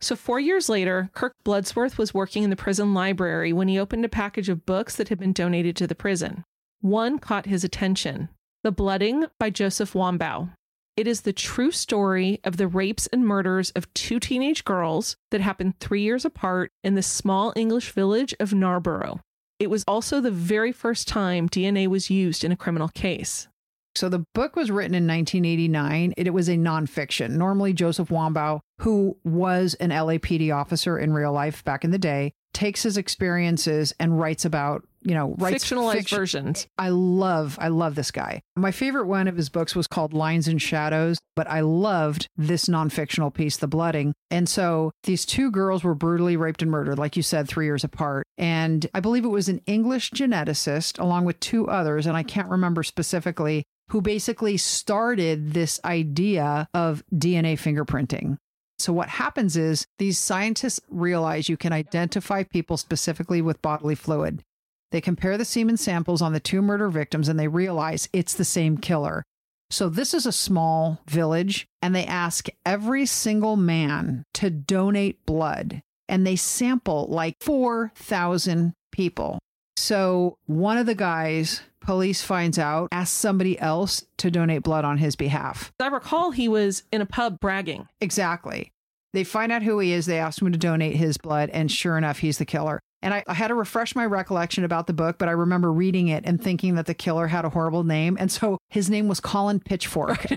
So, 0.03 0.17
four 0.17 0.37
years 0.37 0.67
later, 0.67 1.09
Kirk 1.13 1.33
Bloodsworth 1.45 1.97
was 1.97 2.13
working 2.13 2.43
in 2.43 2.49
the 2.49 2.57
prison 2.57 2.93
library 2.93 3.53
when 3.53 3.69
he 3.69 3.79
opened 3.79 4.03
a 4.03 4.09
package 4.09 4.49
of 4.49 4.65
books 4.65 4.97
that 4.97 5.07
had 5.07 5.17
been 5.17 5.31
donated 5.31 5.77
to 5.77 5.87
the 5.87 5.95
prison. 5.95 6.43
One 6.81 7.19
caught 7.19 7.45
his 7.45 7.63
attention 7.63 8.27
The 8.63 8.71
Blooding 8.73 9.27
by 9.39 9.49
Joseph 9.49 9.93
Wambaugh. 9.93 10.49
It 10.97 11.07
is 11.07 11.21
the 11.21 11.31
true 11.31 11.71
story 11.71 12.41
of 12.43 12.57
the 12.57 12.67
rapes 12.67 13.07
and 13.07 13.25
murders 13.25 13.69
of 13.77 13.91
two 13.93 14.19
teenage 14.19 14.65
girls 14.65 15.15
that 15.31 15.39
happened 15.39 15.79
three 15.79 16.01
years 16.01 16.25
apart 16.25 16.73
in 16.83 16.95
the 16.95 17.01
small 17.01 17.53
English 17.55 17.93
village 17.93 18.35
of 18.41 18.53
Narborough. 18.53 19.21
It 19.57 19.69
was 19.69 19.85
also 19.87 20.19
the 20.19 20.31
very 20.31 20.73
first 20.73 21.07
time 21.07 21.47
DNA 21.47 21.87
was 21.87 22.09
used 22.09 22.43
in 22.43 22.51
a 22.51 22.57
criminal 22.57 22.89
case. 22.89 23.47
So 23.95 24.09
the 24.09 24.25
book 24.33 24.55
was 24.55 24.71
written 24.71 24.95
in 24.95 25.07
1989. 25.07 26.13
It, 26.17 26.33
was 26.33 26.49
a 26.49 26.55
nonfiction. 26.55 27.31
Normally, 27.31 27.73
Joseph 27.73 28.09
Wambaugh, 28.09 28.59
who 28.79 29.17
was 29.23 29.75
an 29.75 29.91
LAPD 29.91 30.53
officer 30.53 30.97
in 30.97 31.13
real 31.13 31.31
life 31.31 31.63
back 31.63 31.83
in 31.83 31.91
the 31.91 31.99
day, 31.99 32.33
takes 32.53 32.83
his 32.83 32.97
experiences 32.97 33.93
and 33.99 34.19
writes 34.19 34.45
about 34.45 34.87
you 35.01 35.13
know 35.13 35.35
writes 35.37 35.65
fictionalized 35.65 35.93
fiction. 35.93 36.17
versions 36.17 36.67
i 36.77 36.87
love 36.87 37.57
i 37.59 37.67
love 37.67 37.95
this 37.95 38.11
guy 38.11 38.41
my 38.55 38.71
favorite 38.71 39.05
one 39.05 39.27
of 39.27 39.35
his 39.35 39.49
books 39.49 39.75
was 39.75 39.87
called 39.87 40.13
lines 40.13 40.47
and 40.47 40.61
shadows 40.61 41.17
but 41.35 41.49
i 41.49 41.59
loved 41.59 42.27
this 42.37 42.69
non-fictional 42.69 43.29
piece 43.29 43.57
the 43.57 43.67
blooding 43.67 44.13
and 44.31 44.47
so 44.47 44.91
these 45.03 45.25
two 45.25 45.51
girls 45.51 45.83
were 45.83 45.95
brutally 45.95 46.37
raped 46.37 46.61
and 46.61 46.71
murdered 46.71 46.97
like 46.97 47.17
you 47.17 47.23
said 47.23 47.47
three 47.47 47.65
years 47.65 47.83
apart 47.83 48.25
and 48.37 48.87
i 48.93 48.99
believe 48.99 49.25
it 49.25 49.29
was 49.29 49.49
an 49.49 49.59
english 49.65 50.11
geneticist 50.11 50.97
along 50.99 51.25
with 51.25 51.39
two 51.41 51.67
others 51.67 52.05
and 52.07 52.15
i 52.15 52.23
can't 52.23 52.49
remember 52.49 52.81
specifically 52.81 53.65
who 53.89 54.01
basically 54.01 54.57
started 54.57 55.53
this 55.53 55.79
idea 55.85 56.67
of 56.73 57.03
DNA 57.13 57.53
fingerprinting. 57.53 58.37
So, 58.79 58.91
what 58.91 59.09
happens 59.09 59.55
is 59.55 59.85
these 59.99 60.17
scientists 60.17 60.81
realize 60.89 61.47
you 61.47 61.57
can 61.57 61.73
identify 61.73 62.43
people 62.43 62.77
specifically 62.77 63.41
with 63.41 63.61
bodily 63.61 63.95
fluid. 63.95 64.43
They 64.91 65.01
compare 65.01 65.37
the 65.37 65.45
semen 65.45 65.77
samples 65.77 66.21
on 66.21 66.33
the 66.33 66.39
two 66.39 66.61
murder 66.61 66.89
victims 66.89 67.27
and 67.27 67.39
they 67.39 67.47
realize 67.47 68.09
it's 68.13 68.33
the 68.33 68.45
same 68.45 68.77
killer. 68.77 69.23
So, 69.69 69.89
this 69.89 70.13
is 70.13 70.25
a 70.25 70.31
small 70.31 70.99
village, 71.07 71.65
and 71.81 71.95
they 71.95 72.05
ask 72.05 72.47
every 72.65 73.05
single 73.05 73.55
man 73.55 74.23
to 74.35 74.49
donate 74.49 75.25
blood, 75.25 75.81
and 76.07 76.27
they 76.27 76.35
sample 76.35 77.07
like 77.09 77.37
4,000 77.41 78.73
people. 78.91 79.39
So, 79.83 80.37
one 80.45 80.77
of 80.77 80.85
the 80.85 80.95
guys 80.95 81.59
police 81.81 82.23
finds 82.23 82.57
out, 82.57 82.87
asks 82.93 83.13
somebody 83.17 83.59
else 83.59 84.05
to 84.15 84.31
donate 84.31 84.63
blood 84.63 84.85
on 84.85 84.97
his 84.97 85.17
behalf. 85.17 85.73
I 85.77 85.87
recall 85.87 86.31
he 86.31 86.47
was 86.47 86.83
in 86.93 87.01
a 87.01 87.05
pub 87.05 87.41
bragging. 87.41 87.89
Exactly. 87.99 88.71
They 89.11 89.25
find 89.25 89.51
out 89.51 89.61
who 89.61 89.79
he 89.79 89.91
is. 89.91 90.05
They 90.05 90.19
ask 90.19 90.41
him 90.41 90.49
to 90.53 90.57
donate 90.57 90.95
his 90.95 91.17
blood, 91.17 91.49
and 91.49 91.69
sure 91.69 91.97
enough, 91.97 92.19
he's 92.19 92.37
the 92.37 92.45
killer. 92.45 92.79
And 93.01 93.13
I, 93.13 93.25
I, 93.27 93.33
had 93.33 93.49
to 93.49 93.55
refresh 93.55 93.93
my 93.93 94.05
recollection 94.05 94.63
about 94.63 94.87
the 94.87 94.93
book, 94.93 95.17
but 95.17 95.27
I 95.27 95.33
remember 95.33 95.69
reading 95.69 96.07
it 96.07 96.23
and 96.25 96.41
thinking 96.41 96.75
that 96.75 96.85
the 96.85 96.93
killer 96.93 97.27
had 97.27 97.43
a 97.43 97.49
horrible 97.49 97.83
name. 97.83 98.15
And 98.17 98.31
so 98.31 98.59
his 98.69 98.89
name 98.89 99.09
was 99.09 99.19
Colin 99.19 99.59
Pitchfork. 99.59 100.25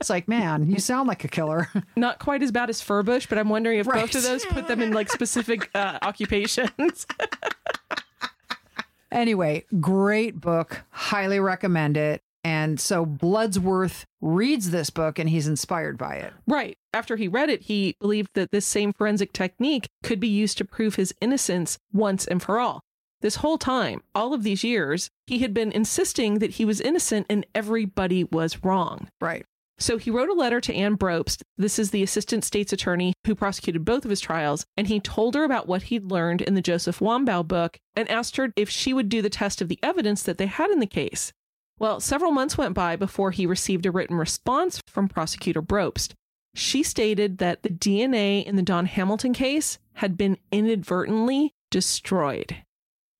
it's 0.00 0.10
like, 0.10 0.26
man, 0.26 0.68
you 0.68 0.80
sound 0.80 1.06
like 1.06 1.22
a 1.22 1.28
killer. 1.28 1.70
Not 1.96 2.18
quite 2.18 2.42
as 2.42 2.50
bad 2.50 2.68
as 2.68 2.82
Furbush, 2.82 3.28
but 3.28 3.38
I'm 3.38 3.48
wondering 3.48 3.78
if 3.78 3.86
right. 3.86 4.00
both 4.00 4.16
of 4.16 4.24
those 4.24 4.44
put 4.44 4.66
them 4.66 4.82
in 4.82 4.92
like 4.92 5.08
specific 5.08 5.70
uh, 5.76 6.00
occupations. 6.02 7.06
Anyway, 9.14 9.64
great 9.80 10.40
book. 10.40 10.84
Highly 10.90 11.40
recommend 11.40 11.96
it. 11.96 12.20
And 12.42 12.78
so 12.78 13.06
Bloodsworth 13.06 14.04
reads 14.20 14.70
this 14.70 14.90
book 14.90 15.18
and 15.18 15.30
he's 15.30 15.48
inspired 15.48 15.96
by 15.96 16.16
it. 16.16 16.34
Right. 16.46 16.76
After 16.92 17.16
he 17.16 17.26
read 17.26 17.48
it, 17.48 17.62
he 17.62 17.96
believed 18.00 18.30
that 18.34 18.50
this 18.50 18.66
same 18.66 18.92
forensic 18.92 19.32
technique 19.32 19.88
could 20.02 20.20
be 20.20 20.28
used 20.28 20.58
to 20.58 20.64
prove 20.64 20.96
his 20.96 21.14
innocence 21.22 21.78
once 21.92 22.26
and 22.26 22.42
for 22.42 22.58
all. 22.58 22.82
This 23.22 23.36
whole 23.36 23.56
time, 23.56 24.02
all 24.14 24.34
of 24.34 24.42
these 24.42 24.62
years, 24.62 25.08
he 25.26 25.38
had 25.38 25.54
been 25.54 25.72
insisting 25.72 26.40
that 26.40 26.52
he 26.52 26.66
was 26.66 26.82
innocent 26.82 27.26
and 27.30 27.46
everybody 27.54 28.24
was 28.24 28.62
wrong. 28.62 29.08
Right. 29.22 29.46
So 29.78 29.98
he 29.98 30.10
wrote 30.10 30.28
a 30.28 30.34
letter 30.34 30.60
to 30.60 30.74
Ann 30.74 30.96
Brobst. 30.96 31.42
This 31.58 31.78
is 31.78 31.90
the 31.90 32.02
assistant 32.02 32.44
state's 32.44 32.72
attorney 32.72 33.12
who 33.26 33.34
prosecuted 33.34 33.84
both 33.84 34.04
of 34.04 34.10
his 34.10 34.20
trials. 34.20 34.64
And 34.76 34.86
he 34.86 35.00
told 35.00 35.34
her 35.34 35.44
about 35.44 35.66
what 35.66 35.84
he'd 35.84 36.10
learned 36.10 36.42
in 36.42 36.54
the 36.54 36.62
Joseph 36.62 37.00
Wambaugh 37.00 37.46
book 37.46 37.78
and 37.96 38.10
asked 38.10 38.36
her 38.36 38.52
if 38.56 38.70
she 38.70 38.94
would 38.94 39.08
do 39.08 39.20
the 39.20 39.30
test 39.30 39.60
of 39.60 39.68
the 39.68 39.80
evidence 39.82 40.22
that 40.22 40.38
they 40.38 40.46
had 40.46 40.70
in 40.70 40.80
the 40.80 40.86
case. 40.86 41.32
Well, 41.78 41.98
several 41.98 42.30
months 42.30 42.56
went 42.56 42.74
by 42.74 42.96
before 42.96 43.32
he 43.32 43.46
received 43.46 43.84
a 43.84 43.90
written 43.90 44.16
response 44.16 44.80
from 44.86 45.08
prosecutor 45.08 45.60
Brobst. 45.60 46.14
She 46.54 46.84
stated 46.84 47.38
that 47.38 47.64
the 47.64 47.68
DNA 47.68 48.44
in 48.44 48.54
the 48.54 48.62
Dawn 48.62 48.86
Hamilton 48.86 49.32
case 49.32 49.78
had 49.94 50.16
been 50.16 50.38
inadvertently 50.52 51.52
destroyed. 51.70 52.56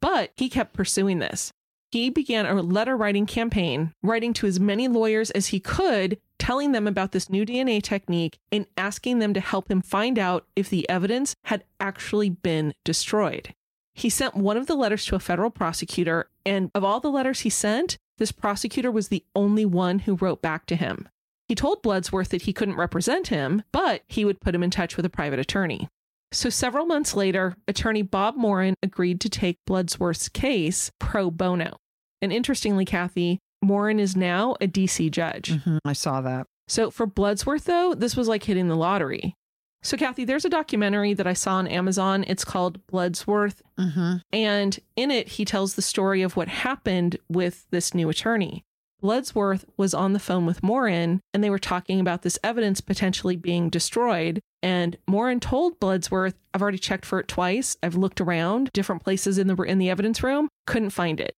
But 0.00 0.30
he 0.36 0.48
kept 0.48 0.74
pursuing 0.74 1.18
this. 1.18 1.50
He 1.90 2.10
began 2.10 2.46
a 2.46 2.54
letter 2.62 2.96
writing 2.96 3.26
campaign, 3.26 3.92
writing 4.02 4.32
to 4.34 4.46
as 4.46 4.60
many 4.60 4.86
lawyers 4.86 5.30
as 5.32 5.48
he 5.48 5.60
could 5.60 6.18
telling 6.44 6.72
them 6.72 6.86
about 6.86 7.12
this 7.12 7.30
new 7.30 7.46
DNA 7.46 7.82
technique 7.82 8.38
and 8.52 8.66
asking 8.76 9.18
them 9.18 9.32
to 9.32 9.40
help 9.40 9.70
him 9.70 9.80
find 9.80 10.18
out 10.18 10.46
if 10.54 10.68
the 10.68 10.86
evidence 10.90 11.34
had 11.44 11.64
actually 11.80 12.28
been 12.28 12.74
destroyed. 12.84 13.54
He 13.94 14.10
sent 14.10 14.36
one 14.36 14.58
of 14.58 14.66
the 14.66 14.74
letters 14.74 15.06
to 15.06 15.14
a 15.14 15.20
federal 15.20 15.48
prosecutor, 15.48 16.28
and 16.44 16.70
of 16.74 16.84
all 16.84 17.00
the 17.00 17.10
letters 17.10 17.40
he 17.40 17.48
sent, 17.48 17.96
this 18.18 18.30
prosecutor 18.30 18.90
was 18.90 19.08
the 19.08 19.24
only 19.34 19.64
one 19.64 20.00
who 20.00 20.16
wrote 20.16 20.42
back 20.42 20.66
to 20.66 20.76
him. 20.76 21.08
He 21.48 21.54
told 21.54 21.82
Bloodsworth 21.82 22.28
that 22.28 22.42
he 22.42 22.52
couldn't 22.52 22.76
represent 22.76 23.28
him, 23.28 23.62
but 23.72 24.02
he 24.06 24.26
would 24.26 24.42
put 24.42 24.54
him 24.54 24.62
in 24.62 24.70
touch 24.70 24.98
with 24.98 25.06
a 25.06 25.10
private 25.10 25.38
attorney. 25.38 25.88
So, 26.30 26.50
several 26.50 26.84
months 26.84 27.16
later, 27.16 27.56
attorney 27.66 28.02
Bob 28.02 28.36
Morin 28.36 28.74
agreed 28.82 29.18
to 29.22 29.30
take 29.30 29.64
Bloodsworth's 29.66 30.28
case 30.28 30.90
pro 30.98 31.30
bono. 31.30 31.78
And 32.20 32.32
interestingly, 32.32 32.84
Kathy, 32.84 33.40
Morin 33.64 33.98
is 33.98 34.16
now 34.16 34.54
a 34.60 34.68
DC 34.68 35.10
judge. 35.10 35.50
Mm-hmm, 35.50 35.78
I 35.84 35.92
saw 35.92 36.20
that. 36.20 36.46
So 36.68 36.90
for 36.90 37.06
Bloodsworth, 37.06 37.64
though, 37.64 37.94
this 37.94 38.16
was 38.16 38.28
like 38.28 38.44
hitting 38.44 38.68
the 38.68 38.76
lottery. 38.76 39.34
So, 39.82 39.98
Kathy, 39.98 40.24
there's 40.24 40.46
a 40.46 40.50
documentary 40.50 41.12
that 41.12 41.26
I 41.26 41.34
saw 41.34 41.56
on 41.56 41.66
Amazon. 41.66 42.24
It's 42.26 42.44
called 42.44 42.80
Bloodsworth. 42.86 43.60
Mm-hmm. 43.78 44.16
And 44.32 44.80
in 44.96 45.10
it, 45.10 45.28
he 45.28 45.44
tells 45.44 45.74
the 45.74 45.82
story 45.82 46.22
of 46.22 46.36
what 46.36 46.48
happened 46.48 47.18
with 47.28 47.66
this 47.70 47.92
new 47.92 48.08
attorney. 48.08 48.64
Bloodsworth 49.02 49.66
was 49.76 49.92
on 49.92 50.14
the 50.14 50.18
phone 50.18 50.46
with 50.46 50.62
Morin, 50.62 51.20
and 51.34 51.44
they 51.44 51.50
were 51.50 51.58
talking 51.58 52.00
about 52.00 52.22
this 52.22 52.38
evidence 52.42 52.80
potentially 52.80 53.36
being 53.36 53.68
destroyed. 53.68 54.40
And 54.62 54.96
Morin 55.06 55.40
told 55.40 55.78
Bloodsworth, 55.78 56.32
"I've 56.54 56.62
already 56.62 56.78
checked 56.78 57.04
for 57.04 57.20
it 57.20 57.28
twice. 57.28 57.76
I've 57.82 57.96
looked 57.96 58.22
around 58.22 58.70
different 58.72 59.04
places 59.04 59.36
in 59.36 59.48
the 59.48 59.54
in 59.64 59.78
the 59.78 59.90
evidence 59.90 60.22
room, 60.22 60.48
couldn't 60.66 60.90
find 60.90 61.20
it." 61.20 61.34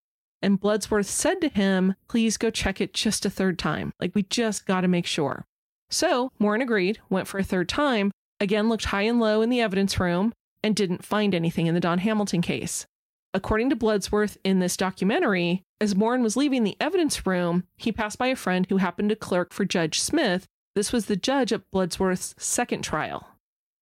And 0.46 0.60
Bloodsworth 0.60 1.06
said 1.06 1.40
to 1.40 1.48
him, 1.48 1.96
"Please 2.06 2.36
go 2.36 2.50
check 2.50 2.80
it 2.80 2.94
just 2.94 3.26
a 3.26 3.30
third 3.30 3.58
time. 3.58 3.92
Like 3.98 4.14
we 4.14 4.22
just 4.22 4.64
got 4.64 4.82
to 4.82 4.88
make 4.88 5.04
sure." 5.04 5.44
So 5.90 6.30
Morin 6.38 6.62
agreed, 6.62 7.00
went 7.10 7.26
for 7.26 7.40
a 7.40 7.42
third 7.42 7.68
time, 7.68 8.12
again 8.38 8.68
looked 8.68 8.84
high 8.84 9.02
and 9.02 9.18
low 9.18 9.42
in 9.42 9.50
the 9.50 9.60
evidence 9.60 9.98
room, 9.98 10.32
and 10.62 10.76
didn't 10.76 11.04
find 11.04 11.34
anything 11.34 11.66
in 11.66 11.74
the 11.74 11.80
Dawn 11.80 11.98
Hamilton 11.98 12.42
case. 12.42 12.86
According 13.34 13.70
to 13.70 13.76
Bloodsworth 13.76 14.36
in 14.44 14.60
this 14.60 14.76
documentary, 14.76 15.64
as 15.80 15.96
Morin 15.96 16.22
was 16.22 16.36
leaving 16.36 16.62
the 16.62 16.76
evidence 16.80 17.26
room, 17.26 17.64
he 17.76 17.90
passed 17.90 18.16
by 18.16 18.28
a 18.28 18.36
friend 18.36 18.66
who 18.68 18.76
happened 18.76 19.08
to 19.08 19.16
clerk 19.16 19.52
for 19.52 19.64
Judge 19.64 20.00
Smith. 20.00 20.46
This 20.76 20.92
was 20.92 21.06
the 21.06 21.16
judge 21.16 21.52
at 21.52 21.68
Bloodsworth's 21.72 22.36
second 22.38 22.82
trial. 22.82 23.26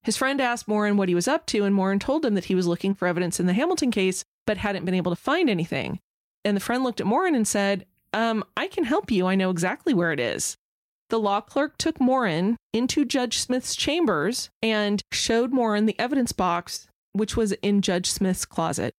His 0.03 0.17
friend 0.17 0.41
asked 0.41 0.67
Morin 0.67 0.97
what 0.97 1.11
he 1.11 1.15
was 1.15 1.29
up 1.29 1.45
to, 1.49 1.65
and 1.65 1.75
Morin 1.75 1.99
told 1.99 2.25
him 2.25 2.35
that 2.37 2.47
he 2.47 2.55
was 2.55 2.67
looking 2.67 2.95
for 2.95 3.07
evidence 3.07 3.39
in 3.39 3.45
the 3.45 3.53
Hamilton 3.53 3.91
case, 3.91 4.25
but 4.47 4.57
hadn't 4.57 4.87
been 4.87 4.95
able 4.95 5.12
to 5.12 5.21
find 5.21 5.51
anything. 5.51 6.01
And 6.45 6.57
the 6.57 6.61
friend 6.61 6.84
looked 6.84 7.01
at 7.01 7.07
Morin 7.07 7.34
and 7.34 7.49
said, 7.49 7.86
um, 8.12 8.45
I 8.57 8.68
can 8.68 8.84
help 8.84 9.11
you. 9.11 9.26
I 9.26 9.34
know 9.34 9.51
exactly 9.51 9.95
where 9.95 10.12
it 10.12 10.20
is. 10.20 10.57
The 11.11 11.18
law 11.18 11.40
clerk 11.40 11.76
took 11.78 12.01
Morin 12.01 12.57
into 12.72 13.05
Judge 13.05 13.38
Smith's 13.38 13.76
chambers 13.76 14.51
and 14.62 15.03
showed 15.12 15.53
Morin 15.53 15.86
the 15.86 15.99
evidence 15.99 16.32
box, 16.32 16.86
which 17.12 17.36
was 17.36 17.53
in 17.53 17.82
Judge 17.82 18.11
Smith's 18.11 18.45
closet. 18.45 18.92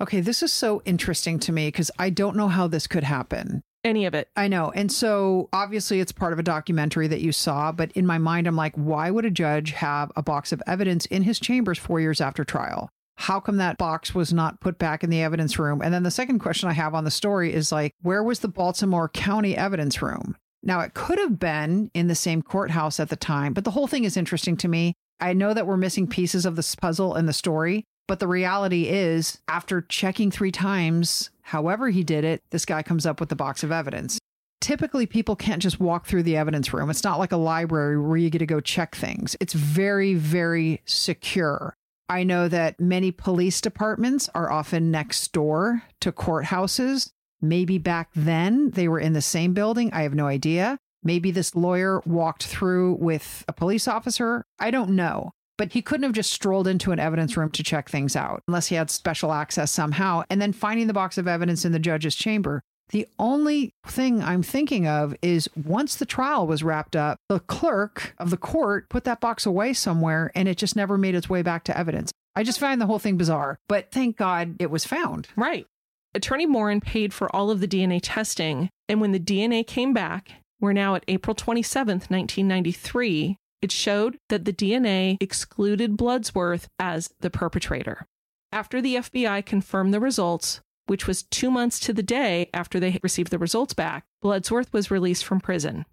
Okay, 0.00 0.20
this 0.20 0.42
is 0.42 0.52
so 0.52 0.82
interesting 0.84 1.38
to 1.40 1.52
me 1.52 1.68
because 1.68 1.90
I 1.98 2.10
don't 2.10 2.36
know 2.36 2.48
how 2.48 2.66
this 2.66 2.86
could 2.86 3.04
happen. 3.04 3.62
Any 3.84 4.04
of 4.06 4.14
it. 4.14 4.28
I 4.36 4.48
know. 4.48 4.70
And 4.72 4.90
so 4.90 5.48
obviously 5.52 6.00
it's 6.00 6.12
part 6.12 6.32
of 6.32 6.38
a 6.38 6.44
documentary 6.44 7.08
that 7.08 7.20
you 7.20 7.32
saw, 7.32 7.72
but 7.72 7.90
in 7.92 8.06
my 8.06 8.18
mind, 8.18 8.46
I'm 8.46 8.56
like, 8.56 8.74
why 8.76 9.10
would 9.10 9.24
a 9.24 9.30
judge 9.30 9.72
have 9.72 10.12
a 10.16 10.22
box 10.22 10.52
of 10.52 10.62
evidence 10.66 11.06
in 11.06 11.22
his 11.22 11.40
chambers 11.40 11.78
four 11.78 12.00
years 12.00 12.20
after 12.20 12.44
trial? 12.44 12.90
How 13.22 13.38
come 13.38 13.58
that 13.58 13.78
box 13.78 14.16
was 14.16 14.32
not 14.32 14.58
put 14.58 14.78
back 14.78 15.04
in 15.04 15.10
the 15.10 15.22
evidence 15.22 15.56
room? 15.56 15.80
And 15.80 15.94
then 15.94 16.02
the 16.02 16.10
second 16.10 16.40
question 16.40 16.68
I 16.68 16.72
have 16.72 16.92
on 16.92 17.04
the 17.04 17.10
story 17.12 17.54
is 17.54 17.70
like, 17.70 17.94
where 18.02 18.24
was 18.24 18.40
the 18.40 18.48
Baltimore 18.48 19.08
County 19.08 19.56
evidence 19.56 20.02
room? 20.02 20.36
Now, 20.64 20.80
it 20.80 20.94
could 20.94 21.20
have 21.20 21.38
been 21.38 21.92
in 21.94 22.08
the 22.08 22.16
same 22.16 22.42
courthouse 22.42 22.98
at 22.98 23.10
the 23.10 23.16
time, 23.16 23.52
but 23.52 23.62
the 23.62 23.70
whole 23.70 23.86
thing 23.86 24.02
is 24.02 24.16
interesting 24.16 24.56
to 24.56 24.66
me. 24.66 24.94
I 25.20 25.34
know 25.34 25.54
that 25.54 25.68
we're 25.68 25.76
missing 25.76 26.08
pieces 26.08 26.44
of 26.44 26.56
this 26.56 26.74
puzzle 26.74 27.14
in 27.14 27.26
the 27.26 27.32
story, 27.32 27.84
but 28.08 28.18
the 28.18 28.26
reality 28.26 28.88
is, 28.88 29.40
after 29.46 29.82
checking 29.82 30.32
three 30.32 30.50
times, 30.50 31.30
however 31.42 31.90
he 31.90 32.02
did 32.02 32.24
it, 32.24 32.42
this 32.50 32.64
guy 32.64 32.82
comes 32.82 33.06
up 33.06 33.20
with 33.20 33.28
the 33.28 33.36
box 33.36 33.62
of 33.62 33.70
evidence. 33.70 34.18
Typically, 34.60 35.06
people 35.06 35.36
can't 35.36 35.62
just 35.62 35.78
walk 35.78 36.06
through 36.06 36.24
the 36.24 36.36
evidence 36.36 36.72
room. 36.72 36.90
It's 36.90 37.04
not 37.04 37.20
like 37.20 37.30
a 37.30 37.36
library 37.36 38.00
where 38.00 38.16
you 38.16 38.30
get 38.30 38.40
to 38.40 38.46
go 38.46 38.58
check 38.58 38.96
things. 38.96 39.36
It's 39.38 39.52
very, 39.52 40.14
very 40.14 40.80
secure. 40.86 41.76
I 42.12 42.24
know 42.24 42.46
that 42.48 42.78
many 42.78 43.10
police 43.10 43.62
departments 43.62 44.28
are 44.34 44.52
often 44.52 44.90
next 44.90 45.32
door 45.32 45.84
to 46.02 46.12
courthouses. 46.12 47.10
Maybe 47.40 47.78
back 47.78 48.10
then 48.14 48.70
they 48.72 48.86
were 48.86 49.00
in 49.00 49.14
the 49.14 49.22
same 49.22 49.54
building. 49.54 49.90
I 49.94 50.02
have 50.02 50.14
no 50.14 50.26
idea. 50.26 50.76
Maybe 51.02 51.30
this 51.30 51.56
lawyer 51.56 52.02
walked 52.04 52.44
through 52.44 52.96
with 53.00 53.46
a 53.48 53.54
police 53.54 53.88
officer. 53.88 54.44
I 54.58 54.70
don't 54.70 54.90
know. 54.90 55.30
But 55.56 55.72
he 55.72 55.80
couldn't 55.80 56.04
have 56.04 56.12
just 56.12 56.32
strolled 56.32 56.68
into 56.68 56.92
an 56.92 56.98
evidence 56.98 57.34
room 57.34 57.50
to 57.52 57.62
check 57.62 57.88
things 57.88 58.14
out 58.14 58.42
unless 58.46 58.66
he 58.66 58.74
had 58.74 58.90
special 58.90 59.32
access 59.32 59.70
somehow. 59.70 60.22
And 60.28 60.40
then 60.40 60.52
finding 60.52 60.88
the 60.88 60.92
box 60.92 61.16
of 61.16 61.26
evidence 61.26 61.64
in 61.64 61.72
the 61.72 61.78
judge's 61.78 62.14
chamber. 62.14 62.62
The 62.92 63.08
only 63.18 63.72
thing 63.86 64.22
I'm 64.22 64.42
thinking 64.42 64.86
of 64.86 65.16
is 65.22 65.48
once 65.56 65.96
the 65.96 66.04
trial 66.04 66.46
was 66.46 66.62
wrapped 66.62 66.94
up, 66.94 67.18
the 67.30 67.40
clerk 67.40 68.14
of 68.18 68.28
the 68.28 68.36
court 68.36 68.90
put 68.90 69.04
that 69.04 69.20
box 69.20 69.46
away 69.46 69.72
somewhere 69.72 70.30
and 70.34 70.46
it 70.46 70.58
just 70.58 70.76
never 70.76 70.98
made 70.98 71.14
its 71.14 71.28
way 71.28 71.40
back 71.40 71.64
to 71.64 71.76
evidence. 71.76 72.12
I 72.36 72.42
just 72.42 72.60
find 72.60 72.80
the 72.80 72.86
whole 72.86 72.98
thing 72.98 73.16
bizarre, 73.16 73.58
but 73.66 73.90
thank 73.90 74.18
God 74.18 74.56
it 74.58 74.70
was 74.70 74.84
found. 74.84 75.28
Right. 75.36 75.66
Attorney 76.14 76.44
Morin 76.44 76.82
paid 76.82 77.14
for 77.14 77.34
all 77.34 77.50
of 77.50 77.60
the 77.60 77.68
DNA 77.68 78.00
testing, 78.02 78.68
and 78.88 79.00
when 79.00 79.12
the 79.12 79.20
DNA 79.20 79.66
came 79.66 79.94
back, 79.94 80.32
we're 80.60 80.74
now 80.74 80.94
at 80.94 81.04
April 81.08 81.34
27th, 81.34 82.10
1993, 82.10 83.36
it 83.62 83.72
showed 83.72 84.18
that 84.28 84.44
the 84.44 84.52
DNA 84.52 85.16
excluded 85.20 85.96
Bloodsworth 85.96 86.66
as 86.78 87.10
the 87.20 87.30
perpetrator. 87.30 88.06
After 88.50 88.82
the 88.82 88.96
FBI 88.96 89.46
confirmed 89.46 89.94
the 89.94 90.00
results, 90.00 90.60
which 90.92 91.06
was 91.06 91.22
two 91.22 91.50
months 91.50 91.80
to 91.80 91.94
the 91.94 92.02
day 92.02 92.50
after 92.52 92.78
they 92.78 93.00
received 93.02 93.30
the 93.30 93.38
results 93.38 93.72
back, 93.72 94.04
Bloodsworth 94.22 94.70
was 94.74 94.90
released 94.90 95.24
from 95.24 95.40
prison. 95.40 95.86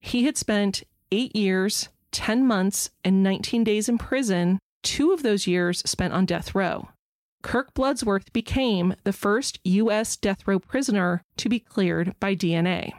He 0.00 0.24
had 0.24 0.36
spent 0.36 0.82
eight 1.12 1.36
years, 1.36 1.88
10 2.10 2.44
months, 2.44 2.90
and 3.04 3.22
19 3.22 3.62
days 3.62 3.88
in 3.88 3.96
prison, 3.96 4.58
two 4.82 5.12
of 5.12 5.22
those 5.22 5.46
years 5.46 5.88
spent 5.88 6.12
on 6.12 6.26
death 6.26 6.52
row. 6.52 6.88
Kirk 7.44 7.72
Bloodsworth 7.74 8.32
became 8.32 8.96
the 9.04 9.12
first 9.12 9.60
U.S. 9.62 10.16
death 10.16 10.48
row 10.48 10.58
prisoner 10.58 11.22
to 11.36 11.48
be 11.48 11.60
cleared 11.60 12.18
by 12.18 12.34
DNA. 12.34 12.90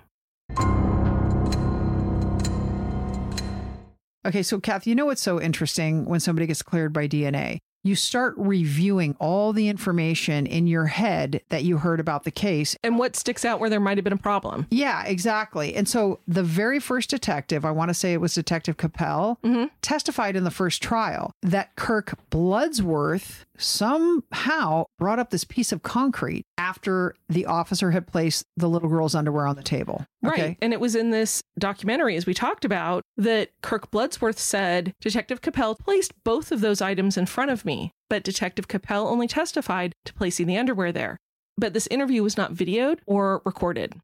Okay, 4.25 4.41
so 4.41 4.61
Kath, 4.61 4.87
you 4.87 4.95
know 4.95 5.07
what's 5.07 5.21
so 5.21 5.41
interesting 5.41 6.05
when 6.05 6.21
somebody 6.21 6.47
gets 6.47 6.61
cleared 6.61 6.93
by 6.93 7.09
DNA? 7.09 7.57
You 7.83 7.95
start 7.95 8.35
reviewing 8.37 9.15
all 9.19 9.53
the 9.53 9.67
information 9.67 10.45
in 10.45 10.67
your 10.67 10.85
head 10.85 11.41
that 11.49 11.63
you 11.63 11.77
heard 11.77 11.99
about 11.99 12.25
the 12.25 12.31
case. 12.31 12.75
And 12.83 12.99
what 12.99 13.15
sticks 13.15 13.43
out 13.43 13.59
where 13.59 13.69
there 13.71 13.79
might 13.79 13.97
have 13.97 14.03
been 14.03 14.13
a 14.13 14.17
problem. 14.17 14.67
Yeah, 14.69 15.03
exactly. 15.05 15.73
And 15.75 15.87
so 15.87 16.19
the 16.27 16.43
very 16.43 16.79
first 16.79 17.09
detective, 17.09 17.65
I 17.65 17.71
want 17.71 17.89
to 17.89 17.95
say 17.95 18.13
it 18.13 18.21
was 18.21 18.35
Detective 18.35 18.77
Capel, 18.77 19.39
Mhm. 19.43 19.71
testified 19.81 20.35
in 20.35 20.43
the 20.43 20.51
first 20.51 20.83
trial 20.83 21.31
that 21.41 21.75
Kirk 21.75 22.13
Bloodsworth 22.29 23.45
somehow 23.61 24.85
brought 24.97 25.19
up 25.19 25.29
this 25.29 25.43
piece 25.43 25.71
of 25.71 25.83
concrete 25.83 26.45
after 26.57 27.15
the 27.29 27.45
officer 27.45 27.91
had 27.91 28.07
placed 28.07 28.45
the 28.57 28.69
little 28.69 28.89
girl's 28.89 29.15
underwear 29.15 29.47
on 29.47 29.55
the 29.55 29.63
table. 29.63 30.05
Right. 30.21 30.57
And 30.61 30.73
it 30.73 30.79
was 30.79 30.95
in 30.95 31.11
this 31.11 31.41
documentary, 31.57 32.15
as 32.15 32.25
we 32.25 32.33
talked 32.33 32.65
about, 32.65 33.03
that 33.17 33.49
Kirk 33.61 33.91
Bloodsworth 33.91 34.37
said 34.37 34.93
Detective 35.01 35.41
Capel 35.41 35.75
placed 35.75 36.13
both 36.23 36.51
of 36.51 36.61
those 36.61 36.81
items 36.81 37.17
in 37.17 37.25
front 37.25 37.51
of 37.51 37.65
me, 37.65 37.91
but 38.09 38.23
Detective 38.23 38.67
Capel 38.67 39.07
only 39.07 39.27
testified 39.27 39.93
to 40.05 40.13
placing 40.13 40.47
the 40.47 40.57
underwear 40.57 40.91
there. 40.91 41.17
But 41.57 41.73
this 41.73 41.87
interview 41.87 42.23
was 42.23 42.37
not 42.37 42.53
videoed 42.53 42.99
or 43.05 43.41
recorded. 43.45 43.99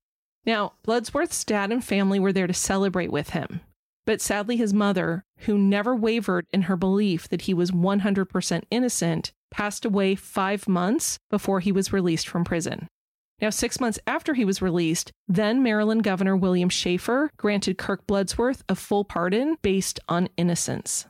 Now, 0.46 0.74
Bloodsworth's 0.86 1.44
dad 1.44 1.72
and 1.72 1.84
family 1.84 2.20
were 2.20 2.34
there 2.34 2.48
to 2.48 2.54
celebrate 2.54 3.12
with 3.12 3.32
him. 3.32 3.62
But 4.08 4.22
sadly, 4.22 4.56
his 4.56 4.74
mother, 4.74 5.26
who 5.40 5.58
never 5.58 5.94
wavered 5.94 6.46
in 6.54 6.64
her 6.64 6.78
belief 6.78 7.28
that 7.28 7.42
he 7.42 7.54
was 7.54 7.72
100% 7.72 8.64
innocent, 8.72 9.34
passed 9.52 9.84
away 9.84 10.16
five 10.16 10.66
months 10.66 11.20
before 11.30 11.60
he 11.60 11.74
was 11.74 11.92
released 11.92 12.26
from 12.26 12.46
prison. 12.46 12.88
Now, 13.42 13.50
six 13.50 13.82
months 13.82 14.00
after 14.08 14.34
he 14.34 14.46
was 14.46 14.62
released, 14.62 15.12
then 15.28 15.62
Maryland 15.62 16.06
Governor 16.06 16.38
William 16.38 16.70
Schaefer 16.70 17.30
granted 17.36 17.78
Kirk 17.78 18.08
Bloodsworth 18.08 18.62
a 18.70 18.76
full 18.76 19.04
pardon 19.04 19.58
based 19.62 20.00
on 20.08 20.30
innocence. 20.38 21.06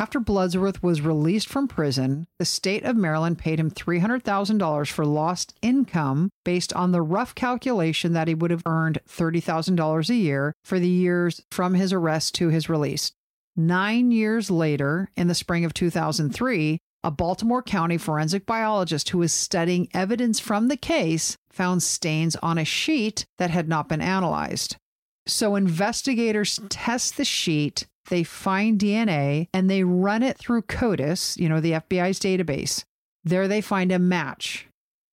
After 0.00 0.20
Bloodsworth 0.20 0.80
was 0.80 1.00
released 1.00 1.48
from 1.48 1.66
prison, 1.66 2.28
the 2.38 2.44
state 2.44 2.84
of 2.84 2.96
Maryland 2.96 3.36
paid 3.36 3.58
him 3.58 3.68
$300,000 3.68 4.88
for 4.88 5.04
lost 5.04 5.54
income 5.60 6.30
based 6.44 6.72
on 6.72 6.92
the 6.92 7.02
rough 7.02 7.34
calculation 7.34 8.12
that 8.12 8.28
he 8.28 8.34
would 8.34 8.52
have 8.52 8.62
earned 8.64 9.00
$30,000 9.08 10.08
a 10.08 10.14
year 10.14 10.52
for 10.62 10.78
the 10.78 10.88
years 10.88 11.42
from 11.50 11.74
his 11.74 11.92
arrest 11.92 12.36
to 12.36 12.48
his 12.48 12.68
release. 12.68 13.10
Nine 13.56 14.12
years 14.12 14.52
later, 14.52 15.10
in 15.16 15.26
the 15.26 15.34
spring 15.34 15.64
of 15.64 15.74
2003, 15.74 16.78
a 17.02 17.10
Baltimore 17.10 17.62
County 17.62 17.98
forensic 17.98 18.46
biologist 18.46 19.08
who 19.08 19.18
was 19.18 19.32
studying 19.32 19.88
evidence 19.92 20.38
from 20.38 20.68
the 20.68 20.76
case 20.76 21.36
found 21.50 21.82
stains 21.82 22.36
on 22.36 22.56
a 22.56 22.64
sheet 22.64 23.26
that 23.38 23.50
had 23.50 23.68
not 23.68 23.88
been 23.88 24.00
analyzed. 24.00 24.76
So 25.26 25.56
investigators 25.56 26.60
test 26.68 27.16
the 27.16 27.24
sheet, 27.24 27.86
they 28.08 28.24
find 28.24 28.78
DNA, 28.78 29.48
and 29.52 29.70
they 29.70 29.84
run 29.84 30.22
it 30.22 30.38
through 30.38 30.62
CODIS, 30.62 31.36
you 31.38 31.48
know, 31.48 31.60
the 31.60 31.72
FBI's 31.72 32.18
database. 32.18 32.84
There 33.24 33.48
they 33.48 33.60
find 33.60 33.92
a 33.92 33.98
match. 33.98 34.68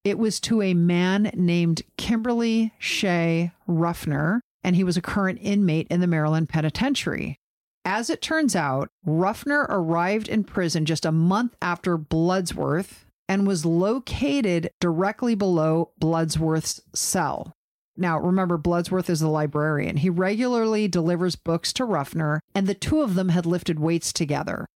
It 0.04 0.18
was 0.18 0.38
to 0.40 0.60
a 0.60 0.74
man 0.74 1.30
named 1.34 1.82
Kimberly 1.96 2.72
Shay 2.78 3.52
Ruffner, 3.66 4.40
and 4.62 4.76
he 4.76 4.84
was 4.84 4.96
a 4.96 5.02
current 5.02 5.38
inmate 5.40 5.86
in 5.90 6.00
the 6.00 6.06
Maryland 6.06 6.48
Penitentiary. 6.48 7.38
As 7.84 8.08
it 8.08 8.22
turns 8.22 8.56
out, 8.56 8.88
Ruffner 9.06 9.66
arrived 9.68 10.28
in 10.28 10.44
prison 10.44 10.84
just 10.84 11.04
a 11.04 11.12
month 11.12 11.54
after 11.60 11.98
Bloodsworth 11.98 13.04
and 13.28 13.46
was 13.46 13.66
located 13.66 14.70
directly 14.80 15.34
below 15.34 15.90
Bloodsworth's 16.00 16.80
cell. 16.94 17.52
Now, 17.96 18.18
remember, 18.18 18.58
Bloodsworth 18.58 19.08
is 19.08 19.20
the 19.20 19.28
librarian. 19.28 19.98
He 19.98 20.10
regularly 20.10 20.88
delivers 20.88 21.36
books 21.36 21.72
to 21.74 21.84
Ruffner, 21.84 22.40
and 22.54 22.66
the 22.66 22.74
two 22.74 23.00
of 23.02 23.14
them 23.14 23.28
had 23.28 23.46
lifted 23.46 23.78
weights 23.78 24.12
together. 24.12 24.66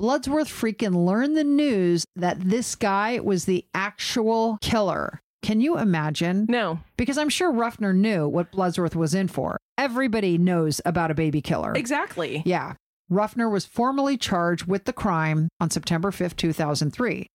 Bloodsworth 0.00 0.48
freaking 0.48 1.06
learned 1.06 1.36
the 1.36 1.44
news 1.44 2.04
that 2.16 2.38
this 2.40 2.74
guy 2.74 3.18
was 3.18 3.46
the 3.46 3.64
actual 3.74 4.58
killer. 4.60 5.20
Can 5.42 5.60
you 5.60 5.78
imagine? 5.78 6.44
No. 6.48 6.80
Because 6.96 7.16
I'm 7.16 7.28
sure 7.28 7.50
Ruffner 7.50 7.94
knew 7.94 8.28
what 8.28 8.52
Bloodsworth 8.52 8.94
was 8.94 9.14
in 9.14 9.28
for. 9.28 9.56
Everybody 9.78 10.36
knows 10.36 10.80
about 10.84 11.10
a 11.10 11.14
baby 11.14 11.40
killer. 11.40 11.72
Exactly. 11.74 12.42
Yeah. 12.44 12.74
Ruffner 13.08 13.48
was 13.48 13.64
formally 13.64 14.18
charged 14.18 14.66
with 14.66 14.84
the 14.84 14.92
crime 14.92 15.48
on 15.60 15.70
September 15.70 16.10
5th, 16.10 16.36
2003. 16.36 17.26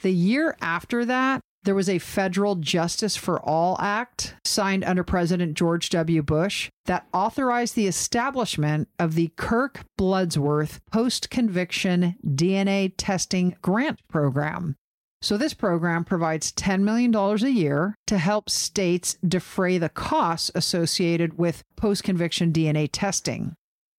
The 0.00 0.12
year 0.12 0.56
after 0.60 1.04
that, 1.04 1.40
there 1.68 1.74
was 1.74 1.90
a 1.90 1.98
federal 1.98 2.54
Justice 2.54 3.14
for 3.14 3.38
All 3.42 3.76
Act 3.78 4.34
signed 4.42 4.84
under 4.84 5.04
President 5.04 5.52
George 5.52 5.90
W. 5.90 6.22
Bush 6.22 6.70
that 6.86 7.06
authorized 7.12 7.74
the 7.74 7.86
establishment 7.86 8.88
of 8.98 9.14
the 9.14 9.30
Kirk 9.36 9.84
Bloodsworth 9.98 10.80
Post 10.90 11.28
Conviction 11.28 12.16
DNA 12.26 12.94
Testing 12.96 13.54
Grant 13.60 14.00
Program. 14.08 14.76
So, 15.20 15.36
this 15.36 15.52
program 15.52 16.06
provides 16.06 16.52
$10 16.52 16.80
million 16.80 17.14
a 17.14 17.36
year 17.50 17.94
to 18.06 18.16
help 18.16 18.48
states 18.48 19.18
defray 19.22 19.76
the 19.76 19.90
costs 19.90 20.50
associated 20.54 21.36
with 21.36 21.62
post 21.76 22.02
conviction 22.02 22.50
DNA 22.50 22.88
testing. 22.90 23.56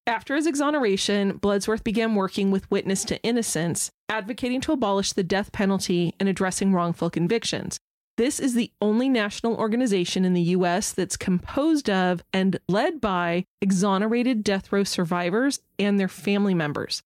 After 0.09 0.35
his 0.35 0.47
exoneration, 0.47 1.37
Bloodsworth 1.37 1.83
began 1.83 2.15
working 2.15 2.49
with 2.49 2.69
Witness 2.71 3.03
to 3.05 3.21
Innocence, 3.21 3.91
advocating 4.09 4.59
to 4.61 4.71
abolish 4.71 5.13
the 5.13 5.23
death 5.23 5.51
penalty 5.51 6.15
and 6.19 6.27
addressing 6.27 6.73
wrongful 6.73 7.11
convictions. 7.11 7.77
This 8.17 8.39
is 8.39 8.55
the 8.55 8.71
only 8.81 9.07
national 9.07 9.55
organization 9.57 10.25
in 10.25 10.33
the 10.33 10.41
US 10.57 10.93
that's 10.93 11.15
composed 11.15 11.91
of 11.91 12.23
and 12.33 12.59
led 12.67 12.99
by 12.99 13.45
exonerated 13.61 14.43
death 14.43 14.71
row 14.71 14.83
survivors 14.83 15.59
and 15.77 15.99
their 15.99 16.07
family 16.07 16.55
members. 16.55 17.03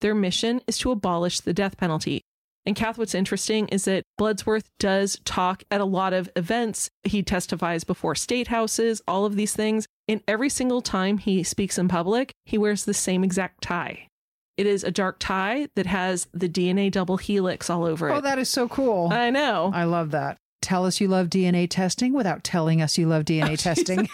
Their 0.00 0.14
mission 0.14 0.60
is 0.68 0.78
to 0.78 0.92
abolish 0.92 1.40
the 1.40 1.54
death 1.54 1.76
penalty. 1.76 2.22
And 2.66 2.74
Kath, 2.74 2.96
what's 2.96 3.14
interesting 3.14 3.68
is 3.68 3.84
that 3.84 4.04
Bloodsworth 4.18 4.64
does 4.78 5.20
talk 5.24 5.64
at 5.70 5.80
a 5.80 5.84
lot 5.84 6.12
of 6.12 6.30
events. 6.34 6.88
He 7.02 7.22
testifies 7.22 7.84
before 7.84 8.14
state 8.14 8.48
houses, 8.48 9.02
all 9.06 9.26
of 9.26 9.36
these 9.36 9.54
things. 9.54 9.86
And 10.08 10.22
every 10.26 10.48
single 10.48 10.80
time 10.80 11.18
he 11.18 11.42
speaks 11.42 11.78
in 11.78 11.88
public, 11.88 12.32
he 12.44 12.56
wears 12.56 12.84
the 12.84 12.94
same 12.94 13.22
exact 13.22 13.62
tie. 13.62 14.08
It 14.56 14.66
is 14.66 14.84
a 14.84 14.90
dark 14.90 15.16
tie 15.18 15.68
that 15.74 15.86
has 15.86 16.28
the 16.32 16.48
DNA 16.48 16.90
double 16.90 17.16
helix 17.16 17.68
all 17.68 17.84
over 17.84 18.10
oh, 18.10 18.14
it. 18.14 18.18
Oh, 18.18 18.20
that 18.22 18.38
is 18.38 18.48
so 18.48 18.68
cool. 18.68 19.12
I 19.12 19.30
know. 19.30 19.70
I 19.74 19.84
love 19.84 20.12
that. 20.12 20.38
Tell 20.62 20.86
us 20.86 21.00
you 21.00 21.08
love 21.08 21.28
DNA 21.28 21.68
testing 21.68 22.12
without 22.14 22.44
telling 22.44 22.80
us 22.80 22.96
you 22.96 23.06
love 23.06 23.24
DNA 23.24 23.50
oh, 23.52 23.56
testing. 23.56 24.08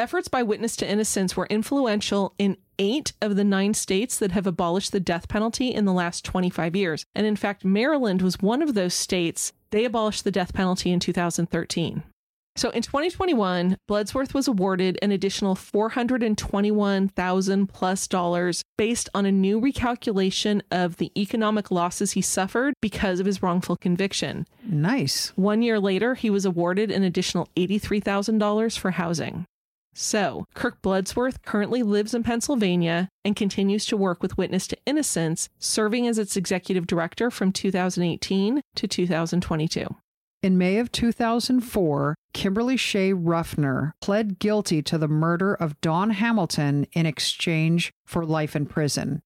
Efforts 0.00 0.28
by 0.28 0.44
Witness 0.44 0.76
to 0.76 0.88
Innocence 0.88 1.36
were 1.36 1.46
influential 1.46 2.32
in 2.38 2.56
eight 2.78 3.14
of 3.20 3.34
the 3.34 3.42
nine 3.42 3.74
states 3.74 4.16
that 4.18 4.30
have 4.30 4.46
abolished 4.46 4.92
the 4.92 5.00
death 5.00 5.26
penalty 5.26 5.74
in 5.74 5.86
the 5.86 5.92
last 5.92 6.24
25 6.24 6.76
years. 6.76 7.04
And 7.16 7.26
in 7.26 7.34
fact, 7.34 7.64
Maryland 7.64 8.22
was 8.22 8.38
one 8.38 8.62
of 8.62 8.74
those 8.74 8.94
states. 8.94 9.52
They 9.72 9.84
abolished 9.84 10.22
the 10.22 10.30
death 10.30 10.54
penalty 10.54 10.92
in 10.92 11.00
2013. 11.00 12.04
So 12.54 12.70
in 12.70 12.82
2021, 12.82 13.76
Bloodsworth 13.90 14.34
was 14.34 14.46
awarded 14.46 15.00
an 15.02 15.10
additional 15.10 15.56
421,000 15.56 17.66
plus 17.66 18.06
dollars 18.06 18.62
based 18.76 19.08
on 19.14 19.26
a 19.26 19.32
new 19.32 19.60
recalculation 19.60 20.60
of 20.70 20.98
the 20.98 21.10
economic 21.16 21.72
losses 21.72 22.12
he 22.12 22.22
suffered 22.22 22.74
because 22.80 23.18
of 23.18 23.26
his 23.26 23.42
wrongful 23.42 23.76
conviction. 23.76 24.46
nice. 24.64 25.32
One 25.34 25.60
year 25.60 25.80
later, 25.80 26.14
he 26.14 26.30
was 26.30 26.44
awarded 26.44 26.92
an 26.92 27.02
additional 27.02 27.48
$83,000 27.56 28.78
for 28.78 28.92
housing. 28.92 29.44
So, 30.00 30.46
Kirk 30.54 30.80
Bloodsworth 30.80 31.42
currently 31.42 31.82
lives 31.82 32.14
in 32.14 32.22
Pennsylvania 32.22 33.08
and 33.24 33.34
continues 33.34 33.84
to 33.86 33.96
work 33.96 34.22
with 34.22 34.38
Witness 34.38 34.68
to 34.68 34.78
Innocence, 34.86 35.48
serving 35.58 36.06
as 36.06 36.18
its 36.18 36.36
executive 36.36 36.86
director 36.86 37.32
from 37.32 37.50
2018 37.50 38.60
to 38.76 38.86
2022. 38.86 39.96
In 40.40 40.56
May 40.56 40.78
of 40.78 40.92
2004, 40.92 42.14
Kimberly 42.32 42.76
Shay 42.76 43.12
Ruffner 43.12 43.90
pled 44.00 44.38
guilty 44.38 44.82
to 44.82 44.98
the 44.98 45.08
murder 45.08 45.52
of 45.52 45.80
Dawn 45.80 46.10
Hamilton 46.10 46.86
in 46.92 47.04
exchange 47.04 47.92
for 48.06 48.24
life 48.24 48.54
in 48.54 48.66
prison. 48.66 49.20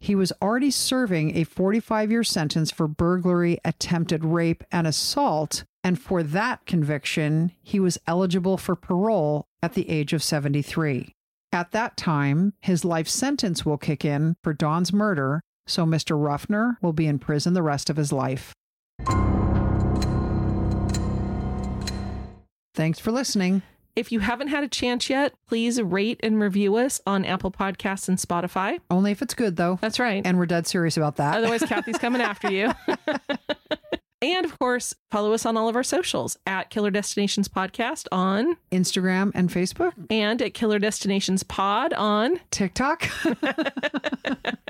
He 0.00 0.16
was 0.16 0.32
already 0.42 0.72
serving 0.72 1.36
a 1.36 1.44
45 1.44 2.10
year 2.10 2.24
sentence 2.24 2.72
for 2.72 2.88
burglary, 2.88 3.58
attempted 3.64 4.24
rape, 4.24 4.64
and 4.72 4.88
assault, 4.88 5.62
and 5.86 6.00
for 6.00 6.24
that 6.24 6.66
conviction, 6.66 7.52
he 7.62 7.78
was 7.78 7.96
eligible 8.08 8.56
for 8.56 8.74
parole 8.74 9.46
at 9.62 9.74
the 9.74 9.88
age 9.88 10.12
of 10.12 10.20
73. 10.20 11.14
At 11.52 11.70
that 11.70 11.96
time, 11.96 12.54
his 12.60 12.84
life 12.84 13.06
sentence 13.06 13.64
will 13.64 13.78
kick 13.78 14.04
in 14.04 14.34
for 14.42 14.52
Dawn's 14.52 14.92
murder, 14.92 15.42
so 15.64 15.86
Mr. 15.86 16.20
Ruffner 16.20 16.76
will 16.82 16.92
be 16.92 17.06
in 17.06 17.20
prison 17.20 17.54
the 17.54 17.62
rest 17.62 17.88
of 17.88 17.96
his 17.96 18.12
life. 18.12 18.52
Thanks 22.74 22.98
for 22.98 23.12
listening. 23.12 23.62
If 23.94 24.10
you 24.10 24.18
haven't 24.18 24.48
had 24.48 24.64
a 24.64 24.68
chance 24.68 25.08
yet, 25.08 25.34
please 25.46 25.80
rate 25.80 26.18
and 26.20 26.40
review 26.40 26.74
us 26.78 27.00
on 27.06 27.24
Apple 27.24 27.52
Podcasts 27.52 28.08
and 28.08 28.18
Spotify. 28.18 28.80
Only 28.90 29.12
if 29.12 29.22
it's 29.22 29.34
good, 29.34 29.54
though. 29.54 29.78
That's 29.80 30.00
right. 30.00 30.26
And 30.26 30.36
we're 30.36 30.46
dead 30.46 30.66
serious 30.66 30.96
about 30.96 31.14
that. 31.16 31.36
Otherwise, 31.36 31.62
Kathy's 31.68 31.96
coming 31.98 32.20
after 32.20 32.50
you. 32.50 32.72
and 34.34 34.44
of 34.44 34.58
course, 34.58 34.94
follow 35.10 35.32
us 35.32 35.46
on 35.46 35.56
all 35.56 35.68
of 35.68 35.76
our 35.76 35.82
socials 35.82 36.36
at 36.46 36.70
Killer 36.70 36.90
Destinations 36.90 37.48
Podcast 37.48 38.06
on 38.10 38.56
Instagram 38.72 39.32
and 39.34 39.50
Facebook, 39.50 39.92
and 40.10 40.42
at 40.42 40.54
Killer 40.54 40.78
Destinations 40.78 41.42
Pod 41.42 41.92
on. 41.92 42.40
TikTok. 42.50 43.08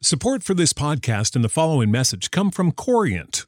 Support 0.00 0.42
for 0.42 0.54
this 0.54 0.72
podcast 0.72 1.34
and 1.34 1.44
the 1.44 1.48
following 1.48 1.90
message 1.90 2.30
come 2.30 2.50
from 2.50 2.72
Corient. 2.72 3.47